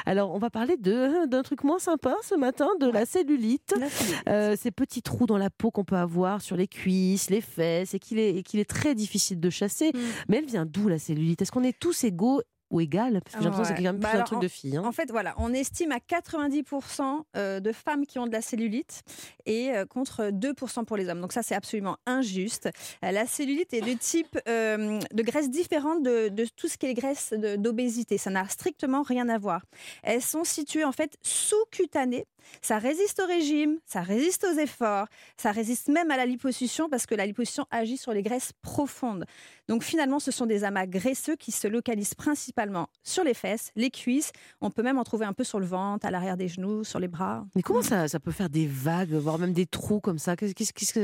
Alors, 0.06 0.32
on 0.36 0.38
va 0.38 0.52
parler 0.52 0.78
d'un 0.78 1.42
truc 1.42 1.64
moins 1.64 1.80
sympa 1.80 2.16
ce 2.22 2.36
matin, 2.36 2.68
de 2.80 2.88
la 2.88 3.08
cellulite. 3.08 3.74
La 3.80 3.90
cellulite. 3.90 4.24
Euh, 4.30 4.56
ces 4.56 4.70
petits 4.70 5.02
trous 5.02 5.26
dans 5.26 5.40
la 5.40 5.50
peau 5.50 5.72
qu'on 5.72 5.84
peut 5.84 5.96
avoir 5.96 6.42
sur 6.42 6.56
les 6.56 6.68
cuisses, 6.68 7.32
les 7.32 7.42
fesses, 7.42 7.96
et 7.96 8.00
qu'il 8.00 8.20
est, 8.20 8.38
est 8.54 8.70
très 8.70 8.94
difficile 8.94 9.40
de 9.40 9.50
chasser. 9.50 9.92
Mm. 9.94 10.00
Mais 10.30 10.38
elle 10.38 10.46
vient 10.46 10.68
d'où 10.68 10.88
la 10.88 11.00
cellulite? 11.00 11.42
Est-ce 11.42 11.52
qu'on 11.52 11.64
est 11.64 11.78
tous 11.78 12.04
égaux 12.04 12.42
ou 12.72 12.82
égales 12.82 13.22
Parce 13.24 13.36
que 13.36 13.42
j'ai 13.44 13.50
l'impression 13.50 13.62
que 13.62 13.68
c'est 13.68 13.74
Ouais. 13.74 13.78
quand 13.78 13.94
même 13.94 14.00
Bah 14.00 14.08
plus 14.08 14.14
un 14.14 14.16
alors, 14.20 14.28
truc 14.28 14.42
de 14.42 14.48
fille. 14.48 14.78
hein. 14.78 14.84
En 14.86 14.92
fait, 14.92 15.12
voilà, 15.12 15.36
on 15.38 15.54
estime 15.54 15.92
à 15.92 16.00
90% 16.00 17.26
euh, 17.38 17.60
de 17.60 17.72
femmes 17.72 18.06
qui 18.06 18.18
ont 18.20 18.26
de 18.28 18.32
la 18.32 18.42
cellulite 18.42 19.04
et 19.46 19.72
euh, 19.72 19.86
contre 19.86 20.30
2% 20.32 20.86
pour 20.86 20.98
les 20.98 21.08
hommes. 21.10 21.22
Donc 21.22 21.34
ça, 21.34 21.44
c'est 21.44 21.56
absolument 21.56 21.98
injuste. 22.06 22.70
Euh, 23.04 23.12
La 23.12 23.26
cellulite 23.26 23.74
est 23.74 23.82
de 23.82 23.94
type 23.94 24.40
euh, 24.48 25.00
de 25.14 25.24
graisse 25.24 25.50
différente 25.50 26.02
de, 26.04 26.30
de 26.30 26.46
tout 26.56 26.68
ce 26.68 26.78
qui 26.78 26.86
est 26.88 26.94
graisse 26.94 27.34
d'obésité. 27.58 28.18
Ça 28.18 28.30
n'a 28.30 28.48
strictement 28.48 29.02
rien 29.04 29.30
à 29.30 29.38
voir. 29.38 29.66
Elles 30.04 30.22
sont 30.22 30.44
situées 30.44 30.84
en 30.86 30.92
fait 30.92 31.18
sous-cutanées. 31.22 32.26
Ça 32.62 32.78
résiste 32.78 33.22
au 33.22 33.28
régime, 33.28 33.78
ça 33.86 34.02
résiste 34.02 34.46
aux 34.46 34.58
efforts, 34.58 35.08
ça 35.38 35.52
résiste 35.52 35.88
même 35.88 36.12
à 36.12 36.18
la 36.18 36.26
liposuction 36.26 36.90
parce 36.90 37.06
que 37.06 37.16
la 37.16 37.26
liposuction 37.26 37.66
agit 37.72 37.98
sur 37.98 38.14
les 38.14 38.22
graisses 38.22 38.52
profondes. 38.62 39.26
Donc 39.68 39.84
finalement, 39.84 40.20
ce 40.20 40.32
sont 40.32 40.46
des 40.46 40.64
amas 40.64 40.86
graisseux 40.86 41.36
qui 41.36 41.52
se 41.52 41.68
localisent 41.68 42.14
principalement 42.14 42.88
sur 43.04 43.24
les 43.24 43.34
fesses, 43.34 43.72
les 43.76 43.90
cuisses. 43.90 44.32
On 44.60 44.70
peut 44.70 44.84
même 44.84 44.98
en 44.98 45.04
trouver 45.04 45.26
un 45.26 45.34
peu 45.34 45.44
sur 45.44 45.60
le 45.60 45.66
ventre, 45.66 46.06
à 46.06 46.12
l'arrière 46.12 46.38
des 46.38 46.48
genoux, 46.48 46.84
sur 46.84 47.00
les 47.00 47.08
bras. 47.08 47.46
Mais 47.56 47.62
comment 47.62 47.82
ça, 47.82 48.08
ça 48.08 48.20
peut 48.20 48.32
faire 48.32 48.50
des 48.50 48.68
vagues, 48.68 49.14
voire 49.14 49.40
même 49.40 49.54
des 49.54 49.66
trous 49.66 50.02
comme 50.02 50.20
ça? 50.20 50.36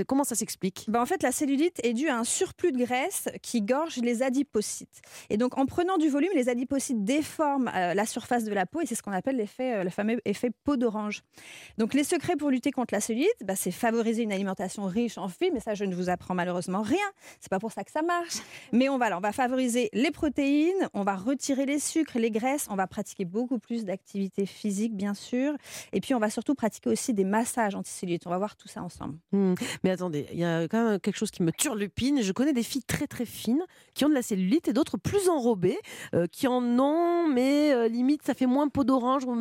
Comment 0.07 0.23
ça 0.23 0.35
s'explique? 0.35 0.85
Ben, 0.87 1.01
en 1.01 1.05
fait, 1.05 1.23
la 1.23 1.31
cellulite 1.31 1.79
est 1.83 1.93
due 1.93 2.09
à 2.09 2.17
un 2.17 2.23
surplus 2.23 2.71
de 2.71 2.77
graisse 2.77 3.29
qui 3.41 3.61
gorge 3.61 3.97
les 3.97 4.23
adipocytes. 4.23 5.01
Et 5.29 5.37
donc, 5.37 5.57
en 5.57 5.65
prenant 5.65 5.97
du 5.97 6.09
volume, 6.09 6.31
les 6.35 6.49
adipocytes 6.49 7.03
déforment 7.03 7.71
euh, 7.73 7.93
la 7.93 8.05
surface 8.05 8.43
de 8.43 8.53
la 8.53 8.65
peau 8.65 8.81
et 8.81 8.85
c'est 8.85 8.95
ce 8.95 9.01
qu'on 9.01 9.11
appelle 9.11 9.37
l'effet, 9.37 9.77
euh, 9.77 9.83
le 9.83 9.89
fameux 9.89 10.19
effet 10.25 10.51
peau 10.63 10.77
d'orange. 10.77 11.23
Donc, 11.77 11.93
les 11.93 12.03
secrets 12.03 12.35
pour 12.35 12.49
lutter 12.49 12.71
contre 12.71 12.93
la 12.93 13.01
cellulite, 13.01 13.27
ben, 13.43 13.55
c'est 13.55 13.71
favoriser 13.71 14.23
une 14.23 14.31
alimentation 14.31 14.85
riche 14.85 15.17
en 15.17 15.27
fibres. 15.27 15.53
Mais 15.53 15.59
ça, 15.59 15.75
je 15.75 15.85
ne 15.85 15.95
vous 15.95 16.09
apprends 16.09 16.33
malheureusement 16.33 16.81
rien. 16.81 16.97
C'est 17.39 17.49
pas 17.49 17.59
pour 17.59 17.71
ça 17.71 17.83
que 17.83 17.91
ça 17.91 18.01
marche. 18.01 18.37
Mais 18.73 18.89
on 18.89 18.97
va, 18.97 19.15
on 19.17 19.21
va 19.21 19.31
favoriser 19.31 19.89
les 19.93 20.11
protéines, 20.11 20.89
on 20.93 21.03
va 21.03 21.15
retirer 21.15 21.65
les 21.65 21.79
sucres, 21.79 22.17
les 22.17 22.31
graisses, 22.31 22.67
on 22.69 22.75
va 22.75 22.87
pratiquer 22.87 23.25
beaucoup 23.25 23.59
plus 23.59 23.85
d'activité 23.85 24.45
physique, 24.45 24.95
bien 24.95 25.13
sûr. 25.13 25.53
Et 25.93 26.01
puis, 26.01 26.15
on 26.15 26.19
va 26.19 26.29
surtout 26.29 26.55
pratiquer 26.55 26.89
aussi 26.89 27.13
des 27.13 27.25
massages 27.25 27.75
anticellulites. 27.75 28.25
On 28.25 28.31
va 28.31 28.37
voir 28.37 28.55
tout 28.55 28.67
ça 28.67 28.81
ensemble. 28.81 29.17
Hmm. 29.31 29.53
Mais 29.83 29.91
attendez, 29.91 30.27
il 30.31 30.39
y 30.39 30.45
a 30.45 30.63
quand 30.63 30.83
même 30.83 30.99
quelque 30.99 31.17
chose 31.17 31.31
qui 31.31 31.43
me 31.43 31.51
turlupine. 31.51 32.21
Je 32.21 32.31
connais 32.31 32.53
des 32.53 32.63
filles 32.63 32.83
très 32.83 33.07
très 33.07 33.25
fines 33.25 33.63
qui 33.93 34.05
ont 34.05 34.09
de 34.09 34.13
la 34.13 34.21
cellulite 34.21 34.67
et 34.67 34.73
d'autres 34.73 34.97
plus 34.97 35.29
enrobées 35.29 35.77
euh, 36.13 36.27
qui 36.31 36.47
en 36.47 36.61
ont, 36.79 37.27
mais 37.27 37.71
euh, 37.73 37.87
limite 37.87 38.23
ça 38.23 38.33
fait 38.33 38.45
moins 38.45 38.67
peau 38.67 38.83
d'orange, 38.83 39.23
voire 39.25 39.35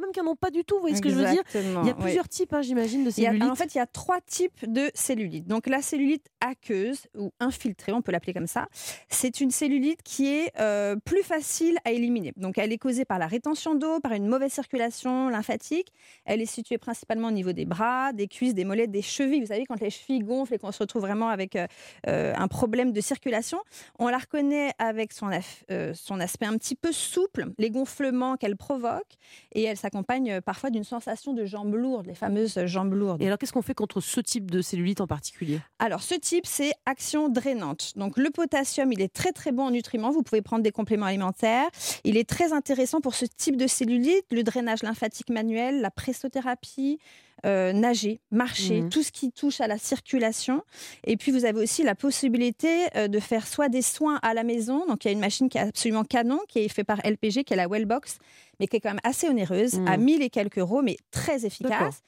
même 0.00 0.12
qui 0.12 0.20
n'en 0.20 0.32
ont 0.32 0.36
pas 0.36 0.50
du 0.50 0.64
tout. 0.64 0.76
Vous 0.76 0.82
voyez 0.82 0.96
ce 0.96 1.02
que 1.02 1.10
je 1.10 1.14
veux 1.14 1.29
dire 1.29 1.29
Il 1.32 1.86
y 1.86 1.90
a 1.90 1.94
oui. 1.96 2.02
plusieurs 2.02 2.28
types, 2.28 2.52
hein, 2.52 2.62
j'imagine, 2.62 3.04
de 3.04 3.10
Il 3.16 3.22
y 3.22 3.26
a- 3.26 3.30
cellulite. 3.30 3.50
en 3.50 3.54
fait, 3.54 3.74
il 3.74 3.78
y 3.78 3.80
a 3.80 3.86
trois 3.86 4.20
types 4.20 4.70
de 4.70 4.90
cellulite. 4.94 5.46
Donc, 5.46 5.66
la 5.66 5.82
cellulite 5.82 6.26
aqueuse 6.40 7.06
ou 7.16 7.32
infiltrée, 7.40 7.92
on 7.92 8.02
peut 8.02 8.12
l'appeler 8.12 8.32
comme 8.34 8.46
ça, 8.46 8.68
c'est 9.08 9.40
une 9.40 9.50
cellulite 9.50 10.02
qui 10.02 10.28
est 10.28 10.52
euh, 10.60 10.96
plus 11.04 11.22
facile 11.22 11.78
à 11.84 11.90
éliminer. 11.92 12.32
Donc, 12.36 12.58
elle 12.58 12.72
est 12.72 12.78
causée 12.78 13.04
par 13.04 13.18
la 13.18 13.26
rétention 13.26 13.74
d'eau, 13.74 14.00
par 14.00 14.12
une 14.12 14.26
mauvaise 14.26 14.52
circulation 14.52 15.28
lymphatique. 15.28 15.88
Elle 16.24 16.40
est 16.40 16.46
située 16.46 16.78
principalement 16.78 17.28
au 17.28 17.32
niveau 17.32 17.52
des 17.52 17.64
bras, 17.66 18.12
des 18.12 18.28
cuisses, 18.28 18.54
des 18.54 18.64
mollets, 18.64 18.86
des 18.86 19.02
chevilles. 19.02 19.40
Vous 19.40 19.46
savez, 19.46 19.66
quand 19.66 19.80
les 19.80 19.90
chevilles 19.90 20.20
gonflent 20.20 20.54
et 20.54 20.58
qu'on 20.58 20.72
se 20.72 20.78
retrouve 20.78 21.02
vraiment 21.02 21.28
avec 21.28 21.56
euh, 21.56 21.66
euh, 22.06 22.32
un 22.36 22.48
problème 22.48 22.92
de 22.92 23.00
circulation, 23.00 23.58
on 23.98 24.08
la 24.08 24.18
reconnaît 24.18 24.72
avec 24.78 25.12
son, 25.12 25.30
euh, 25.70 25.92
aspect 26.20 26.46
un 26.46 26.56
petit 26.56 26.74
peu 26.74 26.92
souple, 26.92 27.46
les 27.58 27.70
gonflements 27.70 28.36
qu'elle 28.36 28.56
provoque, 28.56 29.14
et 29.52 29.62
elle 29.64 29.76
s'accompagne 29.76 30.40
parfois 30.40 30.70
d'une 30.70 30.84
sensation 30.84 31.19
de 31.28 31.44
jambes 31.44 31.74
lourdes, 31.74 32.06
les 32.06 32.14
fameuses 32.14 32.58
jambes 32.66 32.94
lourdes. 32.94 33.22
Et 33.22 33.26
alors 33.26 33.38
qu'est-ce 33.38 33.52
qu'on 33.52 33.62
fait 33.62 33.74
contre 33.74 34.00
ce 34.00 34.20
type 34.20 34.50
de 34.50 34.62
cellulite 34.62 35.00
en 35.00 35.06
particulier? 35.06 35.60
Alors, 35.78 36.02
ce 36.02 36.14
type, 36.14 36.46
c'est 36.46 36.72
action 36.86 37.28
drainante. 37.28 37.92
Donc, 37.96 38.16
le 38.16 38.30
potassium, 38.30 38.92
il 38.92 39.00
est 39.00 39.12
très, 39.12 39.32
très 39.32 39.52
bon 39.52 39.64
en 39.64 39.70
nutriments. 39.70 40.10
Vous 40.10 40.22
pouvez 40.22 40.42
prendre 40.42 40.62
des 40.62 40.72
compléments 40.72 41.06
alimentaires. 41.06 41.68
Il 42.04 42.16
est 42.16 42.28
très 42.28 42.52
intéressant 42.52 43.00
pour 43.00 43.14
ce 43.14 43.24
type 43.26 43.56
de 43.56 43.66
cellulite, 43.66 44.24
le 44.32 44.42
drainage 44.42 44.82
lymphatique 44.82 45.28
manuel, 45.30 45.80
la 45.80 45.90
pressothérapie, 45.90 46.98
euh, 47.46 47.72
nager, 47.72 48.20
marcher, 48.30 48.82
Mhm. 48.82 48.90
tout 48.90 49.02
ce 49.02 49.10
qui 49.10 49.32
touche 49.32 49.62
à 49.62 49.66
la 49.66 49.78
circulation. 49.78 50.62
Et 51.04 51.16
puis, 51.16 51.32
vous 51.32 51.46
avez 51.46 51.62
aussi 51.62 51.82
la 51.82 51.94
possibilité 51.94 52.68
euh, 52.96 53.08
de 53.08 53.18
faire 53.18 53.46
soit 53.46 53.68
des 53.70 53.80
soins 53.82 54.18
à 54.22 54.34
la 54.34 54.44
maison. 54.44 54.84
Donc, 54.86 55.04
il 55.04 55.08
y 55.08 55.10
a 55.10 55.12
une 55.12 55.20
machine 55.20 55.48
qui 55.48 55.56
est 55.58 55.62
absolument 55.62 56.04
canon, 56.04 56.38
qui 56.48 56.58
est 56.60 56.68
faite 56.68 56.86
par 56.86 56.98
LPG, 57.02 57.44
qui 57.44 57.54
est 57.54 57.56
la 57.56 57.66
Wellbox, 57.66 58.18
mais 58.60 58.68
qui 58.68 58.76
est 58.76 58.80
quand 58.80 58.90
même 58.90 59.00
assez 59.02 59.28
onéreuse, 59.28 59.80
à 59.86 59.96
1000 59.96 60.22
et 60.22 60.30
quelques 60.30 60.58
euros, 60.58 60.82
mais 60.82 60.96
très 61.10 61.44
efficace. 61.46 62.02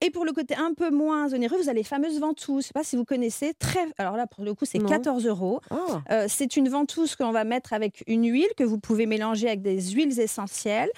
Et 0.00 0.10
pour 0.10 0.24
le 0.26 0.32
côté 0.32 0.54
un 0.54 0.74
peu 0.74 0.90
moins 0.90 1.32
onéreux, 1.32 1.56
vous 1.56 1.68
avez 1.70 1.78
les 1.78 1.84
fameuses 1.84 2.20
ventouses. 2.20 2.64
Je 2.64 2.66
sais 2.68 2.72
pas 2.74 2.84
si 2.84 2.94
vous 2.94 3.04
connaissez. 3.06 3.54
Très... 3.58 3.78
Alors 3.96 4.16
là, 4.18 4.26
pour 4.26 4.44
le 4.44 4.52
coup, 4.52 4.66
c'est 4.66 4.78
Non. 4.78 4.88
14 4.88 5.24
euros. 5.24 5.60
Ah. 5.70 6.02
Euh, 6.10 6.26
c'est 6.28 6.56
une 6.56 6.68
ventouse 6.68 7.16
que 7.16 7.22
l'on 7.22 7.32
va 7.32 7.44
mettre 7.44 7.72
avec 7.72 8.04
une 8.06 8.26
huile 8.30 8.48
que 8.56 8.64
vous 8.64 8.78
pouvez 8.78 9.06
mélanger 9.06 9.46
avec 9.46 9.62
des 9.62 9.80
huiles 9.92 10.20
essentielles. 10.20 10.90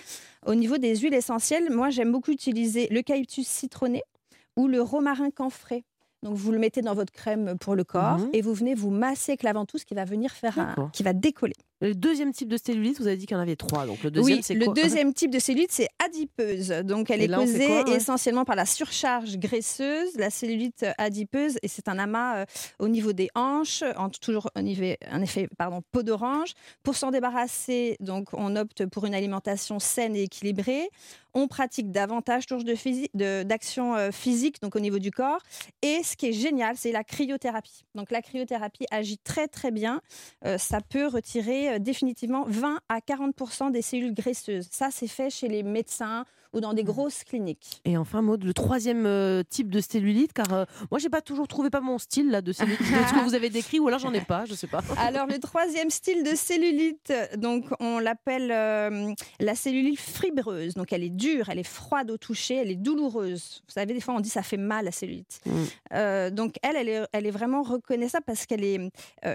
Au 0.44 0.54
niveau 0.56 0.78
des 0.78 0.96
huiles 0.96 1.14
essentielles, 1.14 1.70
moi 1.70 1.90
j'aime 1.90 2.10
beaucoup 2.10 2.32
utiliser 2.32 2.88
l'eucalyptus 2.90 3.46
citronné 3.46 4.02
ou 4.56 4.66
le 4.66 4.82
romarin 4.82 5.30
camphré. 5.30 5.84
Donc 6.22 6.34
vous 6.34 6.50
le 6.50 6.58
mettez 6.58 6.80
dans 6.80 6.94
votre 6.94 7.12
crème 7.12 7.56
pour 7.60 7.76
le 7.76 7.84
corps 7.84 8.18
Mhm. 8.18 8.30
et 8.32 8.40
vous 8.40 8.54
venez 8.54 8.74
vous 8.74 8.90
masser 8.90 9.32
avec 9.32 9.42
la 9.44 9.52
ventouse 9.52 9.84
qui 9.84 9.94
va 9.94 10.04
venir 10.04 10.32
faire 10.32 10.58
un, 10.58 10.90
qui 10.92 11.02
va 11.04 11.12
décoller. 11.12 11.54
Le 11.82 11.94
deuxième 11.94 12.32
type 12.32 12.48
de 12.48 12.56
cellulite, 12.56 12.98
vous 12.98 13.06
avez 13.06 13.16
dit 13.18 13.26
qu'il 13.26 13.34
y 13.36 13.38
en 13.38 13.42
avait 13.42 13.56
trois. 13.56 13.84
Donc 13.86 14.02
le 14.02 14.10
deuxième, 14.10 14.38
oui, 14.38 14.42
c'est 14.42 14.54
le 14.54 14.66
deuxième 14.72 15.12
type 15.12 15.30
de 15.30 15.38
cellulite, 15.38 15.72
c'est 15.72 15.88
adipeuse. 16.02 16.68
Donc, 16.84 17.10
elle 17.10 17.20
Et 17.20 17.24
est 17.24 17.28
là, 17.28 17.38
causée 17.38 17.66
quoi, 17.66 17.84
ouais? 17.84 17.96
essentiellement 17.96 18.44
par 18.46 18.56
la 18.56 18.64
surcharge 18.64 19.36
graisseuse, 19.36 20.08
la 20.16 20.30
cellulite 20.30 20.86
adipeuse, 20.96 21.58
et 21.62 21.68
c'est 21.68 21.88
un 21.88 21.98
amas 21.98 22.38
euh, 22.38 22.44
au 22.78 22.88
niveau 22.88 23.12
des 23.12 23.28
hanches, 23.34 23.82
en, 23.96 24.08
toujours 24.08 24.48
un 24.54 24.64
effet 24.64 25.48
pardon, 25.58 25.82
peau 25.92 26.02
d'orange. 26.02 26.52
Pour 26.82 26.96
s'en 26.96 27.10
débarrasser, 27.10 27.96
donc, 28.00 28.28
on 28.32 28.56
opte 28.56 28.86
pour 28.86 29.04
une 29.04 29.14
alimentation 29.14 29.78
saine 29.78 30.16
et 30.16 30.22
équilibrée. 30.22 30.88
On 31.34 31.48
pratique 31.48 31.92
davantage 31.92 32.46
toujours 32.46 32.64
de 32.64 32.72
physi- 32.74 33.10
de- 33.12 33.42
d'action 33.42 33.94
euh, 33.94 34.10
physique, 34.10 34.62
donc 34.62 34.74
au 34.74 34.80
niveau 34.80 34.98
du 34.98 35.10
corps. 35.10 35.42
Et 35.82 36.02
ce 36.02 36.16
qui 36.16 36.28
est 36.28 36.32
génial, 36.32 36.76
c'est 36.78 36.92
la 36.92 37.04
cryothérapie. 37.04 37.82
Donc, 37.94 38.10
la 38.10 38.22
cryothérapie 38.22 38.86
agit 38.90 39.18
très 39.18 39.46
très 39.46 39.70
bien. 39.70 40.00
Euh, 40.46 40.56
ça 40.56 40.80
peut 40.80 41.06
retirer 41.06 41.65
euh, 41.65 41.65
définitivement 41.78 42.44
20 42.46 42.80
à 42.88 42.98
40% 43.00 43.70
des 43.70 43.82
cellules 43.82 44.14
graisseuses. 44.14 44.68
Ça, 44.70 44.88
c'est 44.90 45.08
fait 45.08 45.30
chez 45.30 45.48
les 45.48 45.62
médecins 45.62 46.24
ou 46.56 46.60
dans 46.60 46.72
des 46.72 46.84
grosses 46.84 47.22
cliniques. 47.22 47.82
Et 47.84 47.98
enfin, 47.98 48.22
Maud, 48.22 48.42
le 48.42 48.54
troisième 48.54 49.04
euh, 49.04 49.42
type 49.46 49.70
de 49.70 49.80
cellulite, 49.80 50.32
car 50.32 50.52
euh, 50.54 50.64
moi, 50.90 50.98
j'ai 50.98 51.10
pas 51.10 51.20
toujours 51.20 51.46
trouvé 51.46 51.68
pas 51.68 51.82
mon 51.82 51.98
style 51.98 52.30
là 52.30 52.40
de 52.40 52.50
cellulite, 52.50 52.80
ce 52.80 53.12
que 53.12 53.24
vous 53.24 53.34
avez 53.34 53.50
décrit, 53.50 53.78
ou 53.78 53.88
alors 53.88 54.00
j'en 54.00 54.14
ai 54.14 54.22
pas, 54.22 54.46
je 54.46 54.54
sais 54.54 54.66
pas. 54.66 54.80
Alors, 54.96 55.26
le 55.26 55.38
troisième 55.38 55.90
style 55.90 56.24
de 56.24 56.34
cellulite, 56.34 57.12
donc 57.36 57.66
on 57.78 57.98
l'appelle 57.98 58.50
euh, 58.50 59.12
la 59.38 59.54
cellulite 59.54 60.00
fibreuse. 60.00 60.72
Donc, 60.74 60.94
elle 60.94 61.04
est 61.04 61.10
dure, 61.10 61.50
elle 61.50 61.58
est 61.58 61.62
froide 61.62 62.10
au 62.10 62.16
toucher, 62.16 62.56
elle 62.56 62.70
est 62.70 62.76
douloureuse. 62.76 63.62
Vous 63.66 63.72
savez, 63.72 63.92
des 63.92 64.00
fois, 64.00 64.14
on 64.14 64.20
dit 64.20 64.30
ça 64.30 64.42
fait 64.42 64.56
mal 64.56 64.86
la 64.86 64.92
cellulite. 64.92 65.40
Mm. 65.44 65.62
Euh, 65.92 66.30
donc, 66.30 66.56
elle, 66.62 66.76
elle 66.76 66.88
est, 66.88 67.06
elle 67.12 67.26
est 67.26 67.30
vraiment 67.30 67.62
reconnaissable 67.62 68.24
parce 68.24 68.46
qu'elle 68.46 68.64
est, 68.64 68.80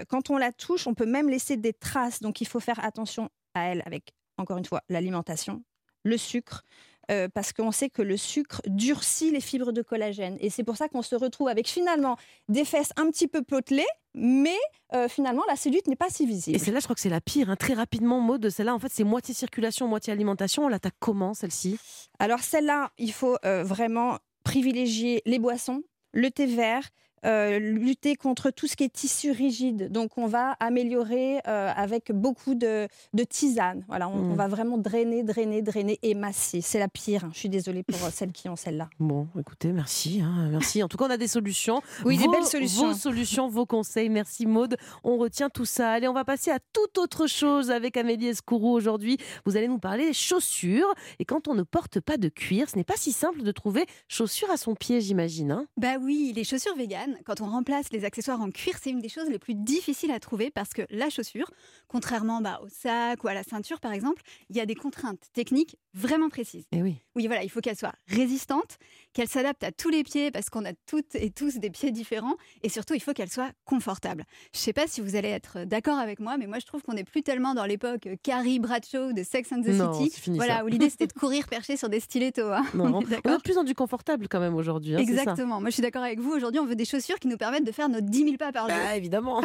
quand 0.08 0.30
on 0.30 0.38
la 0.38 0.50
touche, 0.50 0.88
on 0.88 0.94
peut 0.94 1.06
même 1.06 1.28
laisser 1.28 1.56
des 1.56 1.72
traces. 1.72 2.20
Donc, 2.20 2.40
il 2.40 2.48
faut 2.48 2.60
faire 2.60 2.84
attention 2.84 3.28
à 3.54 3.66
elle 3.66 3.82
avec, 3.86 4.12
encore 4.38 4.58
une 4.58 4.64
fois, 4.64 4.82
l'alimentation, 4.88 5.62
le 6.04 6.16
sucre. 6.16 6.64
Euh, 7.10 7.28
parce 7.28 7.52
qu'on 7.52 7.72
sait 7.72 7.90
que 7.90 8.02
le 8.02 8.16
sucre 8.16 8.60
durcit 8.66 9.30
les 9.30 9.40
fibres 9.40 9.72
de 9.72 9.82
collagène. 9.82 10.36
Et 10.40 10.50
c'est 10.50 10.64
pour 10.64 10.76
ça 10.76 10.88
qu'on 10.88 11.02
se 11.02 11.14
retrouve 11.16 11.48
avec 11.48 11.68
finalement 11.68 12.16
des 12.48 12.64
fesses 12.64 12.92
un 12.96 13.10
petit 13.10 13.28
peu 13.28 13.42
potelées, 13.42 13.86
mais 14.14 14.56
euh, 14.94 15.08
finalement 15.08 15.42
la 15.48 15.56
cellulite 15.56 15.88
n'est 15.88 15.96
pas 15.96 16.10
si 16.10 16.26
visible. 16.26 16.56
Et 16.56 16.58
celle-là, 16.58 16.80
je 16.80 16.84
crois 16.84 16.94
que 16.94 17.00
c'est 17.00 17.08
la 17.08 17.20
pire. 17.20 17.50
hein. 17.50 17.56
Très 17.56 17.74
rapidement, 17.74 18.20
Maud, 18.20 18.48
celle-là, 18.48 18.74
en 18.74 18.78
fait, 18.78 18.92
c'est 18.92 19.04
moitié 19.04 19.34
circulation, 19.34 19.88
moitié 19.88 20.12
alimentation. 20.12 20.64
On 20.64 20.68
l'attaque 20.68 20.94
comment, 21.00 21.34
celle-ci? 21.34 21.78
Alors 22.18 22.40
celle-là, 22.40 22.90
il 22.98 23.12
faut 23.12 23.36
euh, 23.44 23.64
vraiment 23.64 24.18
privilégier 24.44 25.22
les 25.26 25.38
boissons, 25.38 25.82
le 26.12 26.30
thé 26.30 26.46
vert, 26.46 26.88
euh, 27.24 27.58
lutter 27.58 28.16
contre 28.16 28.50
tout 28.50 28.66
ce 28.66 28.76
qui 28.76 28.84
est 28.84 28.92
tissu 28.92 29.30
rigide. 29.30 29.90
Donc 29.92 30.18
on 30.18 30.26
va 30.26 30.56
améliorer 30.60 31.38
euh, 31.46 31.70
avec 31.74 32.12
beaucoup 32.12 32.54
de, 32.54 32.88
de 33.14 33.24
tisane. 33.24 33.84
Voilà, 33.88 34.08
on, 34.08 34.22
Mm. 34.22 34.30
on 34.32 34.34
va 34.34 34.48
vraiment 34.48 34.78
drainer, 34.78 35.22
drainer, 35.22 35.62
drainer 35.62 35.98
et 36.02 36.14
masser. 36.14 36.60
C'est 36.60 36.78
la 36.78 36.88
pire. 36.88 37.24
hein. 37.24 37.30
Je 37.32 37.38
suis 37.38 37.48
désolée 37.48 37.82
pour 37.82 38.02
euh, 38.04 38.10
celles 38.12 38.32
qui 38.32 38.48
ont 38.48 38.56
celle-là. 38.56 38.88
Bon, 39.00 39.26
écoutez, 39.38 39.72
merci. 39.72 40.20
hein, 40.22 40.48
merci. 40.50 40.82
En 40.82 40.88
tout 40.88 40.96
cas, 40.96 41.06
on 41.06 41.10
a 41.10 41.16
des 41.16 41.28
solutions. 41.28 41.80
Oui, 42.04 42.16
des 42.18 42.28
belles 42.28 42.44
solutions. 42.44 42.88
Vos 42.92 42.94
solutions, 42.98 43.48
vos 43.48 43.66
conseils. 43.66 44.08
Merci, 44.08 44.46
Maude. 44.46 44.76
On 45.04 45.16
retient 45.16 45.48
tout 45.50 45.64
ça. 45.64 45.92
Allez, 45.92 46.08
on 46.08 46.12
va 46.12 46.24
passer 46.24 46.50
à 46.50 46.58
toute 46.72 46.98
autre 46.98 47.26
chose 47.26 47.70
avec 47.70 47.96
Amélie 47.96 48.28
Escourou 48.28 48.72
aujourd'hui. 48.72 49.16
Vous 49.46 49.56
allez 49.56 49.68
nous 49.68 49.78
parler 49.78 50.06
des 50.06 50.12
chaussures. 50.12 50.92
Et 51.18 51.24
quand 51.24 51.48
on 51.48 51.54
ne 51.54 51.62
porte 51.62 52.00
pas 52.00 52.16
de 52.16 52.28
cuir, 52.28 52.68
ce 52.68 52.76
n'est 52.76 52.84
pas 52.84 52.96
si 52.96 53.12
simple 53.12 53.42
de 53.42 53.50
trouver 53.52 53.86
chaussures 54.08 54.50
à 54.50 54.56
son 54.56 54.74
pied, 54.74 55.00
j'imagine. 55.00 55.50
hein. 55.52 55.66
Bah 55.76 55.94
oui, 56.00 56.32
les 56.34 56.44
chaussures 56.44 56.76
véganes, 56.76 57.11
quand 57.24 57.40
on 57.40 57.46
remplace 57.46 57.90
les 57.92 58.04
accessoires 58.04 58.40
en 58.40 58.50
cuir, 58.50 58.74
c'est 58.80 58.90
une 58.90 59.00
des 59.00 59.08
choses 59.08 59.28
les 59.28 59.38
plus 59.38 59.54
difficiles 59.54 60.10
à 60.10 60.20
trouver 60.20 60.50
parce 60.50 60.70
que 60.70 60.82
la 60.90 61.10
chaussure, 61.10 61.50
contrairement 61.88 62.40
bah, 62.40 62.60
au 62.62 62.68
sac 62.68 63.22
ou 63.24 63.28
à 63.28 63.34
la 63.34 63.42
ceinture 63.42 63.80
par 63.80 63.92
exemple, 63.92 64.22
il 64.50 64.56
y 64.56 64.60
a 64.60 64.66
des 64.66 64.74
contraintes 64.74 65.28
techniques 65.32 65.76
vraiment 65.94 66.28
précises. 66.28 66.66
Eh 66.72 66.82
oui. 66.82 66.96
Oui, 67.14 67.26
voilà, 67.26 67.44
il 67.44 67.50
faut 67.50 67.60
qu'elle 67.60 67.76
soit 67.76 67.94
résistante, 68.08 68.78
qu'elle 69.12 69.28
s'adapte 69.28 69.62
à 69.64 69.72
tous 69.72 69.88
les 69.90 70.02
pieds 70.04 70.30
parce 70.30 70.48
qu'on 70.50 70.64
a 70.64 70.72
toutes 70.86 71.14
et 71.14 71.30
tous 71.30 71.56
des 71.58 71.70
pieds 71.70 71.90
différents 71.90 72.36
et 72.62 72.68
surtout 72.68 72.94
il 72.94 73.00
faut 73.00 73.12
qu'elle 73.12 73.30
soit 73.30 73.50
confortable. 73.64 74.24
Je 74.54 74.58
sais 74.58 74.72
pas 74.72 74.86
si 74.86 75.00
vous 75.00 75.16
allez 75.16 75.28
être 75.28 75.64
d'accord 75.64 75.98
avec 75.98 76.18
moi, 76.20 76.36
mais 76.38 76.46
moi 76.46 76.58
je 76.58 76.66
trouve 76.66 76.82
qu'on 76.82 76.94
n'est 76.94 77.04
plus 77.04 77.22
tellement 77.22 77.54
dans 77.54 77.64
l'époque 77.64 78.08
Carrie 78.22 78.58
Bradshaw 78.58 79.12
de 79.12 79.22
Sex 79.22 79.52
and 79.52 79.62
the 79.62 79.68
Non, 79.68 79.92
City, 79.92 80.20
fini, 80.20 80.36
voilà, 80.38 80.58
ça. 80.58 80.64
où 80.64 80.68
l'idée 80.68 80.88
c'était 80.90 81.06
de 81.06 81.12
courir 81.12 81.46
perché 81.48 81.76
sur 81.76 81.88
des 81.88 82.00
stilettos. 82.00 82.50
hein. 82.52 82.64
Non, 82.74 82.84
On 82.96 83.00
est 83.02 83.20
on 83.26 83.38
plus 83.40 83.58
en 83.58 83.64
plus 83.64 83.74
confortable 83.74 84.28
quand 84.28 84.40
même 84.40 84.54
aujourd'hui. 84.54 84.94
hein, 84.94 84.98
ça 84.98 85.02
Exactement. 85.02 85.60
Moi, 85.60 85.70
je 85.70 85.74
suis 85.74 85.82
d'accord 85.82 86.02
avec 86.02 86.20
vous. 86.20 86.32
Aujourd'hui, 86.32 86.60
on 86.60 86.66
veut 86.66 86.74
des 86.76 86.84
chaussures 86.84 87.18
qui 87.18 87.28
nous 87.28 87.36
permettent 87.36 87.64
de 87.66 87.72
faire 87.72 87.88
nos 87.88 88.00
10 88.00 88.24
000 88.24 88.36
pas 88.36 88.52
par 88.52 88.68
jour. 88.68 88.76
Bah, 88.78 88.96
évidemment. 88.96 89.40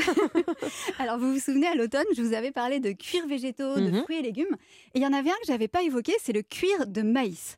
Alors, 1.00 1.18
vous 1.18 1.34
vous 1.34 1.40
souvenez, 1.40 1.68
à 1.68 1.76
l'automne, 1.76 2.06
je 2.16 2.22
vous 2.22 2.34
avais 2.34 2.52
parlé 2.52 2.80
de 2.80 2.92
cuir 2.92 3.28
végétaux, 3.28 3.76
de 3.76 3.90
Mhm. 3.92 4.04
fruits 4.04 4.18
et 4.18 4.22
légumes. 4.22 4.56
Et 4.94 5.00
il 5.00 5.02
y 5.02 5.06
en 5.08 5.14
avait 5.14 5.30
un 5.30 5.34
que 5.42 5.48
j'avais 5.48 5.68
pas 5.68 5.82
évoqué, 5.84 6.14
c'est 6.22 6.34
le 6.34 6.42
cuir 6.42 6.88
de 6.88 7.02
maïs. 7.02 7.58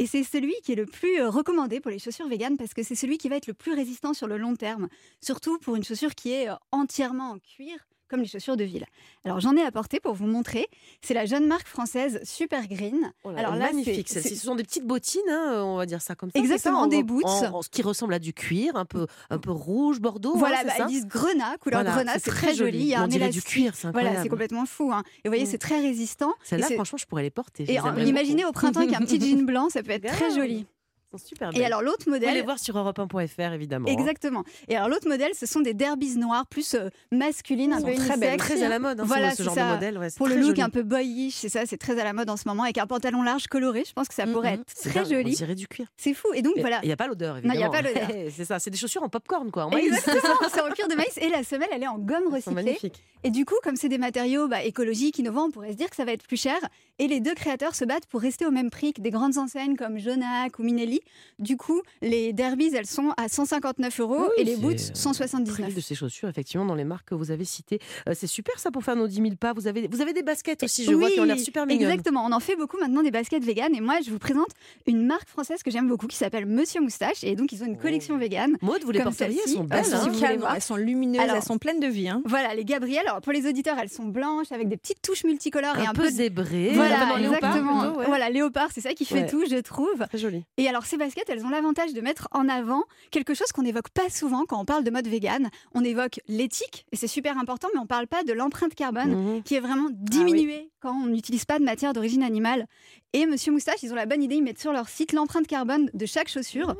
Et 0.00 0.06
c'est 0.06 0.24
celui 0.24 0.54
qui 0.64 0.72
est 0.72 0.76
le 0.76 0.86
plus 0.86 1.20
euh, 1.20 1.28
recommandé 1.28 1.78
pour 1.78 1.90
les 1.90 1.98
chaussures 1.98 2.26
véganes 2.26 2.56
parce 2.56 2.72
que 2.72 2.82
c'est 2.82 2.94
celui 2.94 3.18
qui 3.18 3.28
va 3.28 3.36
être 3.36 3.46
le 3.46 3.52
plus 3.52 3.74
résistant 3.74 4.14
sur 4.14 4.26
le 4.26 4.38
long 4.38 4.56
terme. 4.56 4.88
Surtout 5.20 5.58
pour 5.58 5.76
une 5.76 5.84
chaussure 5.84 6.14
qui 6.14 6.32
est 6.32 6.48
euh, 6.48 6.54
entièrement 6.72 7.32
en 7.32 7.38
cuir, 7.38 7.76
comme 8.10 8.20
les 8.20 8.26
chaussures 8.26 8.56
de 8.56 8.64
ville. 8.64 8.84
Alors, 9.24 9.40
j'en 9.40 9.56
ai 9.56 9.62
apporté 9.62 10.00
pour 10.00 10.12
vous 10.14 10.26
montrer. 10.26 10.66
C'est 11.00 11.14
la 11.14 11.24
jeune 11.24 11.46
marque 11.46 11.66
française 11.68 12.20
Super 12.24 12.66
Green. 12.66 13.12
Oh 13.24 13.30
là 13.30 13.38
Alors 13.38 13.54
là, 13.54 13.66
magnifique. 13.72 14.08
Ce 14.08 14.34
sont 14.34 14.54
des 14.56 14.64
petites 14.64 14.86
bottines, 14.86 15.20
hein, 15.30 15.62
on 15.64 15.76
va 15.76 15.86
dire 15.86 16.02
ça 16.02 16.14
comme 16.14 16.30
ça. 16.30 16.38
Exactement, 16.38 16.80
ça, 16.80 16.84
en- 16.84 16.88
des 16.88 17.02
boots. 17.02 17.24
en- 17.24 17.54
en- 17.58 17.62
ce 17.62 17.68
qui 17.70 17.82
ressemble 17.82 18.12
à 18.14 18.18
du 18.18 18.32
cuir, 18.34 18.76
un 18.76 18.84
peu, 18.84 19.06
un 19.30 19.38
peu 19.38 19.50
rouge, 19.52 20.00
bordeaux. 20.00 20.34
Voilà, 20.36 20.56
hein, 20.56 20.60
c'est 20.62 20.66
bah, 20.68 20.74
ça 20.76 20.84
ils 20.88 20.92
disent 20.92 21.06
grenat, 21.06 21.56
couleur 21.58 21.82
Voilà, 21.82 21.96
grenat, 21.96 22.18
c'est 22.18 22.30
très 22.30 22.54
joli. 22.54 22.78
Il 22.78 22.84
y 22.86 22.94
a 22.94 23.00
On 23.00 23.04
un 23.04 23.08
dirait 23.08 23.28
du 23.30 23.40
cuir, 23.42 23.74
c'est 23.74 23.86
incroyable. 23.86 24.10
Voilà, 24.14 24.22
c'est 24.22 24.28
complètement 24.28 24.66
fou. 24.66 24.90
hein. 24.92 25.02
Et 25.24 25.28
vous 25.28 25.30
voyez, 25.30 25.44
Mm. 25.44 25.50
c'est 25.50 25.58
très 25.58 25.80
résistant. 25.80 26.34
Celle-là, 26.42 26.66
franchement, 26.74 26.98
je 26.98 27.06
pourrais 27.06 27.22
les 27.22 27.30
porter. 27.30 27.64
je 27.66 27.70
Et 27.70 27.74
les 27.74 27.80
en- 27.80 27.86
aimerais 27.88 28.06
imaginez 28.08 28.44
au 28.44 28.52
printemps 28.52 28.80
qu'il 28.82 28.90
y 28.90 28.94
a 28.94 28.98
un 28.98 29.02
petit 29.02 29.20
jean 29.20 29.44
blanc, 29.46 29.68
ça 29.70 29.82
peut 29.82 29.92
être 29.92 30.06
très 30.06 30.34
joli. 30.34 30.66
Sont 31.10 31.18
super 31.18 31.48
Et 31.50 31.54
belles. 31.54 31.64
alors 31.64 31.82
l'autre 31.82 32.04
Vous 32.06 32.12
modèle, 32.12 32.44
voir 32.44 32.58
sur 32.60 32.76
europe1.fr, 32.76 33.52
évidemment. 33.52 33.88
hein. 33.88 33.92
exactement. 33.92 34.44
Et 34.68 34.76
alors 34.76 34.88
l'autre 34.88 35.08
modèle, 35.08 35.32
ce 35.34 35.44
sont 35.44 35.60
des 35.60 35.74
derbies 35.74 36.16
noires 36.16 36.46
plus 36.46 36.74
euh, 36.74 36.88
masculines, 37.10 37.72
un 37.72 37.82
peu 37.82 37.92
très 37.94 38.16
belles, 38.16 38.36
très 38.38 38.62
à 38.62 38.68
la 38.68 38.78
mode, 38.78 39.00
hein, 39.00 39.04
Voilà, 39.06 39.34
ce, 39.34 39.42
genre 39.42 39.54
ça. 39.54 39.66
de 39.70 39.74
modèle. 39.74 39.98
ouais, 39.98 40.08
Pour 40.16 40.28
le 40.28 40.36
look 40.36 40.50
joli. 40.50 40.62
un 40.62 40.70
peu 40.70 40.82
boyish, 40.84 41.34
c'est 41.34 41.48
ça, 41.48 41.66
c'est 41.66 41.78
très 41.78 41.98
à 41.98 42.04
la 42.04 42.12
mode 42.12 42.30
en 42.30 42.36
ce 42.36 42.46
moment, 42.46 42.62
avec 42.62 42.78
un 42.78 42.86
pantalon 42.86 43.22
large 43.24 43.48
coloré. 43.48 43.82
Je 43.84 43.92
pense 43.92 44.06
que 44.06 44.14
ça 44.14 44.26
pourrait 44.26 44.52
Mhm. 44.56 44.60
être 44.60 44.72
C'est 44.72 44.90
très 44.90 45.00
dingue, 45.00 45.08
On 45.12 45.14
joli. 45.16 45.34
dirait 45.34 45.54
du 45.56 45.66
cuir. 45.66 45.86
C'est 45.96 46.14
fou. 46.14 46.28
Et 46.34 46.42
donc 46.42 46.52
Et 46.56 46.60
voilà. 46.60 46.78
Il 46.82 46.86
n'y 46.86 46.92
a 46.92 46.96
pas 46.96 47.08
l'odeur, 47.08 47.34
Non, 47.36 47.40
il 47.42 47.46
y 47.46 47.62
a 47.64 47.66
évidemment. 47.66 47.72
pas 47.72 47.82
l'odeur. 47.82 48.08
c'est 48.36 48.44
ça, 48.44 48.58
c'est 48.60 48.70
des 48.70 48.78
chaussures 48.78 49.02
en 49.02 49.08
popcorn, 49.08 49.50
quoi. 49.50 49.64
en 49.66 49.70
maïs. 49.70 49.86
Exactement, 49.88 50.34
c'est 50.52 50.60
en 50.60 50.68
cuir 50.70 50.86
de 50.86 50.94
maïs 50.94 51.18
et 51.20 51.28
la 51.28 51.42
semelle 51.42 51.68
elle 51.72 51.82
est 51.82 51.88
en 51.88 51.98
gomme 51.98 52.32
recyclée. 52.32 52.78
Et 53.24 53.30
du 53.30 53.44
coup, 53.44 53.56
comme 53.64 53.76
c'est 53.76 53.88
des 53.90 53.98
matériaux 53.98 54.46
bah, 54.48 54.62
écologiques, 54.62 55.18
innovants, 55.18 55.46
on 55.46 55.50
pourrait 55.50 55.72
se 55.72 55.76
dire 55.76 55.90
que 55.90 55.96
ça 55.96 56.04
va 56.04 56.12
être 56.12 56.26
plus 56.26 56.40
cher. 56.40 56.56
Et 56.98 57.08
les 57.08 57.20
deux 57.20 57.34
créateurs 57.34 57.74
se 57.74 57.84
battent 57.84 58.06
pour 58.06 58.20
rester 58.20 58.46
au 58.46 58.50
même 58.50 58.70
prix 58.70 58.92
que 58.94 59.00
des 59.02 59.10
grandes 59.10 59.36
enseignes 59.38 59.76
comme 59.76 59.98
Jonac 59.98 60.58
ou 60.58 60.62
Minelli. 60.62 60.99
Du 61.38 61.56
coup, 61.56 61.80
les 62.02 62.32
derbies, 62.32 62.70
elles 62.74 62.86
sont 62.86 63.12
à 63.16 63.28
159 63.28 64.00
euros 64.00 64.18
Oui, 64.20 64.28
et 64.38 64.44
les 64.44 64.56
boots, 64.56 64.72
euh, 64.72 64.76
prix 64.76 64.90
179. 64.94 65.74
de 65.74 65.80
ces 65.80 65.94
chaussures, 65.94 66.28
effectivement, 66.28 66.64
dans 66.66 66.74
les 66.74 66.84
marques 66.84 67.08
que 67.08 67.14
vous 67.14 67.30
avez 67.30 67.44
citées. 67.44 67.78
Euh, 68.08 68.12
c'est 68.14 68.26
super 68.26 68.58
ça 68.58 68.70
pour 68.70 68.84
faire 68.84 68.96
nos 68.96 69.06
10 69.08 69.14
000 69.16 69.28
pas. 69.38 69.52
Vous 69.52 69.66
avez, 69.66 69.88
vous 69.88 70.00
avez 70.00 70.12
des 70.12 70.22
baskets 70.22 70.62
aussi, 70.62 70.84
je 70.84 70.92
vois, 70.92 71.10
qui 71.10 71.20
ont 71.20 71.24
l'air 71.24 71.38
super 71.38 71.66
mignonnes. 71.66 71.90
Exactement, 71.90 72.24
on 72.26 72.32
en 72.32 72.40
fait 72.40 72.56
beaucoup 72.56 72.78
maintenant 72.78 73.02
des 73.02 73.10
baskets 73.10 73.42
véganes. 73.44 73.74
Et 73.74 73.80
moi, 73.80 73.96
je 74.04 74.10
vous 74.10 74.18
présente 74.18 74.48
une 74.86 75.04
marque 75.06 75.28
française 75.28 75.62
que 75.62 75.70
j'aime 75.70 75.88
beaucoup 75.88 76.06
qui 76.06 76.16
s'appelle 76.16 76.46
Monsieur 76.46 76.80
Moustache. 76.80 77.24
Et 77.24 77.36
donc, 77.36 77.52
ils 77.52 77.62
ont 77.62 77.66
une 77.66 77.78
collection 77.78 78.18
végane. 78.18 78.56
Maud, 78.62 78.82
vous 78.84 78.90
les 78.90 79.02
porteriez 79.02 79.40
Elles 79.46 79.52
sont 79.52 79.62
Elles 79.62 79.66
belles. 79.68 79.84
sont 79.86 79.96
hein. 79.96 80.12
si 80.12 80.24
elles 80.24 80.62
sont 80.62 80.76
lumineuses, 80.76 81.20
Alors- 81.22 81.36
elles 81.36 81.42
sont 81.42 81.58
pleines 81.58 81.80
de 81.80 81.86
vie. 81.86 82.08
hein. 82.08 82.22
Voilà, 82.26 82.54
les 82.54 82.64
Gabrielles. 82.64 83.06
Alors, 83.06 83.20
pour 83.20 83.32
les 83.32 83.46
auditeurs, 83.48 83.76
elles 83.80 83.88
sont 83.88 84.04
blanches 84.04 84.52
avec 84.52 84.68
des 84.68 84.76
petites 84.76 85.00
touches 85.02 85.24
multicolores 85.24 85.78
et 85.78 85.86
un, 85.86 85.90
un 85.90 85.92
peu 85.94 86.02
peu. 86.02 86.10
zébrées. 86.10 86.72
Voilà, 86.74 87.16
léopard, 87.18 87.18
exactement. 87.18 87.80
plutôt, 87.84 87.98
ouais. 88.00 88.06
Voilà, 88.06 88.30
léopard, 88.30 88.68
c'est 88.74 88.80
ça 88.80 88.92
qui 88.94 89.04
fait 89.04 89.14
Ouais. 89.22 89.26
tout, 89.26 89.44
je 89.50 89.56
trouve. 89.56 90.06
Très 90.08 90.18
joli. 90.18 90.44
Et 90.58 90.68
alors, 90.68 90.84
ces 90.90 90.96
baskets, 90.98 91.28
elles 91.30 91.44
ont 91.46 91.48
l'avantage 91.50 91.92
de 91.94 92.00
mettre 92.00 92.28
en 92.32 92.48
avant 92.48 92.82
quelque 93.10 93.32
chose 93.34 93.52
qu'on 93.52 93.62
n'évoque 93.62 93.88
pas 93.90 94.08
souvent 94.10 94.44
quand 94.46 94.60
on 94.60 94.64
parle 94.64 94.84
de 94.84 94.90
mode 94.90 95.06
vegan. 95.06 95.48
On 95.74 95.84
évoque 95.84 96.20
l'éthique, 96.28 96.84
et 96.92 96.96
c'est 96.96 97.06
super 97.06 97.38
important, 97.38 97.68
mais 97.72 97.78
on 97.78 97.84
ne 97.84 97.88
parle 97.88 98.06
pas 98.06 98.22
de 98.24 98.32
l'empreinte 98.32 98.74
carbone 98.74 99.10
Mhm. 99.36 99.42
qui 99.42 99.54
est 99.54 99.60
vraiment 99.60 99.88
diminuée 99.90 100.70
quand 100.80 100.92
on 100.94 101.06
n'utilise 101.06 101.44
pas 101.44 101.58
de 101.58 101.64
matière 101.64 101.92
d'origine 101.92 102.22
animale. 102.22 102.66
Et 103.12 103.26
Monsieur 103.26 103.52
Moustache, 103.52 103.82
ils 103.82 103.92
ont 103.92 103.96
la 103.96 104.06
bonne 104.06 104.22
idée, 104.22 104.36
ils 104.36 104.42
mettent 104.42 104.60
sur 104.60 104.72
leur 104.72 104.88
site 104.88 105.12
l'empreinte 105.12 105.46
carbone 105.46 105.90
de 105.94 106.06
chaque 106.06 106.28
chaussure. 106.28 106.74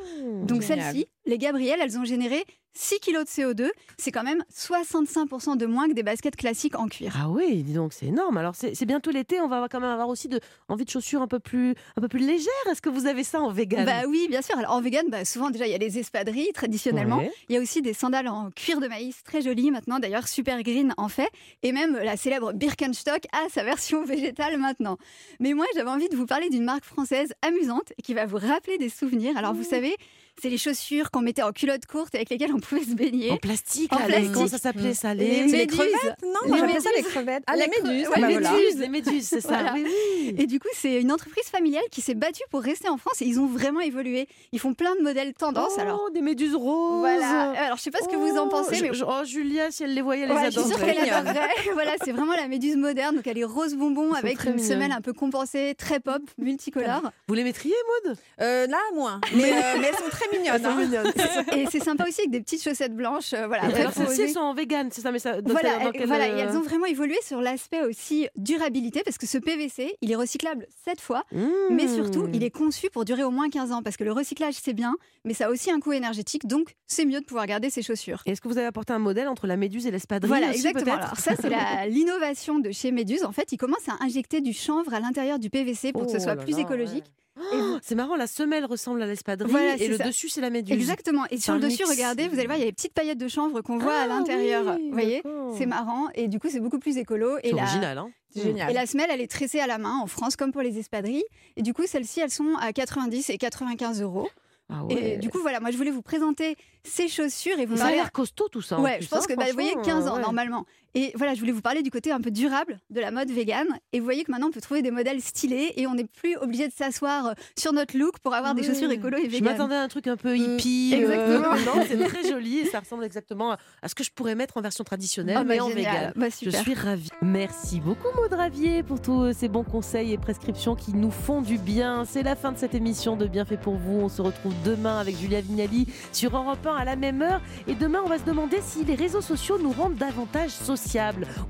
Donc 0.45 0.63
Génial. 0.63 0.93
celle-ci, 0.93 1.07
les 1.27 1.39
Gabrielles, 1.39 1.81
elles 1.83 1.99
ont 1.99 2.05
généré 2.05 2.45
6 2.75 3.01
kg 3.01 3.19
de 3.19 3.25
CO2. 3.25 3.71
C'est 3.99 4.13
quand 4.13 4.23
même 4.23 4.43
65% 4.55 5.57
de 5.57 5.67
moins 5.67 5.89
que 5.89 5.95
des 5.95 6.03
baskets 6.03 6.37
classiques 6.37 6.79
en 6.79 6.89
cuir. 6.89 7.15
Ah 7.19 7.29
oui, 7.29 7.63
dis 7.63 7.75
donc, 7.75 7.93
c'est 7.93 8.07
énorme. 8.07 8.37
Alors, 8.37 8.55
c'est 8.55 8.87
bientôt 8.87 9.11
l'été, 9.11 9.41
on 9.41 9.49
va 9.49 9.67
quand 9.71 9.81
même 9.81 9.91
avoir 9.91 10.09
aussi 10.09 10.29
de, 10.29 10.41
envie 10.69 10.85
de 10.85 10.91
chaussures 10.91 11.23
un 11.23 11.27
peu 11.27 11.41
plus, 11.41 11.75
un 11.97 12.01
peu 12.01 12.09
plus 12.09 12.21
légères. 12.21 12.51
Est-ce 12.71 12.83
que 12.83 12.89
vous 12.89 13.07
avez 13.07 13.25
ça 13.25 13.41
en 13.41 13.51
vegan? 13.51 13.85
Bah 13.85 14.03
oui, 14.09 14.27
bien 14.29 14.43
sûr. 14.43 14.57
Alors 14.59 14.73
en 14.73 14.81
vegan, 14.81 15.05
bah, 15.09 15.25
souvent 15.25 15.51
déjà 15.51 15.67
il 15.67 15.73
y 15.73 15.75
a 15.75 15.79
les 15.79 15.99
espadrilles 15.99 16.53
traditionnellement. 16.53 17.19
Ouais. 17.19 17.33
Il 17.49 17.55
y 17.55 17.59
a 17.59 17.61
aussi 17.61 17.83
des 17.83 17.93
sandales 17.93 18.29
en 18.29 18.51
cuir 18.51 18.81
de 18.81 18.89
maïs 18.89 19.23
très 19.25 19.43
jolies 19.43 19.71
maintenant. 19.71 19.99
D'ailleurs, 19.99 20.29
Super 20.29 20.63
Green 20.63 20.95
en 20.97 21.09
fait. 21.09 21.31
Et 21.63 21.73
même 21.73 21.97
la 21.97 22.17
célèbre 22.17 22.53
Birkenstock 22.53 23.27
a 23.33 23.49
sa 23.51 23.65
version 23.65 24.05
végétale 24.05 24.59
maintenant. 24.59 24.97
Mais 25.41 25.55
moi, 25.55 25.67
j'avais 25.75 25.91
envie 25.91 26.09
de 26.09 26.17
vous 26.17 26.27
parler 26.27 26.49
d'une 26.51 26.65
marque 26.65 26.85
française 26.85 27.33
amusante 27.43 27.93
et 27.99 28.03
qui 28.03 28.15
va 28.15 28.27
vous 28.27 28.39
rappeler 28.39 28.79
des 28.79 28.89
souvenirs. 28.89 29.37
Alors 29.37 29.55
vous 29.55 29.65
savez, 29.65 29.97
c'est 30.41 30.49
les 30.49 30.59
chaussures 30.59 31.11
qu'on 31.11 31.21
mettait 31.21 31.43
en 31.43 31.53
culotte 31.53 31.87
courte 31.87 32.15
avec 32.15 32.31
lesquelles 32.31 32.53
on 32.55 32.61
pouvait 32.61 32.83
se 32.85 32.95
baigner. 32.95 33.31
En 33.31 33.37
plastique, 33.37 33.93
En 33.93 33.99
là, 33.99 34.07
plastique. 34.07 34.33
comment 34.33 34.49
ça 34.49 34.59
s'appelait 34.59 34.95
ça 34.95 35.15
Les 35.15 35.25
Les, 35.25 35.37
Les 35.47 35.53
méduses. 35.53 35.77
crevettes 35.77 36.23
Non, 36.23 36.53
Les 36.55 36.59
j'appelle 36.61 36.83
ça 36.83 36.91
les 36.91 36.97
méduses. 36.99 37.11
crevettes. 37.13 37.43
Ah, 37.47 37.57
Les 37.57 37.63
les 37.63 37.69
méduses. 37.83 38.09
ouais, 38.09 38.15
ah, 38.17 38.21
bah 38.21 38.27
les 38.29 38.33
voilà. 38.39 38.53
méduses, 38.53 38.79
les 38.79 38.89
méduses, 38.89 39.27
c'est 39.27 39.41
ça. 39.41 39.49
Voilà. 39.49 39.73
Oui, 39.75 39.85
oui. 39.87 40.35
Et 40.39 40.47
du 40.47 40.59
coup, 40.61 40.69
c'est 40.75 41.01
une 41.01 41.13
entreprise 41.13 41.45
familiale 41.45 41.83
qui 41.91 42.01
s'est 42.01 42.15
battue 42.15 42.43
pour 42.51 42.63
rester 42.63 42.89
en 42.89 42.97
France 42.97 43.21
et 43.23 43.25
ils 43.27 43.39
ont 43.41 43.47
vraiment 43.47 43.81
évolué. 43.81 44.29
Ils 44.53 44.59
font 44.59 44.75
plein 44.75 44.95
de 44.97 45.03
modèles 45.03 45.35
tendance. 45.35 45.73
Oh, 45.77 45.81
alors, 45.81 46.11
des 46.13 46.21
méduses 46.23 46.55
roses. 46.55 47.01
voilà. 47.01 47.51
Alors, 47.53 47.77
je 47.77 47.83
sais 47.83 47.91
pas 47.91 47.99
ce 48.03 48.09
que 48.09 48.17
vous 48.17 48.37
en 48.37 48.47
Oh, 48.47 48.49
pensez, 48.51 48.81
mais 48.83 48.93
je- 48.95 49.05
oh, 49.05 49.25
Julia, 49.25 49.71
si 49.71 49.83
elle 49.85 49.95
les 49.95 50.03
voyait, 50.03 50.23
elle 50.25 50.33
Ouais, 50.33 50.45
les 50.47 50.51
je 50.51 50.61
suis 50.61 50.69
sûre 50.69 50.77
adorerait. 50.79 50.95
qu'elle 50.97 51.11
adorerait. 51.13 51.49
voilà, 51.75 51.93
c'est 52.05 52.13
vraiment 52.13 52.35
la 52.35 52.49
méduse 52.49 52.77
moderne. 52.77 53.17
Donc 53.17 53.27
elle 53.27 53.39
est 53.39 53.45
rose 53.45 53.75
bonbon 53.75 54.13
avec 54.15 54.45
une 54.45 54.59
semelle 54.59 54.93
un 54.93 55.01
peu 55.01 55.13
compensée, 55.13 55.75
très 55.77 56.01
pop, 56.01 56.23
multicolore. 56.39 57.03
Vous 57.29 57.35
les 57.35 57.45
mettriez, 57.45 57.75
Maud 58.05 58.17
Euh, 58.41 58.67
Là, 58.67 58.79
moins. 58.95 59.21
Mais, 59.35 59.53
euh, 59.53 59.79
mais 59.81 59.89
elles 59.89 59.95
sont 59.97 60.11
très 60.11 60.27
mignonnes. 60.33 60.67
hein. 60.67 60.77
mignonnes. 60.77 61.13
Et 61.57 61.67
c'est 61.71 61.83
sympa 61.83 62.05
aussi 62.09 62.21
avec 62.21 62.31
des 62.31 62.41
petites 62.41 62.63
chaussettes 62.63 62.95
blanches. 62.95 63.33
euh, 63.35 63.47
voilà. 63.47 63.65
Après, 63.65 63.81
Alors, 63.81 63.93
celles-ci, 63.93 64.23
elles 64.23 64.31
sont 64.31 64.41
en 64.41 64.55
vegan, 64.55 64.89
c'est 64.93 65.01
ça, 65.01 65.13
mais 65.13 65.19
ça. 65.19 65.37
Voilà, 65.45 65.79
dans 65.85 65.91
quel, 65.93 66.07
voilà, 66.07 66.29
et 66.29 66.33
euh, 66.33 66.47
elles 66.49 66.57
ont 66.57 66.63
vraiment 66.63 66.87
évolué 66.87 67.17
sur 67.25 67.41
l'aspect 67.41 67.83
aussi 67.83 68.29
durabilité 68.37 69.03
parce 69.05 69.19
que 69.19 69.27
ce 69.27 69.39
PVC, 69.39 69.97
il 70.01 70.11
est 70.13 70.17
recyclable 70.17 70.67
7 70.85 71.01
fois, 71.01 71.25
mais 71.71 71.89
surtout, 71.89 72.23
Mmh. 72.27 72.35
il 72.35 72.45
est 72.45 72.51
conçu 72.51 72.91
pour 72.91 73.05
durer 73.05 73.23
au 73.23 73.31
moins 73.31 73.49
15 73.51 73.73
ans 73.73 73.83
parce 73.83 73.97
que 73.97 74.05
le 74.05 74.13
recyclage, 74.13 74.55
c'est 74.61 74.73
bien, 74.73 74.95
mais 75.25 75.35
ça 75.35 75.47
a 75.47 75.51
aussi 75.51 75.71
un 75.71 75.81
coût 75.81 75.93
énergétique, 75.93 76.47
donc 76.47 76.75
c'est 76.87 77.05
mieux 77.05 77.21
de 77.21 77.25
pouvoir 77.25 77.47
garder 77.47 77.71
ses 77.71 77.83
chaussures. 77.83 78.23
Est-ce 78.27 78.41
que 78.41 78.49
vous 78.49 78.59
avez 78.59 78.67
apporté 78.67 78.93
un 78.93 78.99
modèle 78.99 79.29
entre 79.29 79.47
la 79.47 79.57
méduse 79.57 79.87
et 79.87 79.91
l'espadrille 79.91 80.29
Voilà, 80.29 80.49
aussi, 80.51 80.57
exactement. 80.67 80.85
peut-être? 80.97 81.05
Alors 81.07 81.19
ça, 81.19 81.33
c'est 81.41 81.49
la- 81.49 81.87
l'innovation 81.89 82.59
de 82.59 82.71
chez 82.73 82.91
Méduse. 82.93 83.25
En 83.25 83.33
fait, 83.33 83.53
ils 83.53 83.57
commencent 83.57 83.89
à 83.89 84.03
injecter 84.05 84.41
du 84.41 84.53
chanvre 84.53 84.93
à 84.95 85.01
l'intérieur 85.01 85.39
du 85.39 85.51
PVC 85.51 85.93
pour 85.93 86.07
que 86.07 86.11
ce 86.13 86.17
Oh 86.17 86.21
soit 86.21 86.35
là 86.35 86.43
plus 86.43 86.53
là, 86.55 86.61
écologique. 86.61 87.05
ouais. 87.05 87.11
Oh, 87.53 87.79
c'est 87.83 87.95
marrant, 87.95 88.17
la 88.17 88.27
semelle 88.27 88.65
ressemble 88.65 89.03
à 89.03 89.07
l'espadrille 89.07 89.51
Voilà, 89.51 89.77
et 89.77 89.89
le 89.89 89.97
ça. 89.97 90.05
dessus 90.05 90.29
c'est 90.29 90.41
la 90.41 90.51
méduse. 90.51 90.75
Exactement. 90.75 91.25
Et 91.31 91.39
sur 91.39 91.55
le 91.55 91.61
dessus, 91.61 91.83
mix. 91.85 91.91
regardez, 91.91 92.29
vous 92.29 92.39
allez 92.39 92.47
voir, 92.47 92.57
il 92.59 92.61
y 92.61 92.65
a 92.65 92.67
les 92.67 92.73
petites 92.73 92.95
paillettes 92.95 93.19
de 93.19 93.29
chanvre 93.29 93.61
qu'on 93.63 93.79
voit 93.79 93.95
Ah 94.01 94.03
à 94.05 94.07
l'intérieur. 94.07 94.77
oui, 94.77 94.87
vous 94.89 94.93
voyez. 94.93 95.23
C'est 95.59 95.67
marrant. 95.67 96.09
Et 96.15 96.29
du 96.29 96.39
coup, 96.39 96.49
c'est 96.51 96.61
beaucoup 96.61 96.79
plus 96.79 96.97
écolo. 96.99 97.39
Et 97.43 97.51
C'est 97.51 97.57
la, 97.57 97.63
original, 97.63 97.99
hein 97.99 98.11
C'est 98.35 98.43
génial. 98.43 98.71
et 98.71 98.75
la 98.75 98.87
semelle, 98.87 99.11
elle 99.11 99.21
est 99.21 99.31
tressée 99.31 99.61
à 99.61 99.67
la 99.67 99.79
main 99.79 99.99
en 100.03 100.07
France, 100.07 100.37
comme 100.37 100.53
pour 100.53 100.63
les 100.63 100.79
espadrilles. 100.79 101.25
Et 101.57 101.63
du 101.63 101.73
coup, 101.75 101.87
celles-ci, 101.87 102.21
elles 102.21 102.31
sont 102.31 102.55
à 102.61 102.73
90 102.73 103.31
et 103.31 103.39
95 103.39 104.03
euros. 104.03 104.29
Ah 104.73 104.83
Et 104.89 104.95
ouais. 104.95 105.17
du 105.17 105.31
coup, 105.31 105.41
voilà, 105.41 105.59
moi, 105.59 105.73
je 105.73 105.77
voulais 105.77 105.91
vous 105.91 106.01
présenter 106.03 106.55
ces 106.85 107.09
chaussures 107.09 107.59
et 107.59 107.67
vous 107.67 107.77
ça 107.77 107.87
a 107.87 107.91
l'air 107.91 108.13
costaud 108.13 108.47
tout 108.49 108.63
ça. 108.63 108.79
Ouais, 108.81 108.99
je 109.01 109.09
pense 109.09 109.25
hein, 109.25 109.27
que 109.29 109.35
bah, 109.35 109.47
vous 109.49 109.55
voyez 109.55 109.71
franchement, 109.73 109.95
15 109.95 110.07
ans 110.09 110.15
ouais. 110.15 110.23
normalement. 110.23 110.65
Et 110.95 111.13
voilà, 111.15 111.35
je 111.35 111.41
voulais 111.41 111.53
vous 111.53 111.61
parler 111.61 111.83
du 111.83 111.91
côté 111.91 112.11
un 112.13 112.21
peu 112.21 112.31
durable 112.31 112.79
de 112.91 113.01
la 113.01 113.11
mode 113.11 113.31
vegan. 113.31 113.67
Et 113.93 113.99
vous 114.01 114.05
voyez 114.05 114.25
que 114.25 114.31
maintenant 114.31 114.49
on 114.49 114.53
peut 114.53 114.61
trouver 114.61 114.83
des 114.83 114.91
modèles 114.91 115.21
stylés 115.21 115.73
et 115.77 115.87
on 115.87 115.95
n'est 115.95 116.05
plus 116.05 116.37
obligé 116.37 116.67
de 116.69 116.73
s'asseoir 116.73 117.27
euh, 117.29 117.33
sur 117.59 117.73
notre 117.73 117.97
look 117.97 118.19
pour 118.19 118.35
avoir 118.35 118.55
des 118.55 118.63
chaussures 118.63 118.91
écolo 118.91 119.17
et 119.19 119.25
Je 119.27 119.31
vegan. 119.31 119.45
m'attendais 119.53 119.77
à 119.77 119.83
un 119.83 119.89
truc 119.89 120.07
un 120.07 120.17
peu 120.17 120.33
Mm, 120.35 120.37
hippie. 120.57 120.93
euh, 120.95 120.99
exactement. 120.99 121.55
non, 121.77 121.85
c'est 121.89 121.99
très 122.09 122.29
joli 122.29 122.59
et 122.59 122.65
ça 122.67 122.81
ressemble 122.81 123.05
exactement 123.05 123.53
à- 123.83 123.89
ce 123.89 123.95
que 123.95 124.03
je 124.05 124.11
pourrais 124.11 124.35
mettre 124.35 124.57
en 124.57 124.61
version 124.61 124.83
traditionnelle, 124.85 125.37
Ah, 125.39 125.45
bah, 125.45 125.55
mais 125.55 125.61
en 125.61 125.69
vegan. 125.69 126.13
Bah, 126.17 126.27
Je 126.43 126.51
suis 126.51 126.75
ravie. 126.75 127.09
Merci 127.23 127.81
beaucoup 127.81 128.09
Maud 128.17 128.33
Ravier 128.33 128.83
pour 128.83 129.01
tous 129.01 129.33
ces 129.33 129.49
bons 129.49 129.65
conseils 129.65 130.13
et 130.13 130.19
prescriptions 130.19 130.75
qui 130.75 130.93
nous 130.95 131.11
font 131.11 131.41
du 131.43 131.59
bien. 131.59 132.05
C'est 132.05 132.23
la 132.23 132.35
fin 132.37 132.53
de 132.53 132.59
cette 132.59 132.75
émission 132.75 133.17
de 133.17 133.27
Bienfait 133.27 133.57
pour 133.57 133.75
vous. 133.77 134.01
On 134.01 134.09
se 134.09 134.23
retrouve 134.23 134.53
demain 134.65 134.99
avec 134.99 135.17
Julia 135.17 135.41
Vignali 135.41 135.87
sur 136.13 136.37
Europe 136.37 136.67
1 136.67 136.75
à 136.75 136.85
la 136.85 136.97
même 136.97 137.23
heure. 137.23 137.41
Et 137.69 137.75
demain, 137.75 138.01
on 138.05 138.09
va 138.09 138.19
se 138.19 138.25
demander 138.25 138.59
si 138.63 138.85
les 138.85 138.95
réseaux 138.95 139.21
sociaux 139.21 139.59
nous 139.59 139.71
rendent 139.73 139.95
davantage 139.97 140.51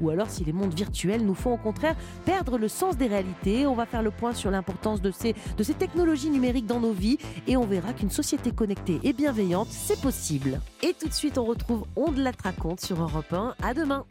ou 0.00 0.10
alors 0.10 0.28
si 0.28 0.44
les 0.44 0.52
mondes 0.52 0.74
virtuels 0.74 1.24
nous 1.24 1.34
font 1.34 1.54
au 1.54 1.56
contraire 1.56 1.96
perdre 2.24 2.58
le 2.58 2.68
sens 2.68 2.96
des 2.96 3.06
réalités. 3.06 3.66
On 3.66 3.74
va 3.74 3.86
faire 3.86 4.02
le 4.02 4.10
point 4.10 4.32
sur 4.32 4.50
l'importance 4.50 5.00
de 5.00 5.10
ces, 5.10 5.34
de 5.56 5.62
ces 5.62 5.74
technologies 5.74 6.30
numériques 6.30 6.66
dans 6.66 6.80
nos 6.80 6.92
vies 6.92 7.18
et 7.46 7.56
on 7.56 7.66
verra 7.66 7.92
qu'une 7.92 8.10
société 8.10 8.52
connectée 8.52 9.00
et 9.02 9.12
bienveillante, 9.12 9.68
c'est 9.70 10.00
possible. 10.00 10.60
Et 10.82 10.94
tout 10.98 11.08
de 11.08 11.14
suite, 11.14 11.38
on 11.38 11.44
retrouve 11.44 11.84
On 11.96 12.10
de 12.12 12.22
la 12.22 12.32
raconte 12.42 12.80
sur 12.80 13.00
Europe 13.00 13.32
1. 13.32 13.54
À 13.62 13.74
demain. 13.74 14.04